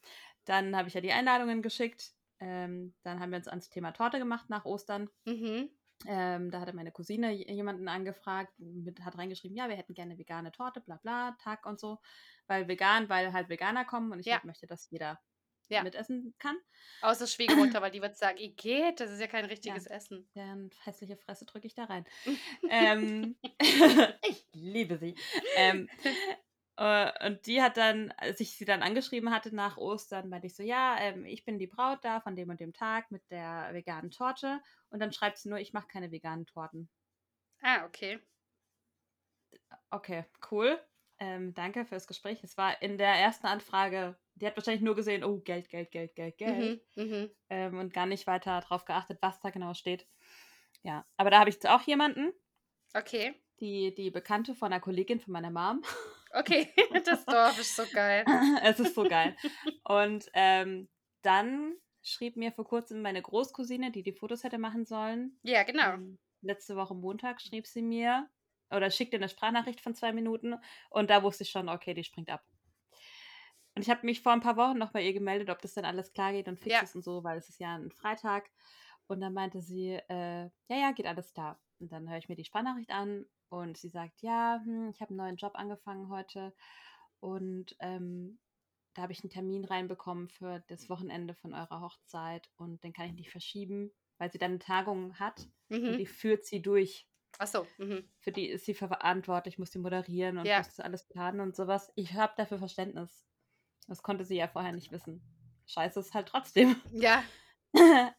Dann 0.44 0.76
habe 0.76 0.88
ich 0.88 0.94
ja 0.94 1.00
die 1.00 1.12
Einladungen 1.12 1.62
geschickt. 1.62 2.12
Ähm, 2.40 2.94
dann 3.02 3.20
haben 3.20 3.30
wir 3.30 3.38
uns 3.38 3.48
ans 3.48 3.70
Thema 3.70 3.92
Torte 3.92 4.18
gemacht 4.18 4.50
nach 4.50 4.64
Ostern. 4.64 5.08
Mhm. 5.26 5.68
Ähm, 6.06 6.50
da 6.50 6.60
hatte 6.60 6.74
meine 6.74 6.92
Cousine 6.92 7.32
jemanden 7.32 7.88
angefragt, 7.88 8.52
mit, 8.58 9.00
hat 9.04 9.16
reingeschrieben, 9.16 9.56
ja, 9.56 9.68
wir 9.68 9.76
hätten 9.76 9.94
gerne 9.94 10.18
vegane 10.18 10.52
Torte, 10.52 10.80
bla 10.82 10.96
bla, 10.98 11.36
Tag 11.42 11.64
und 11.66 11.80
so. 11.80 11.98
Weil 12.46 12.68
vegan, 12.68 13.08
weil 13.08 13.32
halt 13.32 13.48
Veganer 13.48 13.84
kommen 13.86 14.12
und 14.12 14.20
ich 14.20 14.30
Ja. 14.30 14.32
halt 14.32 14.44
möchte, 14.44 14.66
dass 14.66 14.90
jeder 14.90 15.20
Ja. 15.70 15.82
mitessen 15.82 16.34
kann. 16.38 16.56
Außer 17.00 17.26
Schwiegermutter, 17.26 17.80
weil 17.82 17.90
die 17.90 18.02
wird 18.02 18.16
sagen, 18.16 18.38
ihr 18.38 18.54
geht, 18.54 19.00
das 19.00 19.10
ist 19.10 19.20
ja 19.20 19.26
kein 19.28 19.46
richtiges 19.46 19.86
Essen. 19.86 20.28
Deren 20.34 20.70
hässliche 20.84 21.16
Fresse 21.16 21.46
drücke 21.46 21.66
ich 21.66 21.74
da 21.74 21.84
rein. 21.84 22.04
ähm, 22.68 23.36
ich 24.28 24.46
liebe 24.54 24.98
sie. 24.98 25.16
Ähm, 25.54 25.90
äh, 26.02 26.16
und 26.76 27.46
die 27.46 27.62
hat 27.62 27.76
dann, 27.76 28.12
als 28.16 28.40
ich 28.40 28.56
sie 28.56 28.64
dann 28.64 28.82
angeschrieben 28.82 29.30
hatte 29.30 29.54
nach 29.54 29.76
Ostern, 29.76 30.28
meinte 30.28 30.48
ich 30.48 30.56
so, 30.56 30.62
ja, 30.62 30.96
ähm, 30.98 31.24
ich 31.24 31.44
bin 31.44 31.58
die 31.58 31.68
Braut 31.68 32.04
da 32.04 32.20
von 32.20 32.34
dem 32.34 32.50
und 32.50 32.60
dem 32.60 32.72
Tag 32.72 33.10
mit 33.10 33.30
der 33.30 33.68
veganen 33.72 34.10
Torte. 34.10 34.60
Und 34.90 35.00
dann 35.00 35.12
schreibt 35.12 35.38
sie 35.38 35.48
nur, 35.48 35.58
ich 35.58 35.72
mache 35.72 35.86
keine 35.88 36.10
veganen 36.10 36.46
Torten. 36.46 36.88
Ah, 37.62 37.84
okay. 37.86 38.20
Okay, 39.92 40.24
cool. 40.50 40.80
Ähm, 41.20 41.54
danke 41.54 41.84
fürs 41.84 42.06
Gespräch. 42.06 42.42
Es 42.42 42.56
war 42.56 42.82
in 42.82 42.98
der 42.98 43.14
ersten 43.14 43.46
Anfrage 43.46 44.16
die 44.36 44.46
hat 44.46 44.56
wahrscheinlich 44.56 44.82
nur 44.82 44.96
gesehen, 44.96 45.24
oh, 45.24 45.38
Geld, 45.38 45.68
Geld, 45.68 45.90
Geld, 45.90 46.14
Geld, 46.16 46.38
Geld. 46.38 46.80
Mhm, 46.96 47.04
mhm. 47.04 47.30
Ähm, 47.50 47.78
und 47.78 47.92
gar 47.92 48.06
nicht 48.06 48.26
weiter 48.26 48.60
darauf 48.60 48.84
geachtet, 48.84 49.18
was 49.20 49.40
da 49.40 49.50
genau 49.50 49.74
steht. 49.74 50.08
Ja, 50.82 51.06
aber 51.16 51.30
da 51.30 51.38
habe 51.40 51.50
ich 51.50 51.56
jetzt 51.56 51.68
auch 51.68 51.82
jemanden, 51.82 52.32
Okay. 52.94 53.34
die, 53.60 53.94
die 53.94 54.10
Bekannte 54.10 54.54
von 54.54 54.72
einer 54.72 54.80
Kollegin 54.80 55.20
von 55.20 55.32
meiner 55.32 55.50
Mom. 55.50 55.82
Okay, 56.34 56.68
das 57.06 57.24
Dorf 57.24 57.58
ist 57.58 57.76
so 57.76 57.84
geil. 57.92 58.24
es 58.62 58.80
ist 58.80 58.94
so 58.94 59.04
geil. 59.04 59.36
Und 59.84 60.28
ähm, 60.34 60.88
dann 61.22 61.74
schrieb 62.02 62.36
mir 62.36 62.52
vor 62.52 62.64
kurzem 62.64 63.02
meine 63.02 63.22
Großcousine, 63.22 63.90
die 63.90 64.02
die 64.02 64.12
Fotos 64.12 64.44
hätte 64.44 64.58
machen 64.58 64.84
sollen. 64.84 65.38
Ja, 65.42 65.62
genau. 65.62 65.94
Ähm, 65.94 66.18
letzte 66.42 66.76
Woche 66.76 66.94
Montag 66.94 67.40
schrieb 67.40 67.66
sie 67.66 67.82
mir 67.82 68.28
oder 68.70 68.90
schickte 68.90 69.16
eine 69.16 69.28
Sprachnachricht 69.28 69.80
von 69.80 69.94
zwei 69.94 70.12
Minuten 70.12 70.54
und 70.90 71.08
da 71.10 71.22
wusste 71.22 71.44
ich 71.44 71.50
schon, 71.50 71.68
okay, 71.68 71.94
die 71.94 72.04
springt 72.04 72.30
ab. 72.30 72.42
Und 73.76 73.82
ich 73.82 73.90
habe 73.90 74.06
mich 74.06 74.22
vor 74.22 74.32
ein 74.32 74.40
paar 74.40 74.56
Wochen 74.56 74.78
noch 74.78 74.92
bei 74.92 75.02
ihr 75.02 75.12
gemeldet, 75.12 75.50
ob 75.50 75.60
das 75.60 75.74
dann 75.74 75.84
alles 75.84 76.12
klar 76.12 76.32
geht 76.32 76.48
und 76.48 76.58
fix 76.58 76.74
Ja. 76.74 76.82
ist 76.82 76.94
und 76.94 77.02
so, 77.02 77.24
weil 77.24 77.38
es 77.38 77.48
ist 77.48 77.58
ja 77.60 77.74
ein 77.76 77.90
Freitag. 77.90 78.50
Und 79.06 79.20
dann 79.20 79.32
meinte 79.34 79.60
sie, 79.60 79.98
äh, 80.08 80.44
ja, 80.44 80.50
ja, 80.76 80.92
geht 80.92 81.06
alles 81.06 81.32
klar. 81.32 81.60
Und 81.80 81.92
dann 81.92 82.08
höre 82.08 82.18
ich 82.18 82.28
mir 82.28 82.36
die 82.36 82.44
Sprachnachricht 82.44 82.90
an 82.90 83.26
und 83.54 83.76
sie 83.76 83.88
sagt, 83.88 84.22
ja, 84.22 84.60
hm, 84.64 84.90
ich 84.90 85.00
habe 85.00 85.10
einen 85.10 85.18
neuen 85.18 85.36
Job 85.36 85.52
angefangen 85.54 86.08
heute 86.08 86.54
und 87.20 87.76
ähm, 87.80 88.40
da 88.94 89.02
habe 89.02 89.12
ich 89.12 89.22
einen 89.22 89.30
Termin 89.30 89.64
reinbekommen 89.64 90.28
für 90.28 90.60
das 90.68 90.88
Wochenende 90.90 91.34
von 91.34 91.54
eurer 91.54 91.80
Hochzeit 91.80 92.50
und 92.56 92.82
den 92.84 92.92
kann 92.92 93.06
ich 93.06 93.14
nicht 93.14 93.30
verschieben, 93.30 93.92
weil 94.18 94.30
sie 94.32 94.38
dann 94.38 94.52
eine 94.52 94.58
Tagung 94.60 95.18
hat 95.18 95.48
und 95.86 95.96
Mhm. 95.96 95.98
die 95.98 96.06
führt 96.06 96.44
sie 96.44 96.62
durch. 96.62 97.08
Achso. 97.38 97.66
Mhm. 97.78 98.08
Für 98.20 98.32
die 98.32 98.48
ist 98.48 98.64
sie 98.64 98.74
verantwortlich, 98.74 99.58
muss 99.58 99.70
die 99.70 99.78
moderieren 99.78 100.38
und 100.38 100.46
Ja. 100.48 100.58
muss 100.58 100.80
alles 100.80 101.06
planen 101.06 101.40
und 101.40 101.54
sowas. 101.54 101.92
Ich 101.94 102.14
habe 102.14 102.32
dafür 102.36 102.58
Verständnis. 102.58 103.26
Das 103.88 104.02
konnte 104.02 104.24
sie 104.24 104.36
ja 104.36 104.48
vorher 104.48 104.72
nicht 104.72 104.92
wissen. 104.92 105.22
Scheiße 105.66 106.00
ist 106.00 106.14
halt 106.14 106.28
trotzdem. 106.28 106.76
Ja, 106.92 107.24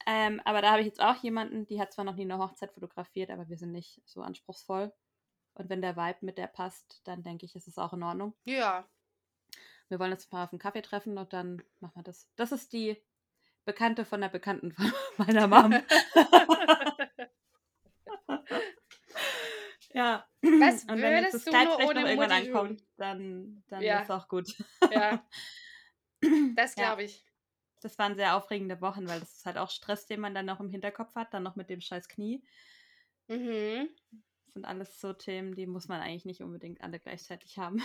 ähm, 0.05 0.41
aber 0.43 0.61
da 0.61 0.71
habe 0.71 0.81
ich 0.81 0.87
jetzt 0.87 1.01
auch 1.01 1.15
jemanden, 1.23 1.65
die 1.65 1.79
hat 1.79 1.93
zwar 1.93 2.03
noch 2.05 2.15
nie 2.15 2.23
eine 2.23 2.37
Hochzeit 2.37 2.73
fotografiert, 2.73 3.29
aber 3.31 3.47
wir 3.47 3.57
sind 3.57 3.71
nicht 3.71 4.01
so 4.05 4.21
anspruchsvoll. 4.21 4.93
Und 5.55 5.69
wenn 5.69 5.81
der 5.81 5.95
Vibe 5.95 6.19
mit 6.21 6.37
der 6.37 6.47
passt, 6.47 7.01
dann 7.05 7.23
denke 7.23 7.45
ich, 7.45 7.55
ist 7.55 7.67
es 7.67 7.77
auch 7.77 7.93
in 7.93 8.03
Ordnung. 8.03 8.33
ja. 8.45 8.87
Wir 9.87 9.99
wollen 9.99 10.13
uns 10.13 10.31
mal 10.31 10.43
auf 10.43 10.51
einen 10.51 10.57
Kaffee 10.57 10.81
treffen 10.81 11.15
und 11.19 11.31
dann 11.31 11.61
machen 11.79 11.97
wir 11.97 12.01
das. 12.03 12.27
Das 12.35 12.51
ist 12.51 12.73
die 12.73 12.97
Bekannte 13.65 14.03
von 14.03 14.19
der 14.19 14.29
Bekannten 14.29 14.71
von 14.71 14.91
meiner 15.17 15.47
Mom. 15.47 15.73
ja. 19.93 20.25
Was 20.41 20.83
und 20.85 21.01
wenn 21.01 21.23
jetzt 21.23 21.35
das 21.35 21.43
du 21.45 21.51
Kleid 21.51 21.67
vielleicht 21.69 21.93
noch 21.93 22.01
irgendwann 22.09 22.29
Mutti 22.29 22.47
ankommt, 22.49 22.83
dann, 22.97 23.63
dann 23.67 23.81
Ja. 23.81 23.99
ist 23.99 24.05
es 24.05 24.09
auch 24.11 24.27
gut. 24.27 24.55
Ja, 24.91 25.25
das 26.55 26.75
Ja. 26.75 26.83
glaube 26.87 27.03
ich. 27.03 27.23
Das 27.81 27.99
waren 27.99 28.15
sehr 28.15 28.35
aufregende 28.35 28.81
Wochen, 28.81 29.07
weil 29.07 29.19
das 29.19 29.35
ist 29.37 29.45
halt 29.45 29.57
auch 29.57 29.69
Stress, 29.69 30.07
den 30.07 30.19
man 30.19 30.33
dann 30.33 30.47
noch 30.47 30.59
im 30.59 30.69
Hinterkopf 30.69 31.13
hat, 31.15 31.33
dann 31.33 31.43
noch 31.43 31.55
mit 31.55 31.69
dem 31.69 31.81
scheiß 31.81 32.07
Knie. 32.07 32.43
Mhm. 33.27 33.89
Sind 34.55 34.65
alles 34.65 35.01
so 35.01 35.11
Themen, 35.11 35.53
die 35.53 35.67
muss 35.67 35.89
man 35.89 36.01
eigentlich 36.01 36.23
nicht 36.23 36.41
unbedingt 36.41 36.81
alle 36.81 36.97
gleichzeitig 36.97 37.57
haben. 37.57 37.83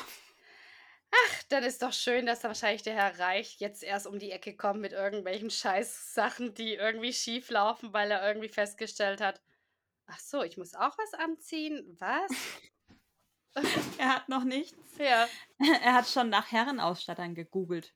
Ach, 1.10 1.42
dann 1.48 1.64
ist 1.64 1.82
doch 1.82 1.92
schön, 1.92 2.26
dass 2.26 2.40
da 2.40 2.48
wahrscheinlich 2.48 2.82
der 2.82 2.94
Herr 2.94 3.18
Reich 3.18 3.56
jetzt 3.58 3.82
erst 3.82 4.06
um 4.06 4.20
die 4.20 4.30
Ecke 4.30 4.56
kommt 4.56 4.80
mit 4.80 4.92
irgendwelchen 4.92 5.50
Scheiß-Sachen, 5.50 6.54
die 6.54 6.74
irgendwie 6.74 7.12
schief 7.12 7.50
laufen, 7.50 7.92
weil 7.92 8.12
er 8.12 8.24
irgendwie 8.24 8.48
festgestellt 8.48 9.20
hat, 9.20 9.42
ach 10.06 10.20
so, 10.20 10.44
ich 10.44 10.56
muss 10.56 10.76
auch 10.76 10.96
was 10.96 11.14
anziehen. 11.14 11.96
Was? 11.98 12.30
er 13.98 14.14
hat 14.14 14.28
noch 14.28 14.44
nichts. 14.44 14.96
Ja. 14.96 15.26
Er 15.58 15.94
hat 15.94 16.08
schon 16.08 16.28
nach 16.28 16.52
Herrenausstattern 16.52 17.34
gegoogelt 17.34 17.92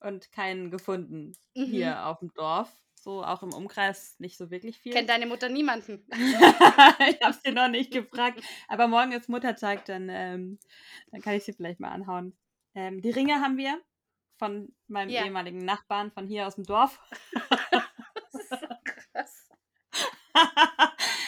und 0.00 0.30
keinen 0.32 0.70
gefunden 0.70 1.32
Mhm. 1.54 1.64
hier 1.64 2.06
auf 2.06 2.18
dem 2.20 2.32
Dorf. 2.34 2.72
So 2.94 3.22
auch 3.22 3.42
im 3.44 3.52
Umkreis 3.52 4.16
nicht 4.18 4.36
so 4.36 4.50
wirklich 4.50 4.78
viel. 4.78 4.92
Kennt 4.92 5.08
deine 5.08 5.26
Mutter 5.26 5.48
niemanden? 5.48 6.04
ich 6.10 7.22
habe 7.22 7.36
sie 7.44 7.52
noch 7.52 7.68
nicht 7.68 7.92
gefragt. 7.92 8.40
Aber 8.68 8.88
morgen 8.88 9.12
ist 9.12 9.28
Muttertag, 9.28 9.84
dann, 9.84 10.08
ähm, 10.10 10.58
dann 11.12 11.20
kann 11.22 11.34
ich 11.34 11.44
sie 11.44 11.52
vielleicht 11.52 11.78
mal 11.78 11.90
anhauen. 11.90 12.36
Ähm, 12.74 13.00
die 13.00 13.10
Ringe 13.10 13.34
haben 13.40 13.56
wir 13.58 13.80
von 14.38 14.74
meinem 14.88 15.10
Ja. 15.10 15.24
ehemaligen 15.24 15.64
Nachbarn 15.64 16.10
von 16.10 16.26
hier 16.26 16.46
aus 16.46 16.56
dem 16.56 16.64
Dorf. 16.64 17.00
Das 18.32 18.42
ist 18.42 18.50
so 18.50 18.66
krass. 18.84 19.48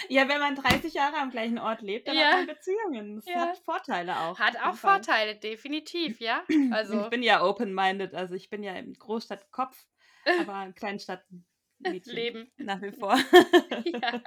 ja, 0.08 0.28
wenn 0.28 0.40
man 0.40 0.54
30 0.56 0.94
Jahre 0.94 1.16
am 1.18 1.30
gleichen 1.30 1.58
Ort 1.58 1.82
lebt, 1.82 2.08
dann 2.08 2.16
Ja. 2.16 2.24
hat 2.32 2.34
man 2.38 2.46
Beziehungen. 2.46 3.16
Das 3.16 3.26
Ja. 3.26 3.34
hat 3.48 3.58
Vorteile 3.58 4.18
auch. 4.20 4.38
Hat 4.38 4.56
auch. 4.62 4.74
Vorteile, 4.74 5.36
definitiv, 5.36 6.20
ja. 6.20 6.44
Ich 6.48 6.72
Also, 6.72 7.08
bin 7.10 7.22
ja 7.22 7.42
open-minded, 7.44 8.14
also 8.14 8.34
ich 8.34 8.50
bin 8.50 8.62
ja 8.62 8.74
im 8.74 8.94
Großstadtkopf, 8.94 9.86
aber 10.52 10.54
ein 10.54 10.74
Kleinstadtmädchen 10.74 12.14
Leben. 12.14 12.50
nach 12.56 12.80
wie 12.82 12.92
vor. 13.00 13.16
Ja. 13.84 14.22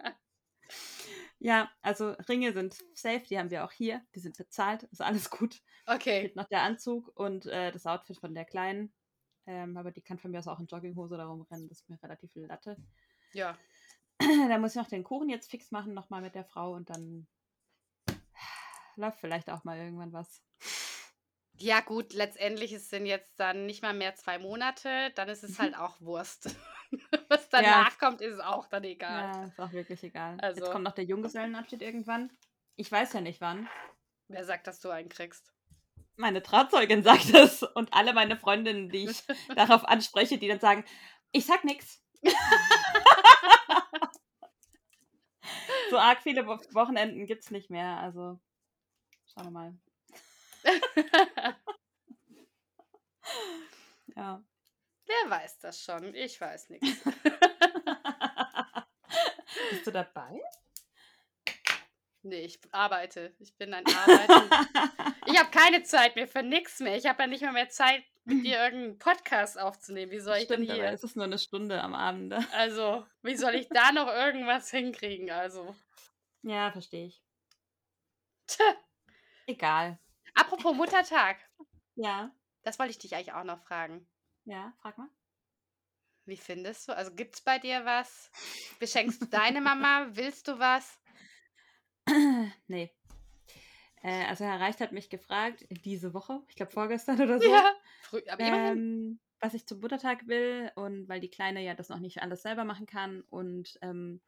ja, 1.40 1.72
also 1.82 2.12
Ringe 2.30 2.54
sind 2.54 2.76
safe, 2.94 3.24
die 3.30 3.38
haben 3.40 3.50
wir 3.50 3.66
auch 3.66 3.72
hier, 3.72 4.02
die 4.16 4.20
sind 4.20 4.38
bezahlt, 4.38 4.84
ist 4.84 5.02
alles 5.02 5.30
gut. 5.30 5.62
Okay. 5.88 6.22
Fehlt 6.22 6.36
noch 6.36 6.48
der 6.48 6.62
Anzug 6.62 7.12
und 7.16 7.46
äh, 7.48 7.72
das 7.72 7.86
Outfit 7.86 8.18
von 8.20 8.34
der 8.34 8.46
Kleinen. 8.46 8.94
Ähm, 9.48 9.76
aber 9.76 9.92
die 9.92 10.04
kann 10.04 10.20
von 10.20 10.30
mir 10.32 10.38
aus 10.40 10.48
auch 10.48 10.60
in 10.60 10.68
Jogginghose 10.68 11.18
da 11.18 11.26
rumrennen, 11.26 11.68
das 11.68 11.80
ist 11.82 11.90
mir 11.90 12.02
relativ 12.04 12.32
viel 12.32 12.46
Latte. 12.46 12.78
Ja. 13.34 13.58
da 14.50 14.58
muss 14.58 14.72
ich 14.76 14.82
noch 14.82 14.88
den 14.90 15.04
Kuchen 15.04 15.30
jetzt 15.30 15.50
fix 15.50 15.72
machen, 15.72 15.94
nochmal 15.94 16.22
mit 16.22 16.36
der 16.36 16.46
Frau 16.46 16.74
und 16.74 16.90
dann 16.90 17.28
läuft 18.96 19.20
vielleicht 19.20 19.50
auch 19.50 19.64
mal 19.64 19.78
irgendwann 19.78 20.14
was. 20.14 20.42
Ja, 21.58 21.82
gut, 21.82 22.14
letztendlich 22.14 22.72
es 22.74 22.90
sind 22.90 23.06
jetzt 23.06 23.40
dann 23.40 23.66
nicht 23.68 23.84
mal 23.84 23.94
mehr 23.94 24.16
zwei 24.16 24.40
Monate, 24.40 25.12
dann 25.16 25.30
ist 25.30 25.44
es 25.44 25.60
halt 25.60 25.76
auch 25.78 26.00
Wurst. 26.02 26.56
Was 27.30 27.48
danach 27.50 27.98
kommt, 28.00 28.20
ist 28.22 28.44
auch 28.44 28.68
dann 28.68 28.84
egal. 28.84 29.32
Ja, 29.34 29.44
ist 29.46 29.60
auch 29.60 29.72
wirklich 29.72 30.04
egal. 30.04 30.38
Also- 30.42 30.62
Jetzt 30.62 30.72
kommt 30.72 30.84
noch 30.84 30.92
der 30.96 31.06
Junggesellenabschied 31.06 31.82
irgendwann. 31.82 32.32
Ich 32.76 32.92
weiß 32.92 33.14
ja 33.14 33.22
nicht 33.22 33.40
wann. 33.42 33.70
Wer 34.28 34.44
sagt, 34.44 34.66
dass 34.68 34.80
du 34.80 34.90
einen 34.90 35.10
kriegst? 35.10 35.54
Meine 36.16 36.42
Trauzeugin 36.42 37.04
sagt 37.04 37.30
es 37.34 37.64
und 37.64 37.94
alle 37.94 38.14
meine 38.14 38.38
Freundinnen, 38.38 38.90
die 38.90 39.06
ich 39.10 39.24
darauf 39.56 39.86
anspreche, 39.86 40.38
die 40.38 40.48
dann 40.48 40.60
sagen, 40.60 40.84
ich 41.32 41.46
sag 41.46 41.64
nix. 41.64 42.04
So 45.92 45.98
arg 45.98 46.24
viele 46.24 46.48
Wo 46.48 46.58
Wochenenden 46.74 47.28
gibt's 47.28 47.52
nicht 47.52 47.70
mehr, 47.70 47.98
also 47.98 48.40
schauen 49.34 49.46
wir 49.46 49.52
mal. 49.52 49.78
Ja. 54.16 54.44
Wer 55.06 55.30
weiß 55.30 55.60
das 55.60 55.82
schon? 55.82 56.14
Ich 56.14 56.42
weiß 56.42 56.70
nichts. 56.70 57.02
Bist 59.70 59.88
du 59.88 59.92
dabei? 59.92 60.42
Nee, 62.24 62.42
ich 62.46 62.60
arbeite. 62.72 63.34
Ich 63.40 63.56
bin 63.58 63.74
ein 63.74 63.84
Arbeiter. 63.86 64.66
Ich 65.26 65.40
habe 65.40 65.50
keine 65.50 65.82
Zeit 65.84 66.16
mehr 66.16 66.28
für 66.28 66.44
nichts 66.44 66.80
mehr. 66.80 66.96
Ich 66.96 67.06
habe 67.08 67.24
ja 67.24 67.28
nicht 67.28 67.42
mal 67.42 67.52
mehr 67.54 67.70
Zeit, 67.70 68.04
mit 68.26 68.46
dir 68.46 68.60
irgendeinen 68.64 69.00
Podcast 69.00 69.60
aufzunehmen. 69.60 70.12
Wie 70.12 70.20
soll 70.20 70.38
ich 70.38 70.44
Stimmt, 70.44 70.70
denn 70.70 70.76
aber 70.76 70.84
hier? 70.84 70.92
es 70.94 71.04
ist 71.04 71.16
nur 71.16 71.26
eine 71.26 71.40
Stunde 71.40 71.82
am 71.82 71.96
Abend. 71.96 72.34
Also, 72.54 73.06
wie 73.24 73.36
soll 73.36 73.56
ich 73.56 73.68
da 73.70 73.92
noch 73.92 74.08
irgendwas 74.08 74.70
hinkriegen? 74.70 75.32
Also, 75.32 75.76
Ja, 76.44 76.72
verstehe 76.72 77.08
ich. 77.08 77.24
tja. 78.48 78.66
Egal. 79.48 80.00
Apropos 80.36 80.76
Muttertag. 80.76 81.38
Ja. 81.96 82.32
Das 82.64 82.78
wollte 82.78 82.92
ich 82.92 83.00
dich 83.00 83.16
eigentlich 83.16 83.34
auch 83.34 83.44
noch 83.44 83.60
fragen. 83.66 84.08
Ja, 84.46 84.74
frag 84.82 84.98
mal. 85.00 85.10
Wie 86.26 86.38
findest 86.38 86.88
du? 86.88 86.96
Also, 86.96 87.16
gibt 87.16 87.34
es 87.36 87.42
bei 87.42 87.58
dir 87.58 87.84
was? 87.84 88.30
Beschenkst 88.80 89.24
du 89.24 89.26
deine 89.26 89.60
Mama? 89.60 90.08
Willst 90.12 90.48
du 90.48 90.60
was? 90.60 91.01
nee. 92.68 92.92
Äh, 94.04 94.26
also 94.26 94.46
Herr 94.46 94.60
Reicht 94.60 94.80
hat 94.82 94.92
mich 94.92 95.10
gefragt, 95.10 95.66
diese 95.70 96.14
Woche, 96.14 96.42
ich 96.50 96.56
glaube 96.56 96.72
vorgestern 96.72 97.22
oder 97.22 97.40
so, 97.40 97.48
Ja. 97.50 97.74
Früh, 98.02 98.22
aber 98.28 98.44
ähm, 98.44 99.20
was 99.40 99.54
ich 99.54 99.68
zum 99.68 99.80
Muttertag 99.80 100.28
will 100.28 100.72
und 100.76 101.08
weil 101.08 101.20
die 101.20 101.30
Kleine 101.30 101.64
ja 101.64 101.74
das 101.76 101.90
noch 101.90 102.00
nicht 102.00 102.22
alles 102.22 102.42
selber 102.42 102.64
machen 102.64 102.86
kann 102.86 103.22
und 103.30 103.78
ähm, 103.82 104.22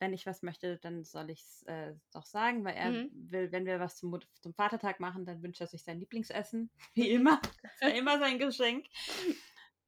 wenn 0.00 0.12
ich 0.12 0.26
was 0.26 0.42
möchte, 0.42 0.78
dann 0.78 1.04
soll 1.04 1.28
ich 1.30 1.40
es 1.40 1.62
äh, 1.64 1.94
doch 2.12 2.24
sagen, 2.24 2.64
weil 2.64 2.76
er 2.76 2.90
Mhm. 2.90 3.10
will, 3.12 3.50
wenn 3.50 3.66
wir 3.66 3.80
was 3.80 3.96
zum, 3.96 4.16
zum 4.40 4.54
Vatertag 4.54 5.00
machen, 5.00 5.26
dann 5.26 5.42
wünscht 5.42 5.60
er 5.60 5.66
sich 5.66 5.82
sein 5.82 5.98
Lieblingsessen, 5.98 6.70
wie 6.94 7.10
immer. 7.10 7.40
Ja 7.80 7.88
immer 7.88 8.18
sein 8.18 8.38
Geschenk. 8.38 8.86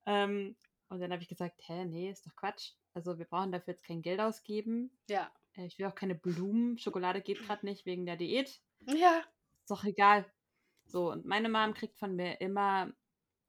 Ähm, 0.07 0.57
und 0.89 0.99
dann 1.01 1.13
habe 1.13 1.23
ich 1.23 1.29
gesagt, 1.29 1.61
hä, 1.67 1.85
nee, 1.85 2.11
ist 2.11 2.27
doch 2.27 2.35
Quatsch. 2.35 2.73
Also 2.95 3.19
wir 3.19 3.25
brauchen 3.27 3.53
dafür 3.53 3.75
jetzt 3.75 3.85
kein 3.85 4.03
Geld 4.03 4.19
ausgeben. 4.19 4.91
Ja. 5.09 5.31
Äh, 5.61 5.67
Ich 5.67 5.79
will 5.79 5.87
auch 5.87 5.95
keine 5.95 6.15
Blumen. 6.15 6.79
Schokolade 6.79 7.21
geht 7.21 7.41
gerade 7.47 7.65
nicht 7.67 7.87
wegen 7.87 8.07
der 8.07 8.17
Diät. 8.17 8.61
Ja. 8.87 9.19
Ist 9.63 9.71
doch 9.71 9.85
egal. 9.85 10.25
So, 10.87 11.11
und 11.13 11.25
meine 11.25 11.49
Mom 11.49 11.75
kriegt 11.75 11.99
von 11.99 12.17
mir 12.17 12.41
immer 12.41 12.93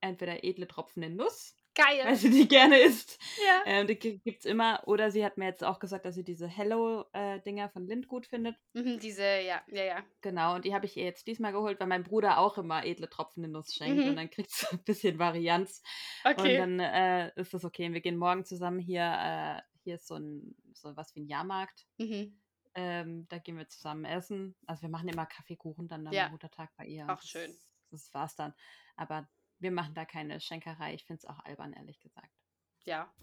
entweder 0.01 0.43
edle 0.43 0.67
Tropfen 0.67 1.03
in 1.03 1.15
Nuss 1.15 1.55
Geil. 1.73 2.01
weil 2.03 2.15
sie 2.17 2.29
die 2.29 2.47
gerne 2.49 2.77
isst. 2.79 3.17
Ja. 3.47 3.61
Ähm, 3.65 3.87
die 3.87 3.97
gi- 3.97 4.19
gibt's 4.19 4.43
immer. 4.45 4.81
Oder 4.87 5.09
sie 5.09 5.23
hat 5.23 5.37
mir 5.37 5.45
jetzt 5.45 5.63
auch 5.63 5.79
gesagt, 5.79 6.03
dass 6.05 6.15
sie 6.15 6.23
diese 6.23 6.45
Hello-Dinger 6.47 7.69
von 7.69 7.87
Lind 7.87 8.07
gut 8.09 8.27
findet. 8.27 8.57
Mhm, 8.73 8.99
diese, 8.99 9.23
ja, 9.23 9.61
ja, 9.67 9.83
ja. 9.83 10.03
Genau, 10.21 10.55
und 10.55 10.65
die 10.65 10.73
habe 10.73 10.85
ich 10.85 10.97
ihr 10.97 11.05
jetzt 11.05 11.27
diesmal 11.27 11.53
geholt, 11.53 11.79
weil 11.79 11.87
mein 11.87 12.03
Bruder 12.03 12.39
auch 12.39 12.57
immer 12.57 12.83
edle 12.85 13.09
Tropfende 13.09 13.47
Nuss 13.47 13.73
schenkt. 13.73 14.03
Mhm. 14.03 14.09
Und 14.09 14.15
dann 14.17 14.29
kriegt 14.29 14.51
sie 14.51 14.67
ein 14.71 14.83
bisschen 14.83 15.17
Varianz. 15.17 15.81
Okay. 16.25 16.59
Und 16.61 16.77
dann 16.77 16.79
äh, 16.81 17.31
ist 17.39 17.53
das 17.53 17.63
okay. 17.63 17.85
Und 17.85 17.93
wir 17.93 18.01
gehen 18.01 18.17
morgen 18.17 18.43
zusammen 18.43 18.79
hier. 18.79 19.01
Äh, 19.03 19.61
hier 19.83 19.95
ist 19.95 20.07
so 20.07 20.15
ein 20.15 20.55
so 20.73 20.95
was 20.95 21.15
wie 21.15 21.21
ein 21.21 21.27
Jahrmarkt. 21.27 21.85
mhm. 21.97 22.37
Ähm, 22.73 23.27
da 23.27 23.37
gehen 23.37 23.57
wir 23.57 23.67
zusammen 23.67 24.05
essen. 24.05 24.55
Also 24.65 24.83
wir 24.83 24.89
machen 24.89 25.09
immer 25.09 25.25
Kaffeekuchen 25.25 25.89
dann 25.89 26.07
am 26.07 26.13
Ja. 26.13 26.29
Muttertag 26.29 26.69
bei 26.77 26.85
ihr. 26.85 27.03
Auch 27.03 27.17
Das- 27.19 27.27
schön. 27.27 27.53
Das 27.89 28.13
war's 28.13 28.37
dann. 28.37 28.53
Aber 28.95 29.27
wir 29.59 29.71
machen 29.71 29.93
da 29.93 30.05
keine 30.05 30.39
Schenkerei. 30.39 30.93
Ich 30.93 31.03
finde 31.05 31.17
es 31.19 31.25
auch 31.25 31.39
albern, 31.43 31.73
ehrlich 31.73 31.99
gesagt. 31.99 32.31
Ja. 32.85 33.13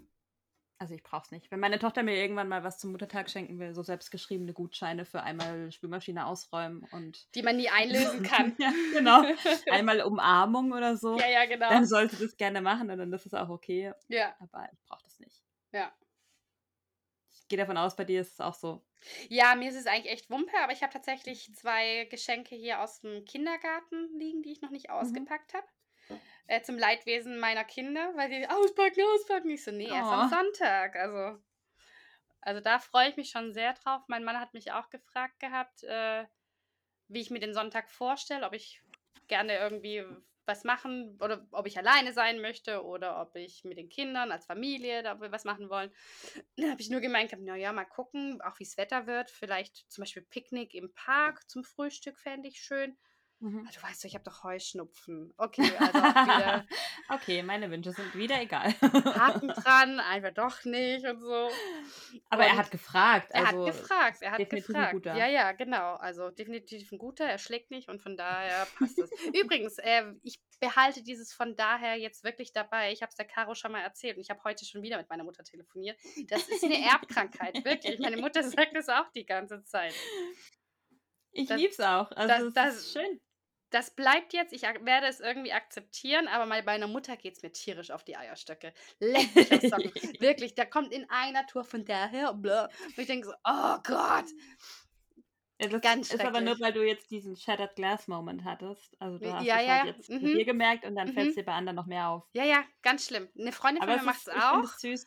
Also 0.80 0.94
ich 0.94 1.02
brauch's 1.02 1.30
nicht. 1.30 1.50
Wenn 1.50 1.60
meine 1.60 1.78
Tochter 1.78 2.02
mir 2.02 2.14
irgendwann 2.14 2.46
mal 2.48 2.62
was 2.62 2.78
zum 2.78 2.92
Muttertag 2.92 3.30
schenken 3.30 3.58
will, 3.58 3.74
so 3.74 3.82
selbstgeschriebene 3.82 4.52
Gutscheine 4.52 5.06
für 5.06 5.22
einmal 5.22 5.72
Spülmaschine 5.72 6.26
ausräumen 6.26 6.84
und 6.92 7.34
Die 7.34 7.42
man 7.42 7.56
nie 7.56 7.70
einlösen 7.70 8.22
kann. 8.52 8.54
ja, 8.58 8.70
genau. 8.92 9.22
Einmal 9.72 10.02
Umarmung 10.02 10.70
oder 10.72 10.96
so. 10.98 11.18
ja, 11.18 11.26
ja, 11.26 11.46
genau. 11.46 11.70
Dann 11.70 11.86
sollte 11.86 12.16
das 12.16 12.36
gerne 12.36 12.60
machen 12.60 12.90
und 12.90 12.98
dann 12.98 13.12
ist 13.14 13.24
es 13.24 13.32
auch 13.34 13.48
okay. 13.48 13.92
Ja, 14.08 14.36
Aber 14.40 14.68
ich 14.72 14.78
brauche 14.84 15.02
das 15.04 15.18
nicht. 15.20 15.42
ja. 15.72 15.90
Gehe 17.48 17.58
davon 17.58 17.76
aus, 17.76 17.96
bei 17.96 18.04
dir 18.04 18.20
ist 18.20 18.34
es 18.34 18.40
auch 18.40 18.54
so. 18.54 18.84
Ja, 19.28 19.54
mir 19.54 19.68
ist 19.70 19.76
es 19.76 19.86
eigentlich 19.86 20.12
echt 20.12 20.30
Wumpe, 20.30 20.52
aber 20.62 20.72
ich 20.72 20.82
habe 20.82 20.92
tatsächlich 20.92 21.54
zwei 21.54 22.06
Geschenke 22.10 22.54
hier 22.56 22.80
aus 22.80 23.00
dem 23.00 23.24
Kindergarten 23.24 24.18
liegen, 24.18 24.42
die 24.42 24.52
ich 24.52 24.60
noch 24.60 24.70
Mhm. 24.70 24.70
nicht 24.70 24.90
ausgepackt 24.90 25.54
habe. 25.54 25.66
Äh, 26.46 26.62
zum 26.62 26.78
Leidwesen 26.78 27.38
meiner 27.40 27.64
Kinder, 27.64 28.12
weil 28.16 28.30
die 28.30 28.48
auspacken, 28.48 29.02
auspacken. 29.16 29.50
Ich 29.50 29.64
so, 29.64 29.72
nee, 29.72 29.90
erst 29.90 30.12
am 30.12 30.22
Oh. 30.22 30.28
Sonntag. 30.28 30.96
Also, 30.96 31.42
also 32.40 32.60
da 32.60 32.78
freue 32.78 33.10
ich 33.10 33.16
mich 33.16 33.30
schon 33.30 33.52
sehr 33.52 33.74
drauf. 33.74 34.02
Mein 34.08 34.24
Mann 34.24 34.40
hat 34.40 34.54
mich 34.54 34.72
auch 34.72 34.90
gefragt 34.90 35.40
gehabt, 35.40 35.82
äh, 35.84 36.26
wie 37.08 37.20
ich 37.20 37.30
mir 37.30 37.40
den 37.40 37.54
Sonntag 37.54 37.90
vorstelle, 37.90 38.46
ob 38.46 38.54
ich 38.54 38.82
gerne 39.28 39.58
irgendwie 39.58 40.04
was 40.48 40.64
machen 40.64 41.18
oder 41.20 41.46
ob 41.52 41.66
ich 41.66 41.78
alleine 41.78 42.12
sein 42.12 42.40
möchte 42.40 42.84
oder 42.84 43.20
ob 43.20 43.36
ich 43.36 43.64
mit 43.64 43.78
den 43.78 43.88
Kindern 43.88 44.32
als 44.32 44.46
Familie 44.46 45.02
da 45.02 45.20
was 45.20 45.44
machen 45.44 45.70
wollen. 45.70 45.92
Dann 46.56 46.70
habe 46.70 46.80
ich 46.80 46.90
nur 46.90 47.00
gemeint, 47.00 47.32
na 47.38 47.56
ja, 47.56 47.72
mal 47.72 47.84
gucken, 47.84 48.40
auch 48.42 48.58
wie 48.58 48.64
das 48.64 48.76
Wetter 48.76 49.06
wird. 49.06 49.30
Vielleicht 49.30 49.90
zum 49.90 50.02
Beispiel 50.02 50.22
Picknick 50.22 50.74
im 50.74 50.92
Park 50.94 51.48
zum 51.48 51.64
Frühstück 51.64 52.18
fände 52.18 52.48
ich 52.48 52.60
schön. 52.60 52.96
Mhm. 53.40 53.64
Ah, 53.68 53.70
Du 53.72 53.82
weißt 53.82 54.02
doch, 54.02 54.08
ich 54.08 54.14
habe 54.14 54.24
doch 54.24 54.42
Heuschnupfen. 54.42 55.32
Okay, 55.36 55.70
also 55.78 55.98
wieder 55.98 56.66
okay, 57.10 57.42
meine 57.44 57.70
Wünsche 57.70 57.92
sind 57.92 58.12
wieder 58.16 58.40
egal. 58.40 58.74
Haken 58.80 59.48
dran, 59.56 60.00
einfach 60.00 60.32
doch 60.34 60.64
nicht 60.64 61.06
und 61.06 61.20
so. 61.20 61.48
Aber 62.30 62.44
er 62.44 62.52
Und 62.52 62.58
hat 62.58 62.70
gefragt. 62.72 63.28
Er 63.30 63.46
Also 63.46 63.66
hat 63.66 63.74
gefragt, 63.76 64.22
er 64.22 64.30
hat 64.32 64.40
definitiv 64.40 64.68
ein 64.70 64.74
gefragt. 64.74 64.92
guter. 64.92 65.16
Ja, 65.16 65.26
ja, 65.28 65.52
genau. 65.52 65.94
Also 65.94 66.30
definitiv 66.30 66.90
ein 66.90 66.98
guter, 66.98 67.26
er 67.26 67.38
schlägt 67.38 67.70
nicht 67.70 67.88
und 67.88 68.02
von 68.02 68.16
daher 68.16 68.66
passt 68.76 68.98
es. 68.98 69.10
Übrigens, 69.32 69.78
äh, 69.78 70.12
ich 70.24 70.40
behalte 70.60 71.04
dieses 71.04 71.32
von 71.32 71.54
daher 71.54 71.94
jetzt 71.94 72.24
wirklich 72.24 72.52
dabei. 72.52 72.90
Ich 72.92 73.02
habe 73.02 73.10
es 73.10 73.14
der 73.16 73.26
Caro 73.26 73.54
schon 73.54 73.70
mal 73.70 73.82
erzählt 73.82 74.16
und 74.16 74.22
ich 74.22 74.30
habe 74.30 74.42
heute 74.42 74.64
schon 74.64 74.82
wieder 74.82 74.96
mit 74.96 75.08
meiner 75.08 75.22
Mutter 75.22 75.44
telefoniert. 75.44 75.96
Das 76.28 76.48
ist 76.48 76.64
eine 76.64 76.84
Erbkrankheit, 76.84 77.54
wirklich. 77.64 78.00
Meine 78.00 78.16
Mutter 78.16 78.42
sagt 78.42 78.74
das 78.74 78.88
auch 78.88 79.08
die 79.12 79.24
ganze 79.24 79.62
Zeit. 79.62 79.94
Ich 81.30 81.46
Das- 81.46 81.60
lieb's 81.60 81.78
auch. 81.78 82.10
Also 82.12 82.46
das- 82.46 82.54
das- 82.54 82.76
ist 82.78 82.92
schön. 82.94 83.20
Das 83.70 83.90
bleibt 83.94 84.32
jetzt, 84.32 84.52
ich 84.52 84.62
werde 84.62 85.06
es 85.06 85.20
irgendwie 85.20 85.52
akzeptieren, 85.52 86.28
aber 86.28 86.46
bei 86.46 86.62
meiner 86.62 86.86
Mutter 86.86 87.16
geht 87.16 87.36
es 87.36 87.42
mir 87.42 87.52
tierisch 87.52 87.90
auf 87.90 88.04
die 88.04 88.16
Eierstöcke. 88.16 88.72
Leck 88.98 89.34
mich 89.36 89.52
am 89.52 89.62
Socken. 89.62 89.92
Wirklich, 90.20 90.54
da 90.54 90.64
kommt 90.64 90.92
in 90.92 91.08
einer 91.10 91.46
Tour 91.46 91.64
von 91.64 91.84
daher, 91.84 92.32
blah. 92.34 92.64
Und 92.86 92.98
ich 92.98 93.06
denke 93.06 93.26
so, 93.26 93.34
oh 93.44 93.76
Gott. 93.84 94.26
Ja, 95.60 95.68
Das 95.68 95.80
Ganz 95.82 96.14
ist 96.14 96.24
aber 96.24 96.40
nur, 96.40 96.58
weil 96.60 96.72
du 96.72 96.86
jetzt 96.86 97.10
diesen 97.10 97.36
Shattered 97.36 97.74
Glass 97.74 98.06
Moment 98.06 98.44
hattest. 98.44 98.94
Also 99.00 99.18
du 99.18 99.32
hast 99.32 99.44
ja, 99.44 99.60
es 99.60 99.66
ja, 99.66 99.74
halt 99.82 99.96
jetzt 99.96 100.08
bei 100.08 100.14
mhm. 100.14 100.34
dir 100.34 100.44
gemerkt 100.44 100.84
und 100.84 100.94
dann 100.94 101.08
fällt 101.08 101.26
Mhm. 101.26 101.28
es 101.30 101.34
dir 101.34 101.44
bei 101.44 101.52
anderen 101.52 101.76
noch 101.76 101.86
mehr 101.86 102.08
auf. 102.08 102.24
Ja, 102.32 102.44
ja, 102.44 102.64
ganz 102.82 103.06
schlimm. 103.06 103.28
Eine 103.38 103.52
Freundin 103.52 103.82
von 103.82 103.90
Aber 103.90 103.96
mir 103.96 104.04
macht 104.04 104.20
es 104.20 104.28
auch. 104.28 104.64
süß. 104.78 105.06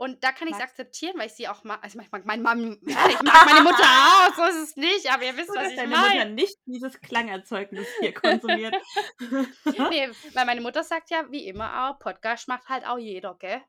Und 0.00 0.24
da 0.24 0.32
kann 0.32 0.48
ich 0.48 0.54
es 0.54 0.60
akzeptieren, 0.62 1.18
weil 1.18 1.26
ich 1.26 1.34
sie 1.34 1.46
auch 1.46 1.62
mag. 1.62 1.84
Also 1.84 2.00
ich 2.00 2.10
mag 2.10 2.24
meine 2.24 2.40
ich 2.82 3.22
mag 3.22 3.44
meine 3.44 3.62
Mutter 3.62 3.84
auch, 3.84 4.34
so 4.34 4.44
ist 4.44 4.70
es 4.70 4.76
nicht, 4.76 5.12
aber 5.12 5.24
ihr 5.24 5.36
wisst, 5.36 5.48
Gut, 5.48 5.58
was 5.58 5.64
dass 5.64 5.72
ich 5.72 5.78
deine 5.78 5.94
Mutter 5.94 6.08
meine. 6.08 6.30
nicht 6.30 6.56
dieses 6.64 6.98
Klangerzeugnis 7.02 7.86
hier 8.00 8.14
konsumiert. 8.14 8.74
Nee, 9.18 10.08
weil 10.32 10.46
meine 10.46 10.62
Mutter 10.62 10.82
sagt 10.84 11.10
ja, 11.10 11.30
wie 11.30 11.46
immer 11.46 11.90
auch, 11.90 11.98
Podcast 11.98 12.48
macht 12.48 12.66
halt 12.70 12.86
auch 12.86 12.96
jeder, 12.96 13.34
gell? 13.34 13.60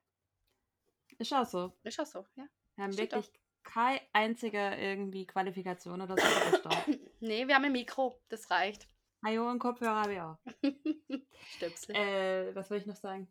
ist 1.17 1.33
auch 1.33 1.45
so. 1.45 1.77
Ist 1.83 1.99
auch 1.99 2.05
so, 2.05 2.25
ja. 2.35 2.45
Wir 2.77 2.85
haben 2.85 2.93
Stimmt 2.93 3.11
wirklich 3.11 3.33
keine 3.63 3.99
einzige 4.13 4.57
irgendwie 4.77 5.27
Qualifikation 5.27 6.01
oder 6.01 6.15
so. 6.15 6.69
Nee, 7.19 7.45
wir 7.45 7.55
haben 7.55 7.65
ein 7.65 7.73
Mikro, 7.73 8.21
das 8.29 8.49
reicht. 8.49 8.87
Ajo 9.21 9.49
und 9.49 9.59
Kopfhörer 9.59 10.01
habe 10.01 10.13
ich 10.13 10.21
auch. 10.21 10.37
Stöpsel. 11.57 11.93
Äh, 11.93 12.55
was 12.55 12.69
soll 12.69 12.77
ich 12.77 12.85
noch 12.85 12.95
sagen? 12.95 13.27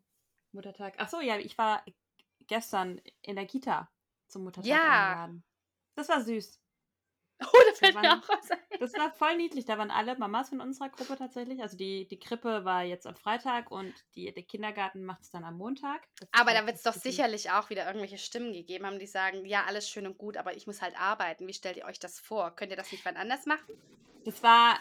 Muttertag. 0.51 0.93
Ach 0.97 1.09
so, 1.09 1.19
ja, 1.19 1.37
ich 1.39 1.57
war 1.57 1.83
gestern 2.51 2.99
in 3.21 3.37
der 3.37 3.45
Kita 3.47 3.89
zum 4.27 4.43
Muttertag 4.43 4.67
Ja. 4.69 5.09
eingeladen. 5.11 5.43
Das 5.95 6.09
war 6.09 6.21
süß. 6.21 6.59
Oh, 7.43 7.57
da 7.67 7.73
fällt 7.73 7.95
mir 7.95 8.03
waren- 8.03 8.19
auch 8.21 8.29
was 8.29 8.51
ein. 8.51 8.59
Das 8.79 8.93
war 8.93 9.11
voll 9.13 9.35
niedlich. 9.35 9.65
Da 9.65 9.75
waren 9.79 9.89
alle 9.89 10.15
Mamas 10.15 10.49
von 10.49 10.61
unserer 10.61 10.89
Gruppe 10.89 11.15
tatsächlich. 11.17 11.59
Also 11.63 11.75
die, 11.75 12.07
die 12.07 12.19
Krippe 12.19 12.65
war 12.65 12.83
jetzt 12.83 13.07
am 13.07 13.15
Freitag 13.15 13.71
und 13.71 13.95
die, 14.13 14.31
der 14.31 14.43
Kindergarten 14.43 15.03
macht 15.05 15.21
es 15.21 15.31
dann 15.31 15.43
am 15.43 15.57
Montag. 15.57 16.07
Das 16.19 16.29
Aber 16.33 16.51
halt 16.51 16.59
da 16.61 16.65
wird 16.67 16.75
es 16.77 16.83
das 16.83 16.95
doch 16.97 17.01
sicherlich 17.01 17.49
auch 17.49 17.71
wieder 17.71 17.87
irgendwelche 17.87 18.19
Stimmen 18.19 18.53
gegeben 18.53 18.85
haben, 18.85 18.99
die 18.99 19.07
sagen, 19.07 19.43
ja, 19.45 19.63
alles 19.65 19.89
schön 19.89 20.05
und 20.05 20.19
gut, 20.19 20.37
aber 20.37 20.55
ich 20.55 20.67
muss 20.67 20.83
halt 20.83 20.95
arbeiten. 20.99 21.47
Wie 21.47 21.53
stellt 21.55 21.77
ihr 21.77 21.85
euch 21.85 21.97
das 21.99 22.19
vor? 22.19 22.55
Könnt 22.55 22.69
ihr 22.69 22.77
das 22.77 22.91
nicht 22.91 23.03
wann 23.05 23.17
anders 23.17 23.47
machen? 23.47 23.73
Das 24.23 24.43
war, 24.43 24.77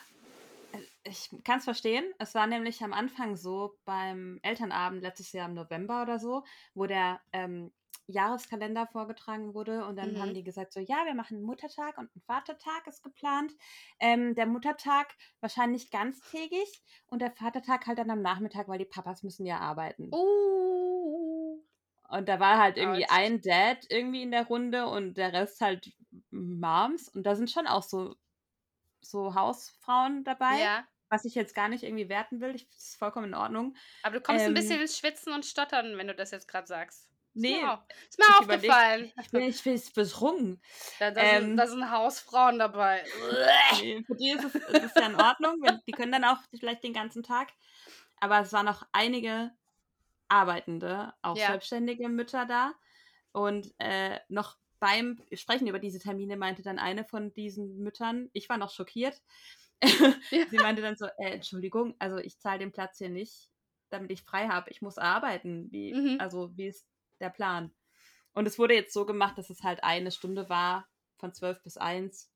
ich 1.03 1.31
kann 1.45 1.59
es 1.59 1.65
verstehen. 1.65 2.05
Es 2.19 2.35
war 2.35 2.47
nämlich 2.47 2.83
am 2.83 2.93
Anfang 2.93 3.37
so 3.37 3.79
beim 3.85 4.39
Elternabend 4.43 5.03
letztes 5.03 5.33
Jahr 5.33 5.49
im 5.49 5.55
November 5.55 6.03
oder 6.03 6.19
so, 6.19 6.45
wo 6.75 6.87
der 6.87 7.21
ähm, 7.33 7.73
Jahreskalender 8.07 8.87
vorgetragen 8.87 9.55
wurde 9.55 9.87
und 9.87 9.97
dann 9.97 10.17
Mhm. 10.17 10.21
haben 10.21 10.35
die 10.35 10.43
gesagt 10.45 10.73
so, 10.73 10.81
ja, 10.81 11.05
wir 11.07 11.15
machen 11.15 11.37
einen 11.39 11.47
Muttertag 11.47 11.97
und 11.99 12.11
einen 12.15 12.23
Vatertag 12.27 12.87
ist 12.87 13.03
geplant. 13.03 13.53
Ähm, 14.01 14.35
der 14.35 14.47
Muttertag 14.47 15.15
wahrscheinlich 15.41 15.91
ganztägig 15.91 16.83
und 17.07 17.23
der 17.23 17.33
Vatertag 17.33 17.87
halt 17.87 17.99
dann 17.99 18.11
am 18.11 18.23
Nachmittag, 18.23 18.69
weil 18.69 18.79
die 18.79 18.85
Papas 18.85 19.23
müssen 19.23 19.47
ja 19.47 19.59
arbeiten. 19.61 20.19
Uh. 20.19 21.63
Und 22.09 22.29
da 22.29 22.41
war 22.41 22.59
halt 22.59 22.77
irgendwie 22.77 23.07
Autsch. 23.07 23.09
ein 23.09 23.41
Dad 23.41 23.87
irgendwie 23.89 24.23
in 24.23 24.33
der 24.33 24.47
Runde 24.47 24.87
und 24.89 25.15
der 25.17 25.33
Rest 25.33 25.61
halt 25.61 25.93
Moms. 26.31 27.09
Und 27.09 27.25
da 27.25 27.37
sind 27.37 27.51
schon 27.51 27.67
auch 27.69 27.83
so, 27.85 28.17
so 29.03 29.35
Hausfrauen 29.35 30.25
dabei, 30.25 30.59
Ja, 30.59 30.87
was 31.11 31.25
ich 31.27 31.35
jetzt 31.35 31.55
gar 31.55 31.69
nicht 31.69 31.83
irgendwie 31.85 32.09
werten 32.09 32.41
will. 32.41 32.55
Ich, 32.55 32.67
das 32.71 32.79
ist 32.91 32.97
vollkommen 32.99 33.27
in 33.27 33.35
Ordnung. 33.35 33.77
aber 34.03 34.15
du 34.15 34.21
kommst 34.23 34.41
ein 34.43 34.49
Ähm, 34.49 34.55
bisschen 34.55 34.81
ins 34.81 34.97
Schwitzen 34.97 35.33
und 35.35 35.45
Stottern, 35.45 35.99
wenn 35.99 36.07
du 36.07 36.15
das 36.15 36.31
jetzt 36.31 36.49
gerade 36.49 36.67
sagst. 36.67 37.09
Ist 37.35 37.43
Nee, 37.43 37.61
mir, 37.63 37.85
ist 38.09 38.19
mir 38.19 38.25
ich 38.25 38.47
überleg- 38.47 38.55
aufgefallen. 38.57 39.13
ich 39.23 39.31
bin, 39.31 39.43
ich 39.43 39.63
bin 39.63 39.83
betrunken. 39.95 40.63
Da, 40.99 41.11
da, 41.11 41.21
ähm, 41.21 41.43
sind, 41.43 41.57
da 41.59 41.67
sind 41.67 41.91
Hausfrauen 41.91 42.59
dabei. 42.59 43.05
Für 44.07 44.15
die 44.17 44.31
ist 44.31 44.45
es, 44.55 44.95
ja 44.95 45.07
in 45.07 45.15
Ordnung. 45.17 45.63
Die 45.87 45.93
können 45.93 46.11
dann 46.13 46.25
auch 46.25 46.39
vielleicht 46.59 46.83
den 46.83 46.93
ganzen 46.95 47.23
Tag. 47.23 47.49
Aber 48.21 48.41
es 48.41 48.53
waren 48.53 48.67
noch 48.67 48.85
einige 48.93 49.53
Arbeitende, 50.29 51.13
auch 51.23 51.37
Ja. 51.37 51.49
selbstständige 51.49 52.09
Mütter 52.09 52.47
da. 52.47 52.73
Und 53.33 53.73
äh, 53.79 54.19
noch 54.29 54.57
beim 54.81 55.21
Sprechen 55.33 55.67
über 55.69 55.79
diese 55.79 55.99
Termine 55.99 56.37
meinte 56.37 56.63
dann 56.63 56.79
eine 56.79 57.05
von 57.05 57.33
diesen 57.35 57.79
Müttern, 57.79 58.29
ich 58.33 58.49
war 58.49 58.57
noch 58.59 58.71
schockiert. 58.73 59.21
Sie 60.51 60.57
meinte 60.57 60.83
dann 60.83 60.97
so, 60.97 61.07
äh, 61.07 61.31
Entschuldigung, 61.33 61.95
also 61.99 62.19
ich 62.19 62.39
zahle 62.39 62.59
den 62.61 62.73
Platz 62.73 62.99
hier 62.99 63.09
nicht, 63.09 63.51
damit 63.91 64.11
ich 64.11 64.23
frei 64.23 64.49
habe. 64.49 64.71
Ich 64.71 64.83
muss 64.83 64.99
arbeiten. 64.99 65.71
Wie, 65.73 65.95
Mhm. 65.95 66.21
Also 66.21 66.57
wie 66.57 66.67
ist 66.69 66.87
der 67.21 67.31
Plan? 67.31 67.73
Und 68.33 68.47
es 68.47 68.59
wurde 68.59 68.75
jetzt 68.75 68.93
so 68.93 69.07
gemacht, 69.07 69.39
dass 69.39 69.51
es 69.51 69.63
halt 69.63 69.83
eine 69.83 70.11
Stunde 70.11 70.49
war, 70.49 70.89
von 71.19 71.33
12 71.33 71.63
bis 71.63 71.77
1. 71.77 72.31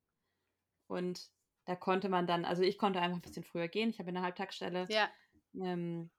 Und 0.88 1.30
da 1.66 1.76
konnte 1.76 2.08
man 2.08 2.26
dann, 2.26 2.44
also 2.44 2.62
ich 2.62 2.78
konnte 2.78 3.00
einfach 3.00 3.18
ein 3.18 3.22
bisschen 3.22 3.44
früher 3.44 3.68
gehen. 3.68 3.90
Ich 3.90 3.98
habe 3.98 4.08
eine 4.08 4.22
Halbtagsstelle. 4.22 4.86
Ja, 4.88 5.10
Ähm, 5.54 6.10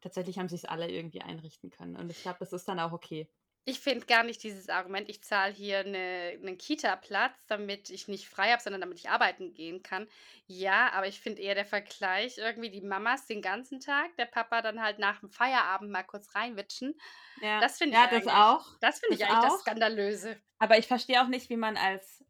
tatsächlich 0.00 0.38
haben 0.38 0.48
sich 0.48 0.68
alle 0.68 0.90
irgendwie 0.90 1.22
einrichten 1.22 1.70
können. 1.70 1.96
Und 1.96 2.10
ich 2.10 2.22
glaube, 2.22 2.38
das 2.40 2.52
ist 2.52 2.66
dann 2.68 2.80
auch 2.80 2.92
okay. 2.92 3.30
Ich 3.66 3.78
finde 3.78 4.06
gar 4.06 4.24
nicht 4.24 4.42
dieses 4.42 4.68
Argument, 4.68 5.08
ich 5.08 5.22
zahle 5.22 5.52
hier 5.52 5.80
eine, 5.80 6.32
einen 6.40 6.56
Kita-Platz, 6.58 7.46
damit 7.46 7.90
ich 7.90 8.08
nicht 8.08 8.28
frei 8.28 8.50
habe, 8.50 8.62
sondern 8.62 8.80
damit 8.80 8.98
ich 8.98 9.10
arbeiten 9.10 9.52
gehen 9.54 9.82
kann. 9.82 10.08
Ja, 10.46 10.90
aber 10.92 11.06
ich 11.06 11.20
finde 11.20 11.42
eher 11.42 11.54
der 11.54 11.66
Vergleich, 11.66 12.38
irgendwie 12.38 12.70
die 12.70 12.80
Mamas 12.80 13.26
den 13.26 13.42
ganzen 13.42 13.78
Tag, 13.78 14.16
der 14.16 14.26
Papa 14.26 14.62
dann 14.62 14.82
halt 14.82 14.98
nach 14.98 15.20
dem 15.20 15.30
Feierabend 15.30 15.90
mal 15.92 16.02
kurz 16.02 16.34
reinwitschen. 16.34 16.98
Ja, 17.42 17.60
Das 17.60 17.78
finde 17.78 17.96
ja, 17.96 18.04
ich 18.04 18.10
das 18.10 18.26
eigentlich- 18.26 18.34
auch. 18.34 18.78
Das 18.80 18.98
finde 19.00 19.14
ich 19.14 19.20
Das 19.20 19.28
eigentlich 19.30 19.44
das 19.44 19.52
auch. 19.54 19.60
Skandalöse. 19.60 20.40
Aber 20.58 20.78
ich 20.78 20.86
verstehe 20.86 21.22
auch 21.22 21.28
nicht, 21.28 21.48
wie 21.50 21.56
man 21.56 21.76
als 21.76 22.24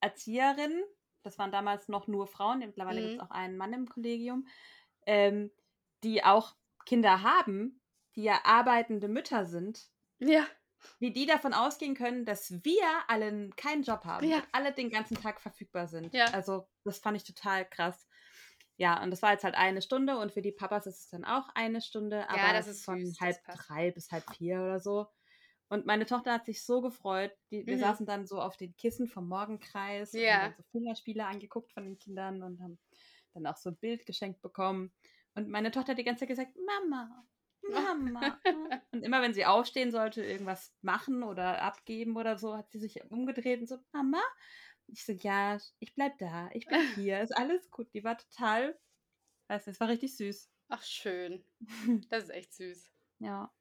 Erzieherin, 0.00 0.82
das 1.22 1.38
waren 1.38 1.52
damals 1.52 1.88
noch 1.88 2.06
nur 2.08 2.26
Frauen, 2.26 2.58
mittlerweile 2.60 3.00
Mhm. 3.00 3.04
gibt 3.08 3.22
es 3.22 3.26
auch 3.28 3.30
einen 3.30 3.56
Mann 3.56 3.72
im 3.72 3.88
Kollegium, 3.88 4.46
ähm, 5.06 5.50
die 6.02 6.24
auch 6.24 6.54
Kinder 6.84 7.22
haben, 7.22 7.80
die 8.16 8.24
ja 8.24 8.40
arbeitende 8.44 9.08
Mütter 9.08 9.46
sind, 9.46 9.88
Ja. 10.22 10.46
wie 10.98 11.12
die 11.12 11.26
davon 11.26 11.52
ausgehen 11.54 11.94
können, 11.94 12.24
dass 12.24 12.64
wir 12.64 12.84
alle 13.08 13.50
keinen 13.50 13.82
Job 13.82 14.04
haben 14.04 14.28
Ja. 14.28 14.38
und 14.38 14.46
alle 14.52 14.72
den 14.72 14.90
ganzen 14.90 15.16
Tag 15.16 15.40
verfügbar 15.40 15.86
sind. 15.88 16.12
Ja. 16.14 16.26
Also 16.32 16.68
das 16.84 16.98
fand 16.98 17.16
ich 17.16 17.24
total 17.24 17.64
krass. 17.68 18.08
Ja, 18.76 19.02
und 19.02 19.10
das 19.10 19.22
war 19.22 19.32
jetzt 19.32 19.44
halt 19.44 19.54
eine 19.54 19.82
Stunde 19.82 20.18
und 20.18 20.32
für 20.32 20.42
die 20.42 20.50
Papas 20.52 20.86
ist 20.86 20.98
es 21.00 21.08
dann 21.10 21.24
auch 21.24 21.48
eine 21.54 21.80
Stunde, 21.80 22.28
aber 22.28 22.52
das 22.52 22.66
ist 22.66 22.84
von 22.84 23.04
süß, 23.04 23.20
halb 23.20 23.36
drei 23.46 23.90
bis 23.92 24.10
halb 24.10 24.24
vier 24.34 24.56
oder 24.60 24.80
so. 24.80 25.06
Und 25.68 25.86
meine 25.86 26.04
Tochter 26.06 26.32
hat 26.32 26.46
sich 26.46 26.64
so 26.64 26.80
gefreut. 26.82 27.32
Die, 27.50 27.66
wir 27.66 27.76
Mhm. 27.76 27.80
saßen 27.80 28.06
dann 28.06 28.26
so 28.26 28.40
auf 28.40 28.56
den 28.56 28.76
Kissen 28.76 29.06
vom 29.06 29.28
Morgenkreis 29.28 30.12
und 30.14 30.20
Ja. 30.20 30.32
haben 30.34 30.42
dann 30.50 30.54
so 30.56 30.62
Fingerspiele 30.72 31.24
angeguckt 31.26 31.72
von 31.72 31.84
den 31.84 31.98
Kindern 31.98 32.42
und 32.42 32.60
haben 32.60 32.78
dann 33.34 33.46
auch 33.46 33.56
so 33.56 33.70
ein 33.70 33.76
Bild 33.76 34.04
geschenkt 34.04 34.42
bekommen. 34.42 34.92
Und 35.34 35.48
meine 35.48 35.70
Tochter 35.70 35.92
hat 35.92 35.98
die 35.98 36.04
ganze 36.04 36.20
Zeit 36.20 36.28
gesagt, 36.28 36.56
Mama, 36.66 37.24
Mama. 37.70 38.38
und 38.92 39.02
immer 39.02 39.22
wenn 39.22 39.34
sie 39.34 39.46
aufstehen 39.46 39.90
sollte, 39.90 40.24
irgendwas 40.24 40.72
machen 40.80 41.22
oder 41.22 41.62
abgeben 41.62 42.16
oder 42.16 42.38
so, 42.38 42.56
hat 42.56 42.70
sie 42.70 42.78
sich 42.78 43.02
umgedreht 43.10 43.60
und 43.60 43.68
so, 43.68 43.78
Mama. 43.92 44.22
Ich 44.88 45.04
so, 45.04 45.12
ja, 45.12 45.58
ich 45.78 45.94
bleib 45.94 46.18
da, 46.18 46.50
ich 46.52 46.66
bleib 46.66 46.82
hier, 46.96 47.20
ist 47.20 47.36
alles 47.36 47.70
gut. 47.70 47.92
Die 47.94 48.04
war 48.04 48.18
total, 48.18 48.78
weiß 49.48 49.66
nicht, 49.66 49.74
es 49.74 49.80
war 49.80 49.88
richtig 49.88 50.16
süß. 50.16 50.50
Ach, 50.68 50.82
schön. 50.82 51.44
Das 52.10 52.24
ist 52.24 52.30
echt 52.30 52.54
süß. 52.54 52.90
Ja. 53.18 53.52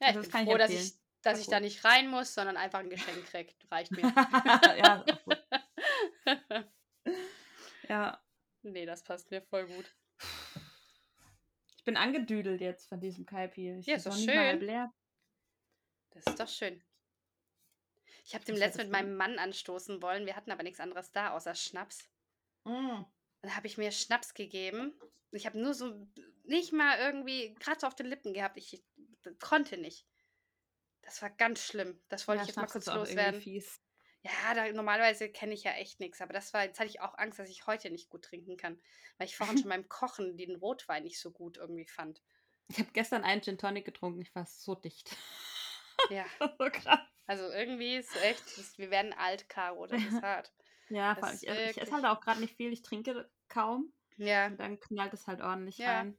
Ja, 0.00 0.08
Also 0.08 0.20
ich 0.20 0.30
bin 0.30 0.40
ich 0.40 0.48
froh, 0.48 0.58
dass 0.58 0.70
ich, 0.70 0.94
dass 1.22 1.40
ich 1.40 1.46
da 1.46 1.60
nicht 1.60 1.84
rein 1.84 2.08
muss, 2.08 2.34
sondern 2.34 2.56
einfach 2.56 2.80
ein 2.80 2.90
Geschenk 2.90 3.24
krieg. 3.26 3.54
Reicht 3.70 3.92
mir. 3.92 4.12
ja, 4.76 5.04
ja. 7.88 8.22
nee, 8.62 8.86
das 8.86 9.02
passt 9.02 9.30
mir 9.30 9.42
voll 9.42 9.66
gut. 9.66 9.94
Ich 11.84 11.86
bin 11.86 11.98
angedüdelt 11.98 12.62
jetzt 12.62 12.88
von 12.88 12.98
diesem 12.98 13.26
Kaipi. 13.26 13.76
Ich 13.78 13.84
Ja, 13.84 13.96
ist 13.96 14.06
doch 14.06 14.12
mal 14.12 14.18
schön. 14.18 14.60
leer. 14.60 14.90
Das 16.12 16.24
ist 16.24 16.40
doch 16.40 16.48
schön. 16.48 16.82
Ich 18.24 18.34
habe 18.34 18.42
dem 18.46 18.56
letzten 18.56 18.84
mit 18.84 18.90
meinem 18.90 19.16
Mann 19.18 19.38
anstoßen 19.38 20.00
wollen. 20.00 20.24
Wir 20.24 20.34
hatten 20.34 20.50
aber 20.50 20.62
nichts 20.62 20.80
anderes 20.80 21.12
da, 21.12 21.32
außer 21.32 21.54
Schnaps. 21.54 22.08
Mm. 22.64 23.02
Dann 23.42 23.54
habe 23.54 23.66
ich 23.66 23.76
mir 23.76 23.92
Schnaps 23.92 24.32
gegeben. 24.32 24.98
Ich 25.30 25.44
habe 25.44 25.58
nur 25.60 25.74
so 25.74 26.08
nicht 26.44 26.72
mal 26.72 26.98
irgendwie 26.98 27.52
gerade 27.56 27.86
auf 27.86 27.94
den 27.94 28.06
Lippen 28.06 28.32
gehabt. 28.32 28.56
Ich 28.56 28.82
konnte 29.38 29.76
nicht. 29.76 30.06
Das 31.02 31.20
war 31.20 31.28
ganz 31.28 31.60
schlimm. 31.66 32.00
Das 32.08 32.26
wollte 32.26 32.38
Ja, 32.38 32.42
ich 32.44 32.48
jetzt 32.48 32.56
mal 32.56 32.62
Schnaps 32.62 32.72
kurz 32.72 32.88
auch 32.88 32.94
irgendwie 32.94 33.10
loswerden. 33.10 33.40
fies. 33.42 33.83
Ja, 34.24 34.54
da, 34.54 34.72
normalerweise 34.72 35.28
kenne 35.28 35.52
ich 35.52 35.64
ja 35.64 35.72
echt 35.72 36.00
nichts, 36.00 36.22
aber 36.22 36.32
das 36.32 36.54
war, 36.54 36.64
jetzt 36.64 36.80
hatte 36.80 36.88
ich 36.88 37.00
auch 37.02 37.18
Angst, 37.18 37.38
dass 37.38 37.50
ich 37.50 37.66
heute 37.66 37.90
nicht 37.90 38.08
gut 38.08 38.24
trinken 38.24 38.56
kann, 38.56 38.80
weil 39.18 39.26
ich 39.26 39.36
vorhin 39.36 39.58
schon 39.58 39.68
beim 39.68 39.86
Kochen 39.88 40.38
den 40.38 40.56
Rotwein 40.56 41.02
nicht 41.02 41.20
so 41.20 41.30
gut 41.30 41.58
irgendwie 41.58 41.86
fand. 41.86 42.22
Ich 42.68 42.78
habe 42.78 42.90
gestern 42.92 43.22
einen 43.22 43.42
Gin 43.42 43.58
Tonic 43.58 43.84
getrunken. 43.84 44.22
Ich 44.22 44.34
war 44.34 44.46
so 44.46 44.74
dicht. 44.74 45.14
Ja, 46.08 46.24
so 46.58 46.70
krass. 46.70 47.00
also 47.26 47.44
irgendwie 47.50 47.96
ist 47.96 48.16
echt, 48.22 48.42
das, 48.56 48.78
wir 48.78 48.90
werden 48.90 49.12
alt, 49.12 49.48
Caro, 49.50 49.86
das 49.86 50.02
ist 50.02 50.22
hart. 50.22 50.52
Ja, 50.88 51.14
Das 51.14 51.34
ist 51.34 51.42
ich, 51.42 51.48
esse- 51.50 51.70
ich 51.72 51.82
esse 51.82 51.92
halt 51.92 52.06
auch 52.06 52.20
gerade 52.22 52.40
nicht 52.40 52.56
viel. 52.56 52.72
Ich 52.72 52.80
trinke 52.82 53.30
kaum. 53.48 53.92
Ja, 54.16 54.46
Und 54.46 54.58
dann 54.58 54.80
knallt 54.80 55.12
es 55.12 55.26
halt 55.26 55.42
ordentlich 55.42 55.76
Ja. 55.78 55.98
rein. 55.98 56.18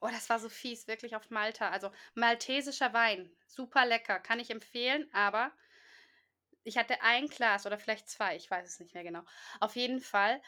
oh, 0.00 0.08
das 0.08 0.30
war 0.30 0.38
so 0.38 0.48
fies, 0.48 0.86
wirklich 0.86 1.16
auf 1.16 1.28
Malta. 1.28 1.68
Also 1.70 1.90
maltesischer 2.14 2.94
Wein, 2.94 3.30
super 3.46 3.84
lecker, 3.84 4.20
kann 4.20 4.40
ich 4.40 4.50
empfehlen, 4.50 5.08
aber 5.12 5.52
ich 6.64 6.78
hatte 6.78 7.02
ein 7.02 7.28
Glas 7.28 7.66
oder 7.66 7.78
vielleicht 7.78 8.08
zwei, 8.08 8.36
ich 8.36 8.50
weiß 8.50 8.66
es 8.66 8.80
nicht 8.80 8.94
mehr 8.94 9.04
genau. 9.04 9.22
Auf 9.60 9.76
jeden 9.76 10.00
Fall, 10.00 10.42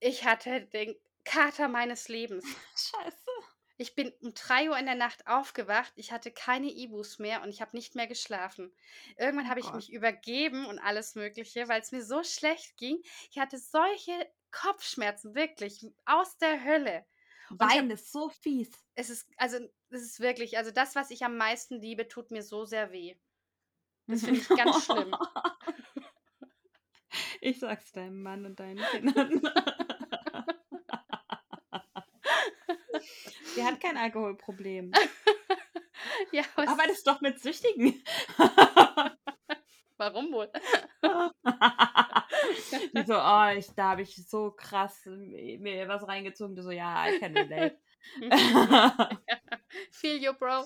ich 0.00 0.24
hatte 0.24 0.66
den 0.66 0.96
Kater 1.24 1.68
meines 1.68 2.08
Lebens. 2.08 2.44
Scheiße. 2.76 3.30
Ich 3.78 3.94
bin 3.94 4.12
um 4.22 4.32
3 4.34 4.70
Uhr 4.70 4.78
in 4.78 4.86
der 4.86 4.94
Nacht 4.94 5.26
aufgewacht. 5.26 5.92
Ich 5.96 6.10
hatte 6.12 6.30
keine 6.32 6.70
Ibus 6.70 7.18
mehr 7.18 7.42
und 7.42 7.50
ich 7.50 7.60
habe 7.60 7.76
nicht 7.76 7.94
mehr 7.94 8.06
geschlafen. 8.06 8.74
Irgendwann 9.18 9.48
Oh 9.50 9.50
habe 9.50 9.60
ich 9.60 9.72
mich 9.74 9.92
übergeben 9.92 10.66
und 10.66 10.78
alles 10.78 11.14
Mögliche, 11.14 11.68
weil 11.68 11.80
es 11.82 11.92
mir 11.92 12.02
so 12.04 12.22
schlecht 12.24 12.76
ging. 12.78 13.02
Ich 13.30 13.38
hatte 13.38 13.58
solche 13.58 14.12
Kopfschmerzen, 14.50 15.34
wirklich 15.34 15.84
aus 16.06 16.38
der 16.38 16.64
Hölle. 16.64 17.06
Wein 17.58 17.90
ist 17.90 18.12
so 18.12 18.28
fies. 18.30 18.72
Es 18.94 19.10
ist, 19.10 19.28
also, 19.36 19.58
es 19.90 20.02
ist 20.02 20.20
wirklich, 20.20 20.58
also 20.58 20.70
das, 20.70 20.94
was 20.94 21.10
ich 21.10 21.24
am 21.24 21.36
meisten 21.36 21.80
liebe, 21.80 22.08
tut 22.08 22.30
mir 22.30 22.42
so 22.42 22.64
sehr 22.64 22.92
weh. 22.92 23.16
Das 24.06 24.20
finde 24.24 24.40
ich 24.40 24.48
ganz 24.48 24.84
schlimm. 24.84 25.14
Ich 27.40 27.58
sag's 27.60 27.92
deinem 27.92 28.22
Mann 28.22 28.44
und 28.44 28.58
deinen 28.60 28.78
Kindern. 28.90 29.40
Sie 33.54 33.64
hat 33.64 33.80
kein 33.80 33.96
Alkoholproblem. 33.96 34.92
Ja, 36.32 36.42
aber 36.54 36.64
es- 36.64 36.70
Arbeitest 36.70 37.06
doch 37.06 37.20
mit 37.20 37.40
Süchtigen. 37.40 38.02
warum 39.96 40.32
wohl? 40.32 40.50
Die 42.94 43.02
so, 43.06 43.14
oh, 43.18 43.48
ich, 43.56 43.66
da 43.74 43.90
habe 43.90 44.02
ich 44.02 44.14
so 44.28 44.52
krass 44.52 45.02
mir 45.06 45.88
was 45.88 46.06
reingezogen. 46.06 46.54
Du 46.56 46.62
so, 46.62 46.70
ja, 46.70 47.08
I 47.08 47.18
can 47.18 47.36
relate. 47.36 47.78
Feel 49.90 50.16
you, 50.22 50.32
Bro. 50.34 50.64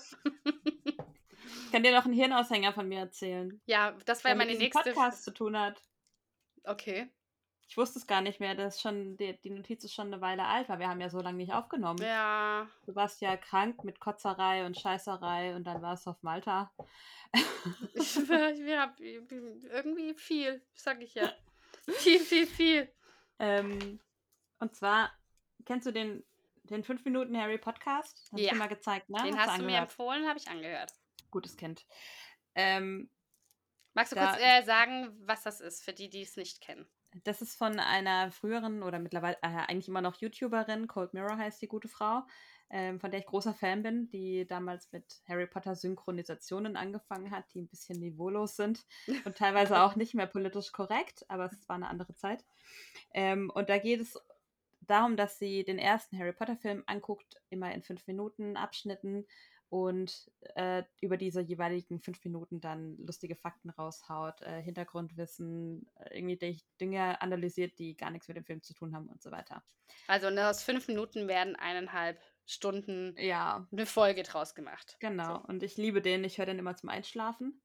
Ich 1.71 1.73
kann 1.73 1.85
dir 1.85 1.93
noch 1.95 2.05
einen 2.05 2.15
Hirnaushänger 2.15 2.73
von 2.73 2.89
mir 2.89 2.99
erzählen. 2.99 3.61
Ja, 3.67 3.93
das 4.05 4.25
war 4.25 4.31
der 4.31 4.37
meine 4.39 4.51
mit 4.51 4.59
nächste. 4.61 4.83
Podcast 4.83 5.23
zu 5.23 5.31
tun 5.33 5.57
hat. 5.57 5.81
Okay. 6.65 7.09
Ich 7.69 7.77
wusste 7.77 8.01
es 8.01 8.09
gar 8.09 8.21
nicht 8.21 8.41
mehr. 8.41 8.57
Das 8.57 8.75
ist 8.75 8.81
schon, 8.83 9.17
die, 9.17 9.41
die 9.43 9.51
Notiz 9.51 9.85
ist 9.85 9.95
schon 9.95 10.09
eine 10.09 10.21
Weile 10.21 10.45
alt, 10.45 10.69
weil 10.69 10.81
wir 10.81 10.89
haben 10.89 11.01
ja 11.01 11.09
so 11.09 11.21
lange 11.21 11.37
nicht 11.37 11.53
aufgenommen. 11.53 12.03
Ja, 12.03 12.69
Du 12.87 12.97
warst 12.97 13.21
ja 13.21 13.37
krank 13.37 13.85
mit 13.85 14.01
Kotzerei 14.01 14.67
und 14.67 14.77
Scheißerei 14.81 15.55
und 15.55 15.63
dann 15.63 15.81
warst 15.81 16.07
du 16.07 16.11
auf 16.11 16.21
Malta. 16.23 16.73
Ich, 17.95 18.17
wir 18.29 18.81
haben 18.81 18.95
irgendwie 18.99 20.15
viel, 20.15 20.61
sag 20.75 21.01
ich 21.01 21.15
ja. 21.15 21.33
Viel, 21.89 22.19
viel, 22.19 22.47
viel. 22.49 22.93
Ähm, 23.39 24.01
und 24.59 24.75
zwar, 24.75 25.13
kennst 25.65 25.87
du 25.87 25.93
den, 25.93 26.25
den 26.65 26.83
5 26.83 27.05
Minuten 27.05 27.37
Harry 27.41 27.59
Podcast? 27.59 28.29
Ich 28.35 28.43
Ja. 28.47 28.51
dir 28.51 28.57
mal 28.59 28.67
gezeigt, 28.67 29.09
ne? 29.11 29.23
Den 29.23 29.39
Hast 29.39 29.47
hast 29.51 29.59
du 29.61 29.63
mir 29.65 29.79
angehört? 29.79 29.91
empfohlen, 29.91 30.29
habe 30.29 30.39
ich 30.41 30.49
angehört. 30.49 30.93
Gutes 31.31 31.57
Kind. 31.57 31.87
Ähm, 32.55 33.11
Magst 33.95 34.13
du 34.13 34.17
Da- 34.17 34.33
kurz 34.33 34.43
äh, 34.43 34.63
sagen, 34.63 35.13
was 35.27 35.43
das 35.43 35.61
ist, 35.61 35.83
für 35.85 35.93
die, 35.93 36.09
die 36.09 36.23
es 36.23 36.37
nicht 36.37 36.61
kennen? 36.61 36.87
das 37.25 37.43
ist 37.43 37.57
von 37.57 37.81
einer 37.81 38.31
früheren 38.31 38.85
oder 38.85 39.01
mittlerweile 39.01 39.37
äh, 39.43 39.49
eigentlich 39.49 39.89
immer 39.89 40.01
noch 40.01 40.21
YouTuberin, 40.21 40.87
Cold 40.87 41.13
Mirror 41.13 41.39
heißt 41.39 41.61
die 41.61 41.67
gute 41.67 41.89
Frau, 41.89 42.23
ähm, 42.71 43.01
von 43.01 43.11
der 43.11 43.19
ich 43.19 43.27
großer 43.27 43.53
Fan 43.53 43.83
bin, 43.83 44.09
die 44.11 44.47
damals 44.47 44.93
mit 44.93 45.21
Harry 45.27 45.49
Potter 45.49 45.75
Synchronisationen 45.75 46.77
angefangen 46.77 47.33
hat, 47.33 47.47
die 47.53 47.63
ein 47.63 47.67
bisschen 47.69 47.99
niveaulos 47.99 48.55
sind 48.55 48.87
und 49.25 49.37
teilweise 49.37 49.81
auch 49.83 49.97
nicht 49.97 50.15
mehr 50.15 50.29
politisch 50.29 50.71
korrekt, 50.71 51.25
aber 51.29 51.47
es 51.47 51.69
war 51.69 51.75
eine 51.75 51.89
andere 51.89 52.15
Zeit. 52.15 52.45
Ähm, 53.13 53.51
und 53.53 53.69
da 53.69 53.79
geht 53.79 54.01
es 54.01 54.17
darum, 54.83 55.17
dass 55.17 55.37
sie 55.37 55.65
den 55.65 55.81
ersten 55.81 56.17
Harry 56.17 56.33
Potter 56.33 56.57
Film 56.57 56.85
anguckt, 56.87 57.41
immer 57.51 57.73
in 57.75 57.83
fünf 57.83 58.07
Minuten 58.07 58.57
Abschnitten 58.57 59.27
und 59.71 60.31
äh, 60.57 60.83
über 61.01 61.17
diese 61.17 61.41
jeweiligen 61.41 62.01
fünf 62.01 62.23
Minuten 62.25 62.61
dann 62.61 62.97
lustige 62.99 63.37
Fakten 63.37 63.71
raushaut, 63.71 64.43
äh, 64.43 64.61
Hintergrundwissen, 64.61 65.87
äh, 66.01 66.19
irgendwie 66.19 66.61
Dinge 66.81 67.23
analysiert, 67.23 67.79
die 67.79 67.97
gar 67.97 68.11
nichts 68.11 68.27
mit 68.29 68.37
dem 68.37 68.45
Film 68.45 68.63
zu 68.63 68.75
tun 68.75 68.95
haben 68.95 69.09
und 69.09 69.23
so 69.23 69.31
weiter. 69.31 69.63
Also 70.09 70.29
ne, 70.29 70.49
aus 70.49 70.63
fünf 70.63 70.89
Minuten 70.89 71.29
werden 71.29 71.55
eineinhalb 71.57 72.21
Stunden 72.47 73.15
Ja, 73.17 73.69
eine 73.71 73.87
Folge 73.87 74.25
draus 74.25 74.57
gemacht. 74.57 74.97
genau. 74.99 75.39
So. 75.39 75.45
Und 75.47 75.63
ich 75.63 75.77
liebe 75.77 76.03
den. 76.03 76.25
Ich 76.25 76.39
höre 76.39 76.47
den 76.47 76.59
immer 76.59 76.77
zum 76.77 76.89
Einschlafen. 76.89 77.63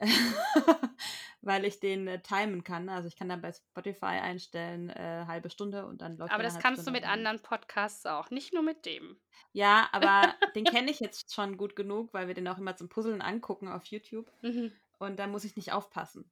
Weil 1.42 1.66
ich 1.66 1.78
den 1.78 2.08
äh, 2.08 2.20
timen 2.22 2.64
kann. 2.64 2.88
Also 2.88 3.06
ich 3.08 3.16
kann 3.16 3.28
dann 3.28 3.42
bei 3.42 3.52
Spotify 3.52 4.06
einstellen, 4.06 4.88
äh, 4.90 5.24
halbe 5.26 5.50
Stunde 5.50 5.84
und 5.86 6.00
dann 6.00 6.16
läuft 6.16 6.32
Aber 6.32 6.42
das 6.42 6.58
kannst 6.58 6.78
du 6.80 6.82
Stunde 6.84 7.00
mit 7.00 7.02
und 7.02 7.10
dann- 7.10 7.18
anderen 7.26 7.40
Podcasts 7.42 8.06
auch, 8.06 8.30
nicht 8.30 8.54
nur 8.54 8.62
mit 8.62 8.86
dem. 8.86 9.18
Ja, 9.52 9.88
aber 9.92 10.34
den 10.56 10.64
kenne 10.64 10.90
ich 10.90 11.00
jetzt 11.00 11.34
schon 11.34 11.56
gut 11.58 11.76
genug, 11.76 12.14
weil 12.14 12.28
wir 12.28 12.34
den 12.34 12.48
auch 12.48 12.56
immer 12.58 12.76
zum 12.76 12.88
Puzzeln 12.88 13.20
angucken 13.20 13.68
auf 13.68 13.84
YouTube. 13.86 14.30
Mhm. 14.42 14.72
Und 14.98 15.18
da 15.18 15.26
muss 15.26 15.44
ich 15.44 15.56
nicht 15.56 15.72
aufpassen. 15.72 16.30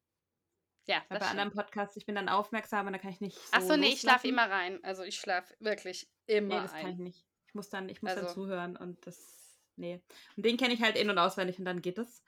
Ja, 0.86 1.02
das 1.10 1.20
bei 1.20 1.26
anderen 1.26 1.52
Podcasts, 1.52 1.96
ich 1.96 2.06
bin 2.06 2.14
dann 2.14 2.28
aufmerksam 2.28 2.86
und 2.86 2.92
da 2.94 2.98
kann 2.98 3.10
ich 3.10 3.20
nicht 3.20 3.36
so 3.36 3.48
Ach 3.52 3.60
so, 3.60 3.76
nee, 3.76 3.88
ich 3.92 4.00
schlafe 4.00 4.26
immer 4.26 4.50
rein. 4.50 4.82
Also 4.82 5.02
ich 5.04 5.16
schlafe 5.16 5.54
wirklich 5.60 6.08
immer 6.26 6.56
Nee, 6.56 6.62
das 6.62 6.72
kann 6.72 6.80
ich 6.80 6.86
ein. 6.98 7.02
nicht. 7.02 7.24
Ich 7.48 7.54
muss 7.54 7.68
dann, 7.68 7.88
ich 7.90 8.02
muss 8.02 8.14
dann 8.14 8.24
Also- 8.24 8.34
zuhören 8.34 8.76
und 8.76 9.06
das. 9.06 9.60
Nee. 9.76 10.00
Und 10.36 10.44
den 10.46 10.56
kenne 10.56 10.74
ich 10.74 10.82
halt 10.82 10.96
in- 10.96 11.10
und 11.10 11.18
auswendig 11.18 11.58
und 11.58 11.64
dann 11.66 11.82
geht 11.82 11.98
es. 11.98 12.22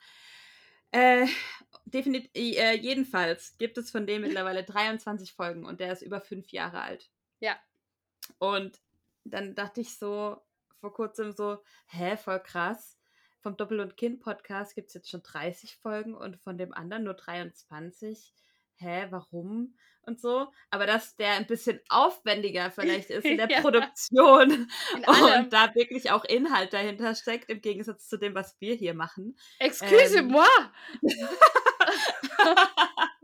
Äh, 0.91 1.27
definitiv, 1.85 2.33
äh, 2.33 2.75
jedenfalls 2.75 3.57
gibt 3.57 3.77
es 3.77 3.91
von 3.91 4.07
dem 4.07 4.21
mittlerweile 4.21 4.63
23 4.63 5.33
Folgen 5.33 5.65
und 5.65 5.79
der 5.79 5.93
ist 5.93 6.01
über 6.01 6.21
fünf 6.21 6.49
Jahre 6.51 6.81
alt. 6.81 7.09
Ja. 7.39 7.57
Und 8.39 8.79
dann 9.23 9.55
dachte 9.55 9.81
ich 9.81 9.97
so 9.97 10.41
vor 10.79 10.93
kurzem 10.93 11.31
so, 11.31 11.63
hä, 11.87 12.17
voll 12.17 12.39
krass. 12.39 12.97
Vom 13.39 13.57
Doppel- 13.57 13.79
und 13.79 13.97
Kind-Podcast 13.97 14.75
gibt 14.75 14.87
es 14.87 14.93
jetzt 14.95 15.09
schon 15.09 15.21
30 15.21 15.77
Folgen 15.77 16.15
und 16.15 16.37
von 16.37 16.57
dem 16.57 16.73
anderen 16.73 17.03
nur 17.03 17.13
23. 17.13 18.33
hä, 18.77 19.07
warum? 19.09 19.75
Und 20.03 20.21
so. 20.21 20.51
Aber 20.69 20.85
dass 20.85 21.15
der 21.15 21.33
ein 21.33 21.47
bisschen 21.47 21.79
aufwendiger 21.89 22.69
vielleicht 22.71 23.09
ist 23.09 23.25
in 23.25 23.37
der 23.37 23.49
Ja. 23.49 23.61
Produktion 23.61 24.51
In 24.93 25.03
und 25.07 25.53
da 25.53 25.73
wirklich 25.75 26.11
auch 26.11 26.23
Inhalt 26.25 26.73
dahinter 26.73 27.15
steckt, 27.15 27.49
im 27.49 27.61
Gegensatz 27.61 28.07
zu 28.07 28.17
dem, 28.17 28.35
was 28.35 28.55
wir 28.59 28.75
hier 28.75 28.93
machen. 28.93 29.37
Excusez-moi! 29.59 30.45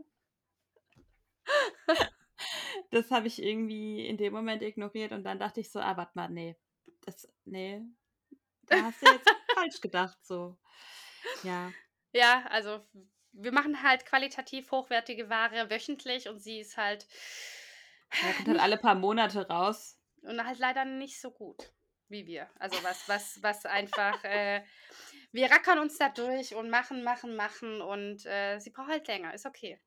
Das 2.90 3.10
habe 3.10 3.26
ich 3.26 3.42
irgendwie 3.42 4.06
in 4.06 4.16
dem 4.18 4.32
Moment 4.32 4.62
ignoriert 4.62 5.12
und 5.12 5.24
dann 5.24 5.38
dachte 5.38 5.60
ich 5.60 5.70
so, 5.70 5.80
ah, 5.80 5.96
warte 5.96 6.12
mal, 6.14 6.28
nee. 6.28 6.56
Das, 7.04 7.28
nee. 7.44 7.82
Da 8.66 8.84
hast 8.84 9.02
du 9.02 9.10
jetzt 9.10 9.30
falsch 9.54 9.80
gedacht, 9.80 10.18
so. 10.22 10.58
Ja. 11.42 11.72
Ja, 12.12 12.44
also 12.50 12.80
wir 13.32 13.52
machen 13.52 13.82
halt 13.82 14.06
qualitativ 14.06 14.70
hochwertige 14.70 15.28
Ware 15.30 15.70
wöchentlich 15.70 16.28
und 16.28 16.38
sie 16.40 16.60
ist 16.60 16.76
halt 16.76 17.06
Er 18.20 18.32
kommt 18.34 18.48
halt 18.48 18.58
alle 18.58 18.78
paar 18.78 18.94
Monate 18.94 19.46
raus. 19.48 20.00
und 20.22 20.44
halt 20.44 20.58
leider 20.58 20.84
nicht 20.84 21.20
so 21.20 21.30
gut 21.30 21.72
wie 22.08 22.26
wir. 22.26 22.50
Also 22.58 22.82
was, 22.82 23.08
was, 23.08 23.42
was 23.42 23.64
einfach, 23.64 24.22
äh, 24.24 24.64
wir 25.32 25.50
rackern 25.50 25.78
uns 25.78 25.96
da 25.98 26.10
durch 26.10 26.54
und 26.54 26.68
machen, 26.70 27.02
machen, 27.04 27.36
machen 27.36 27.80
und 27.80 28.26
äh, 28.26 28.58
sie 28.58 28.70
braucht 28.70 28.90
halt 28.90 29.08
länger, 29.08 29.32
ist 29.34 29.46
okay. 29.46 29.80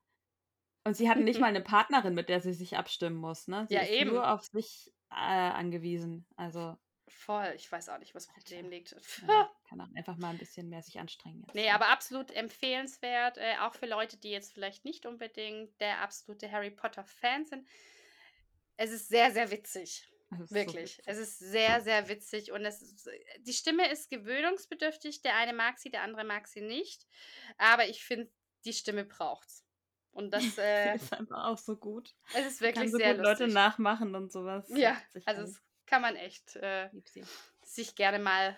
Und 0.83 0.95
sie 0.95 1.09
hatten 1.09 1.23
nicht 1.23 1.39
mal 1.39 1.47
eine 1.47 1.61
Partnerin, 1.61 2.13
mit 2.13 2.29
der 2.29 2.39
sie 2.41 2.53
sich 2.53 2.77
abstimmen 2.77 3.15
muss, 3.17 3.47
ne? 3.47 3.67
Sie 3.67 3.75
Ja, 3.75 3.81
ist 3.81 3.99
eben. 3.99 3.99
nur 3.99 4.31
auf 4.31 4.43
sich 4.43 4.93
äh, 5.09 5.15
angewiesen. 5.15 6.27
Also, 6.35 6.77
Voll, 7.07 7.53
ich 7.55 7.71
weiß 7.71 7.89
auch 7.89 7.97
nicht, 7.99 8.13
was 8.15 8.25
das 8.27 8.33
Problem 8.33 8.69
liegt. 8.69 8.95
ja, 9.21 9.49
kann 9.65 9.81
auch 9.81 9.93
einfach 9.95 10.17
mal 10.17 10.29
ein 10.29 10.37
bisschen 10.37 10.69
mehr 10.69 10.81
sich 10.81 10.99
anstrengen 10.99 11.41
jetzt. 11.41 11.55
Nee, 11.55 11.69
aber 11.69 11.89
absolut 11.89 12.31
empfehlenswert, 12.31 13.37
äh, 13.37 13.55
auch 13.61 13.75
für 13.75 13.85
Leute, 13.87 14.17
die 14.17 14.31
jetzt 14.31 14.53
vielleicht 14.53 14.85
nicht 14.85 15.05
unbedingt 15.05 15.79
der 15.81 16.01
absolute 16.01 16.51
Harry 16.51 16.71
Potter-Fan 16.71 17.45
sind. 17.45 17.67
Es 18.77 18.91
ist 18.91 19.09
sehr, 19.09 19.31
sehr 19.31 19.51
witzig. 19.51 20.11
Das 20.31 20.49
so 20.49 20.55
Wirklich. 20.55 20.97
witzig. 20.97 21.03
es 21.05 21.17
ist 21.17 21.39
sehr, 21.39 21.81
sehr 21.81 22.09
witzig 22.09 22.51
und 22.51 22.65
es 22.65 22.81
ist, 22.81 23.09
die 23.39 23.53
Stimme 23.53 23.89
ist 23.91 24.09
gewöhnungsbedürftig. 24.09 25.21
Der 25.21 25.35
eine 25.35 25.53
mag 25.53 25.77
sie, 25.77 25.89
der 25.89 26.01
andere 26.01 26.23
mag 26.23 26.47
sie 26.47 26.61
nicht. 26.61 27.07
Aber 27.57 27.87
ich 27.87 28.03
finde, 28.03 28.29
die 28.65 28.73
Stimme 28.73 29.05
braucht's. 29.05 29.65
Und 30.11 30.31
das 30.33 30.57
äh, 30.57 30.95
ist 30.95 31.13
einfach 31.13 31.45
auch 31.45 31.57
so 31.57 31.77
gut. 31.77 32.15
es 32.33 32.45
ist 32.47 32.59
Kann 32.59 32.67
wirklich 32.69 32.91
so 32.91 32.97
sehr 32.97 33.15
gut 33.15 33.23
Leute 33.23 33.43
lustig. 33.43 33.53
nachmachen 33.53 34.15
und 34.15 34.31
sowas. 34.31 34.65
Ja, 34.69 34.99
also 35.25 35.43
es 35.43 35.61
kann 35.85 36.01
man 36.01 36.15
echt 36.15 36.55
äh, 36.55 36.89
sich 37.63 37.95
gerne 37.95 38.19
mal 38.19 38.57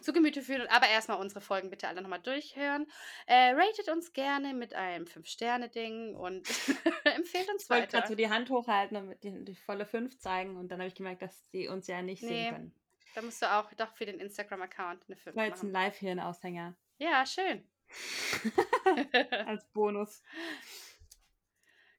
zu 0.00 0.12
Gemüte 0.12 0.42
führen. 0.42 0.66
Aber 0.68 0.86
erstmal 0.88 1.18
unsere 1.18 1.40
Folgen 1.40 1.70
bitte 1.70 1.88
alle 1.88 2.02
nochmal 2.02 2.20
durchhören. 2.20 2.86
Äh, 3.26 3.52
ratet 3.54 3.88
uns 3.88 4.12
gerne 4.12 4.52
mit 4.54 4.74
einem 4.74 5.04
5-Sterne-Ding 5.06 6.14
und 6.14 6.46
empfehlt 7.04 7.48
uns 7.50 7.64
Ich 7.64 7.70
wollte 7.70 7.82
weiter. 7.84 7.98
gerade 7.98 8.08
so 8.08 8.14
die 8.14 8.28
Hand 8.28 8.50
hochhalten 8.50 8.96
und 8.96 9.22
die, 9.22 9.44
die 9.44 9.54
volle 9.54 9.86
5 9.86 10.18
zeigen 10.18 10.56
und 10.56 10.68
dann 10.68 10.78
habe 10.80 10.88
ich 10.88 10.94
gemerkt, 10.94 11.22
dass 11.22 11.48
die 11.50 11.68
uns 11.68 11.86
ja 11.86 12.02
nicht 12.02 12.22
Nee, 12.22 12.28
sehen 12.28 12.50
können. 12.54 12.74
Da 13.14 13.22
musst 13.22 13.40
du 13.42 13.46
auch 13.50 13.72
doch 13.74 13.94
für 13.94 14.06
den 14.06 14.18
Instagram-Account 14.18 15.04
eine 15.06 15.16
5 15.16 15.24
Das 15.24 15.36
war 15.36 15.44
jetzt 15.46 15.62
ein 15.62 15.72
machen. 15.72 15.84
Live-Hirn-Aushänger. 15.84 16.74
Ja, 16.98 17.24
schön. 17.26 17.66
Als 19.46 19.64
Bonus. 19.72 20.22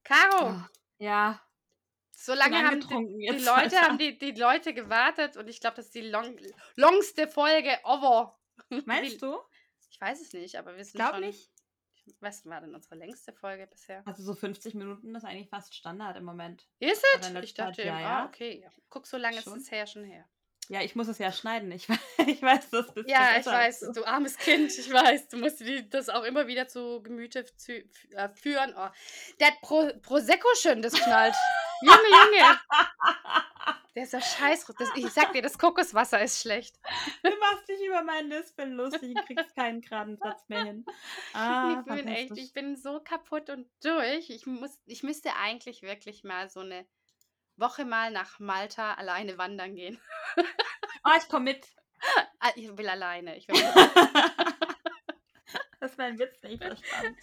Caro, 0.03 0.49
Oh, 0.51 0.61
ja, 0.99 1.41
so 2.18 2.34
lange 2.34 2.57
haben 2.66 2.80
die, 2.80 3.28
die. 3.32 3.43
Leute, 3.43 3.82
haben 3.82 3.97
die, 3.97 4.18
die 4.18 4.32
Leute 4.32 4.74
gewartet 4.74 5.38
und 5.38 5.47
ich 5.47 5.59
glaube, 5.59 5.76
das 5.78 5.86
ist 5.88 5.95
die 5.95 6.01
long, 6.01 6.38
longste 6.76 7.28
Folge 7.28 7.70
ever. 7.84 8.38
Meinst 8.86 9.22
du? 9.22 9.38
Ich 9.91 9.99
weiß 10.01 10.22
es 10.22 10.34
nicht, 10.34 10.55
aber 10.57 10.76
wir 10.76 10.84
sind 10.84 10.95
Glaub 10.95 11.11
schon. 11.11 11.22
nicht. 11.22 11.49
Was 12.20 12.45
war 12.45 12.61
denn 12.61 12.76
unsere 12.76 12.95
längste 12.95 13.34
Folge 13.34 13.66
bisher? 13.68 14.03
Also 14.05 14.22
so 14.24 14.36
50 14.36 14.76
Minuten 14.76 15.16
ist 15.16 15.26
eigentlich 15.26 15.49
fast 15.49 15.74
Standard 15.74 16.16
im 16.18 16.24
Moment. 16.24 16.68
Ist 16.80 17.03
es? 17.20 17.32
Ich 17.43 17.53
dachte, 17.55 17.82
ja, 17.84 17.99
ja, 17.99 18.20
ah, 18.20 18.26
okay. 18.26 18.61
Ja. 18.63 18.70
Guck, 18.89 19.07
so 19.07 19.18
lange 19.18 19.38
ist 19.38 19.45
Schon. 19.45 19.57
es 19.57 19.72
her 19.72 19.88
schon 19.88 20.03
her. 20.03 20.24
Ja, 20.70 20.82
ich 20.82 20.95
muss 20.95 21.07
es 21.07 21.18
ja 21.20 21.32
schneiden. 21.32 21.72
Ich, 21.72 21.86
weiß- 21.89 22.28
ich 22.28 22.41
weiß 22.41 22.70
das 22.70 22.93
bisschen 22.93 23.09
Ja, 23.09 23.38
ich 23.39 23.45
weiß, 23.45 23.80
du. 23.82 23.91
du 23.93 24.03
armes 24.05 24.38
Kind, 24.38 24.72
ich 24.78 24.91
weiß. 24.91 25.30
Du 25.30 25.38
musst 25.38 25.59
dir 25.61 25.82
das 25.84 26.09
auch 26.09 26.24
immer 26.24 26.45
wieder 26.47 26.68
zu 26.68 27.01
Gemüte 27.01 27.39
f- 27.39 27.88
äh, 28.11 28.30
führen. 28.30 28.74
Oh. 28.78 28.88
Der 29.39 29.51
Pro 29.61 29.89
Prosecco 30.01 30.47
schön, 30.59 30.82
das 30.84 30.93
knallt. 30.93 31.36
Junge, 31.82 32.09
Junge. 32.09 32.59
Der 33.95 34.03
ist 34.03 34.11
ja 34.11 34.19
scheiß. 34.21 34.65
Das, 34.78 34.89
ich 34.95 35.09
sag 35.09 35.32
dir, 35.32 35.41
das 35.41 35.57
Kokoswasser 35.57 36.21
ist 36.21 36.41
schlecht. 36.41 36.78
Du 37.23 37.30
machst 37.39 37.69
dich 37.69 37.80
über 37.86 38.03
meinen 38.03 38.30
Lispeln 38.30 38.73
lustig. 38.73 39.15
Ich 39.17 39.26
kriegst 39.26 39.55
keinen 39.55 39.80
geraden 39.80 40.17
Satz 40.17 40.43
mehr 40.49 40.65
hin. 40.65 40.86
Ah, 41.34 41.78
ich 41.80 41.86
bin 41.86 42.07
echt, 42.07 42.38
ich 42.38 42.51
bin 42.53 42.76
so 42.76 42.99
kaputt 42.99 43.49
und 43.49 43.67
durch. 43.84 44.30
Ich, 44.30 44.45
muss, 44.45 44.78
ich 44.86 45.03
müsste 45.03 45.34
eigentlich 45.36 45.82
wirklich 45.82 46.23
mal 46.26 46.49
so 46.49 46.59
eine 46.59 46.86
Woche 47.55 47.86
mal 47.86 48.11
nach 48.11 48.39
Malta 48.39 48.95
alleine 48.95 49.38
wandern 49.38 49.76
gehen. 49.76 49.99
Oh, 51.05 51.11
ich 51.17 51.30
komme 51.30 51.45
mit. 51.45 51.65
Ah, 52.39 52.51
Ich 52.55 52.78
will 52.78 52.89
alleine. 52.89 53.38
Ich 53.38 53.47
will 53.47 53.55
Das 53.61 54.53
ist 55.86 55.97
mein 55.97 56.19
Witz 56.19 56.41
nicht 56.43 56.63
verstanden. 56.63 57.17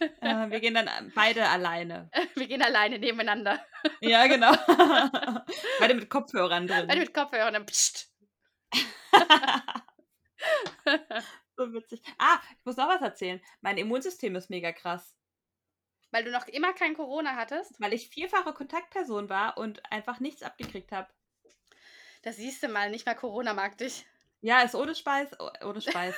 äh, 0.20 0.50
wir 0.50 0.60
gehen 0.60 0.74
dann 0.74 1.12
beide 1.14 1.48
alleine. 1.48 2.10
wir 2.34 2.46
gehen 2.46 2.62
alleine 2.62 2.98
nebeneinander. 2.98 3.64
Ja, 4.00 4.26
genau. 4.26 4.52
beide 5.78 5.94
mit 5.94 6.10
Kopfhörern 6.10 6.66
drin. 6.66 6.86
Beide 6.86 7.00
mit 7.00 7.14
Kopfhörern. 7.14 7.54
Dann 7.54 7.64
pst. 7.64 8.12
so 11.56 11.72
witzig. 11.72 12.02
Ah, 12.18 12.38
ich 12.58 12.64
muss 12.64 12.76
noch 12.76 12.88
was 12.88 13.00
erzählen. 13.00 13.40
Mein 13.62 13.78
Immunsystem 13.78 14.36
ist 14.36 14.50
mega 14.50 14.72
krass. 14.72 15.16
Weil 16.10 16.24
du 16.24 16.30
noch 16.30 16.46
immer 16.48 16.74
kein 16.74 16.94
Corona 16.94 17.36
hattest. 17.36 17.80
Weil 17.80 17.94
ich 17.94 18.10
vierfache 18.10 18.52
Kontaktperson 18.52 19.30
war 19.30 19.56
und 19.56 19.90
einfach 19.90 20.20
nichts 20.20 20.42
abgekriegt 20.42 20.92
habe. 20.92 21.08
Das 22.22 22.36
siehst 22.36 22.62
du 22.62 22.68
mal, 22.68 22.90
nicht 22.90 23.06
mal 23.06 23.14
Corona 23.14 23.54
mag 23.54 23.78
dich. 23.78 24.04
Ja, 24.42 24.62
ist 24.62 24.74
ohne 24.74 24.94
Speis. 24.94 25.28
oh, 25.38 25.50
Ohne 25.64 25.80
Speis. 25.80 26.14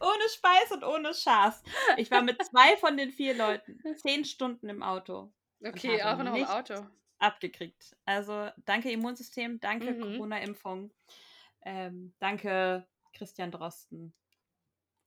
ohne 0.00 0.28
Speis 0.34 0.70
und 0.72 0.84
ohne 0.84 1.14
Schaß. 1.14 1.62
Ich 1.96 2.10
war 2.10 2.22
mit 2.22 2.42
zwei 2.44 2.76
von 2.76 2.96
den 2.96 3.10
vier 3.10 3.34
Leuten 3.34 3.78
zehn 3.98 4.24
Stunden 4.24 4.68
im 4.68 4.82
Auto. 4.82 5.32
Okay, 5.64 6.02
auch 6.02 6.18
noch 6.18 6.34
im 6.34 6.44
Auto. 6.44 6.86
Abgekriegt. 7.18 7.96
Also 8.04 8.50
danke 8.64 8.90
Immunsystem, 8.90 9.60
danke 9.60 9.92
Mhm. 9.92 10.00
Corona-Impfung. 10.00 10.92
Ähm, 11.62 12.14
danke 12.18 12.86
Christian 13.16 13.50
Drosten. 13.50 14.12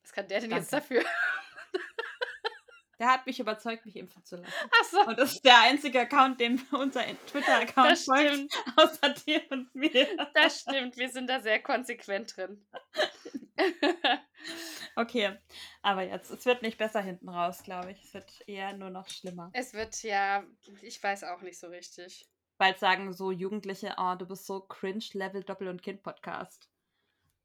Was 0.02 0.12
kann 0.14 0.28
der 0.28 0.40
denn 0.40 0.52
jetzt 0.52 0.72
Danke. 0.74 0.88
dafür? 0.88 1.04
Der 3.00 3.08
hat 3.08 3.26
mich 3.28 3.40
überzeugt, 3.40 3.86
mich 3.86 3.96
impfen 3.96 4.24
zu 4.24 4.38
lassen. 4.38 4.52
Achso, 4.82 5.02
Und 5.08 5.20
das 5.20 5.34
ist 5.34 5.46
der 5.46 5.60
einzige 5.62 6.02
Account, 6.02 6.40
dem 6.40 6.60
unser 6.72 7.04
Twitter-Account 7.28 7.98
folgt, 8.00 8.64
außer 8.76 9.10
dir 9.26 9.42
und 9.52 9.74
mir. 9.76 10.08
Das 10.34 10.62
stimmt. 10.62 10.98
Wir 10.98 11.10
sind 11.10 11.30
da 11.30 11.40
sehr 11.40 11.62
konsequent 11.62 12.36
drin. 12.36 12.66
Okay, 14.96 15.36
aber 15.82 16.04
jetzt, 16.04 16.30
es 16.32 16.46
wird 16.46 16.62
nicht 16.62 16.78
besser 16.78 17.02
hinten 17.02 17.30
raus, 17.30 17.64
glaube 17.64 17.92
ich. 17.92 18.04
Es 18.04 18.14
wird 18.14 18.32
eher 18.48 18.74
nur 18.74 18.90
noch 18.90 19.10
schlimmer. 19.10 19.50
es 19.54 19.74
wird 19.74 20.02
ja, 20.04 20.44
ich 20.82 21.02
weiß 21.02 21.24
auch 21.26 21.42
nicht 21.42 21.60
so 21.60 21.68
richtig. 21.68 22.28
Bald 22.58 22.80
sagen 22.80 23.14
so 23.14 23.32
Jugendliche, 23.32 23.96
oh, 23.98 24.16
du 24.16 24.26
bist 24.26 24.46
so 24.48 24.62
cringe, 24.62 25.04
Level 25.14 25.44
Doppel- 25.44 25.68
und 25.68 25.84
Kind-Podcast. 25.84 26.70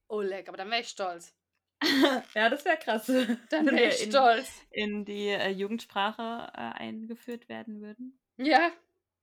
Oleg, 0.08 0.48
aber 0.48 0.56
dann 0.56 0.70
wäre 0.70 0.80
ich 0.82 0.88
stolz. 0.88 1.34
ja, 2.34 2.48
das 2.48 2.64
wäre 2.64 2.76
krass. 2.78 3.06
Dann 3.06 3.66
wäre 3.66 3.88
ich 3.88 4.04
in, 4.04 4.10
stolz. 4.10 4.50
in 4.70 5.04
die 5.04 5.28
äh, 5.28 5.50
Jugendsprache 5.50 6.50
äh, 6.54 6.60
eingeführt 6.78 7.48
werden 7.48 7.80
würden. 7.80 8.18
Ja, 8.36 8.70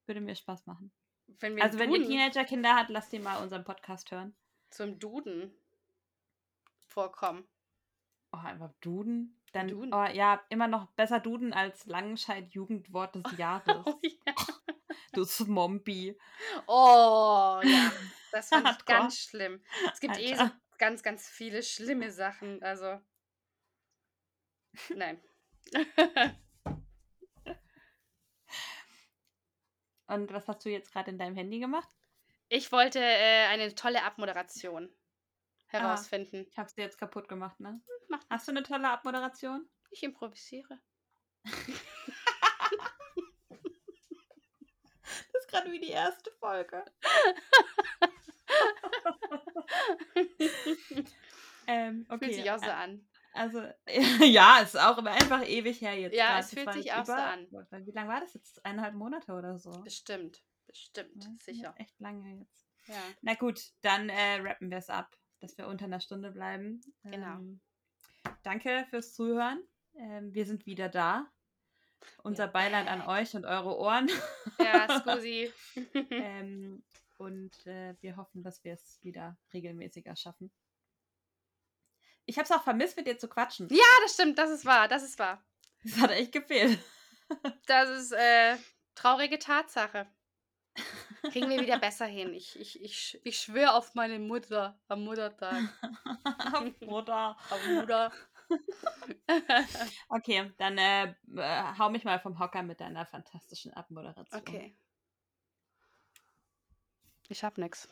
Würde 0.06 0.22
mir 0.22 0.36
Spaß 0.36 0.66
machen. 0.66 0.92
wenn 1.40 1.62
Also 1.62 1.80
wenn 1.80 1.92
ihr 1.92 2.06
Teenager-Kinder 2.06 2.76
habt, 2.76 2.90
lasst 2.90 3.14
ihr 3.14 3.22
mal 3.22 3.42
unseren 3.42 3.64
Podcast 3.64 4.12
hören. 4.12 4.36
zum 4.70 5.00
Duden 5.00 5.52
vorkommen. 6.88 7.48
Oh, 8.32 8.38
einfach 8.38 8.72
Duden. 8.82 9.36
Dann, 9.54 9.68
Duden. 9.68 9.94
Oh, 9.94 10.06
ja, 10.06 10.40
immer 10.50 10.68
noch 10.68 10.88
besser 10.92 11.20
Duden 11.20 11.54
als 11.54 11.86
Langenscheid-Jugendwort 11.88 13.16
des 13.16 13.24
Jahres. 13.38 13.84
Oh, 13.86 14.00
ja. 14.04 14.34
du 15.14 15.24
Smombi. 15.26 16.16
oh 16.68 17.60
ja, 17.64 17.92
das 18.32 18.50
fand 18.50 18.70
ich 18.70 18.86
ganz 18.86 19.18
schlimm. 19.18 19.62
Es 19.92 20.00
gibt 20.00 20.18
eh 20.20 20.36
so 20.36 20.42
Alter. 20.44 20.60
Ganz, 20.80 21.04
ganz 21.04 21.30
viele 21.30 21.62
schlimme 21.62 22.12
Sachen. 22.12 22.64
Also, 22.64 23.00
nein. 24.96 25.22
Und 30.08 30.34
was 30.34 30.48
hast 30.48 30.66
du 30.66 30.70
jetzt 30.70 30.92
gerade 30.92 31.12
in 31.12 31.20
deinem 31.20 31.36
Handy 31.36 31.60
gemacht? 31.60 31.88
Ich 32.48 32.72
wollte 32.72 33.00
äh, 33.00 33.46
eine 33.46 33.76
tolle 33.76 34.02
Abmoderation 34.04 34.90
herausfinden. 35.68 36.48
Ich 36.50 36.58
habe 36.58 36.68
sie 36.68 36.82
jetzt 36.82 36.98
kaputt 36.98 37.30
gemacht, 37.30 37.60
ne? 37.60 37.80
Macht 38.08 38.26
Hast 38.28 38.48
du 38.48 38.52
eine 38.52 38.64
tolle 38.64 38.90
Abmoderation? 38.90 39.70
Ich 39.92 40.02
improvisiere. 40.02 40.80
Das 45.34 45.44
ist 45.44 45.50
gerade 45.50 45.72
wie 45.72 45.80
die 45.80 45.90
erste 45.90 46.32
Folge. 46.40 46.86
ähm, 51.68 52.06
okay. 52.10 52.26
Fühlt 52.26 52.36
sich 52.36 52.52
auch 52.52 52.60
so 52.60 52.66
äh, 52.66 52.72
an. 52.72 53.06
Also, 53.34 53.62
ja, 54.26 54.60
es 54.62 54.74
ist 54.74 54.82
auch 54.82 54.98
immer 54.98 55.12
einfach 55.12 55.48
ewig 55.48 55.82
her 55.82 55.98
jetzt. 55.98 56.16
Ja, 56.16 56.40
es 56.40 56.54
fühlt 56.54 56.74
sich 56.74 56.92
auch 56.94 57.06
so 57.06 57.14
an. 57.14 57.48
Wie 57.86 57.92
lange 57.92 58.10
war 58.10 58.22
das 58.22 58.34
jetzt? 58.34 58.66
Eineinhalb 58.66 58.96
Monate 58.96 59.34
oder 59.34 59.58
so? 59.58 59.72
Bestimmt. 59.84 60.42
Bestimmt. 60.68 61.24
Ja, 61.24 61.30
Sicher. 61.42 61.76
Echt 61.78 62.00
lange 62.00 62.40
jetzt. 62.40 62.68
Ja. 62.88 62.96
Na 63.22 63.36
gut, 63.36 63.62
dann 63.82 64.10
äh, 64.10 64.36
rappen 64.42 64.70
wir 64.72 64.78
es 64.80 64.90
ab, 64.90 65.16
dass 65.40 65.58
wir 65.58 65.68
unter 65.68 65.86
einer 65.86 66.00
Stunde 66.00 66.32
bleiben. 66.32 66.82
Genau. 67.04 67.38
Ähm, 67.38 67.62
danke 68.44 68.86
fürs 68.90 69.14
Zuhören. 69.14 69.64
Ähm, 69.96 70.34
wir 70.34 70.46
sind 70.46 70.66
wieder 70.66 70.90
da. 70.90 71.28
Unser 72.24 72.46
We're 72.46 72.52
Beileid 72.52 72.88
an 72.88 73.02
euch 73.02 73.36
und 73.36 73.46
eure 73.46 73.78
Ohren. 73.78 74.10
Ja, 74.60 75.00
Scusi. 75.00 75.52
ähm, 76.10 76.84
und 77.20 77.68
äh, 77.68 77.96
wir 78.02 78.16
hoffen, 78.16 78.44
dass 78.44 78.64
wir 78.64 78.74
es 78.74 79.00
wieder 79.04 79.38
regelmäßiger 79.54 80.16
schaffen. 80.16 80.52
Ich 82.26 82.38
habe 82.38 82.46
es 82.46 82.52
auch 82.52 82.64
vermisst, 82.64 82.96
mit 82.96 83.08
dir 83.08 83.18
zu 83.18 83.28
quatschen. 83.28 83.68
ja, 83.70 83.84
das 84.04 84.14
stimmt. 84.14 84.38
Das 84.38 84.50
ist 84.50 84.66
wahr. 84.66 84.88
Das 84.88 85.04
ist 85.04 85.20
wahr. 85.20 85.44
Das 85.84 85.98
hat 85.98 86.12
echt 86.12 86.32
gefehlt. 86.32 86.80
Das 87.68 87.88
ist 87.92 88.12
äh, 88.12 88.58
traurige 88.96 89.38
Tatsache. 89.38 90.08
Kriegen 91.32 91.48
wir 91.48 91.62
wieder 91.62 91.78
besser 91.78 92.08
hin. 92.08 92.34
Ich, 92.34 92.60
ich, 92.60 92.82
ich, 92.82 93.22
ich 93.24 93.38
schwöre 93.40 93.76
auf 93.76 93.94
meine 93.94 94.18
Mutter 94.18 94.82
am 94.88 95.04
Muttertag. 95.04 95.62
Mutter. 96.82 97.38
Auf 97.52 97.68
Mutter. 97.68 98.12
Okay, 100.10 100.52
dann 100.58 100.80
äh, 100.80 101.14
äh, 101.36 101.78
hau 101.78 101.92
mich 101.92 102.04
mal 102.04 102.20
vom 102.20 102.40
Hocker 102.40 102.64
mit 102.64 102.82
deiner 102.82 103.06
fantastischen 103.06 103.72
Abmoderation. 103.76 104.42
okay. 104.42 104.76
Ich 107.30 107.44
hab 107.44 107.58
nix. 107.58 107.88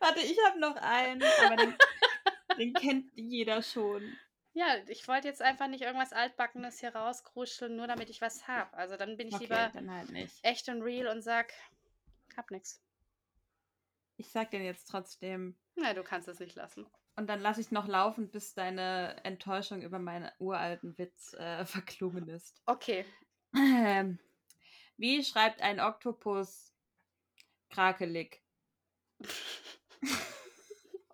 Warte, 0.00 0.20
ich 0.20 0.36
habe 0.46 0.60
noch 0.60 0.76
einen, 0.76 1.22
aber 1.44 1.56
den, 1.56 1.74
den 2.58 2.72
kennt 2.74 3.10
jeder 3.14 3.62
schon. 3.62 4.16
Ja, 4.54 4.76
ich 4.88 5.08
wollte 5.08 5.28
jetzt 5.28 5.40
einfach 5.40 5.68
nicht 5.68 5.82
irgendwas 5.82 6.12
Altbackenes 6.12 6.80
hier 6.80 6.94
rauskruscheln, 6.94 7.74
nur 7.76 7.86
damit 7.86 8.10
ich 8.10 8.20
was 8.20 8.46
hab. 8.46 8.74
Also 8.74 8.96
dann 8.96 9.16
bin 9.16 9.28
ich 9.28 9.34
Okay, 9.34 9.44
lieber 9.44 9.70
dann 9.72 9.90
halt 9.90 10.10
nicht. 10.10 10.34
echt 10.42 10.68
und 10.68 10.82
real 10.82 11.06
und 11.06 11.22
sag, 11.22 11.52
hab 12.36 12.50
nix. 12.50 12.82
Ich 14.18 14.30
sag 14.30 14.50
den 14.50 14.62
jetzt 14.64 14.90
trotzdem. 14.90 15.56
Na, 15.76 15.94
du 15.94 16.02
kannst 16.02 16.28
es 16.28 16.38
nicht 16.38 16.54
lassen. 16.54 16.86
Und 17.16 17.28
dann 17.28 17.40
lasse 17.40 17.60
ich 17.62 17.70
noch 17.70 17.88
laufen, 17.88 18.30
bis 18.30 18.54
deine 18.54 19.16
Enttäuschung 19.24 19.82
über 19.82 19.98
meinen 19.98 20.30
uralten 20.38 20.96
Witz 20.98 21.32
äh, 21.34 21.64
verklungen 21.64 22.28
ist. 22.28 22.60
Okay. 22.66 23.06
Ähm, 23.54 24.18
wie 24.96 25.22
schreibt 25.24 25.60
ein 25.60 25.80
Oktopus 25.80 26.72
krakelig? 27.70 28.42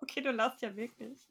okay, 0.01 0.21
du 0.21 0.31
lachst 0.31 0.61
ja 0.61 0.75
wirklich. 0.75 1.28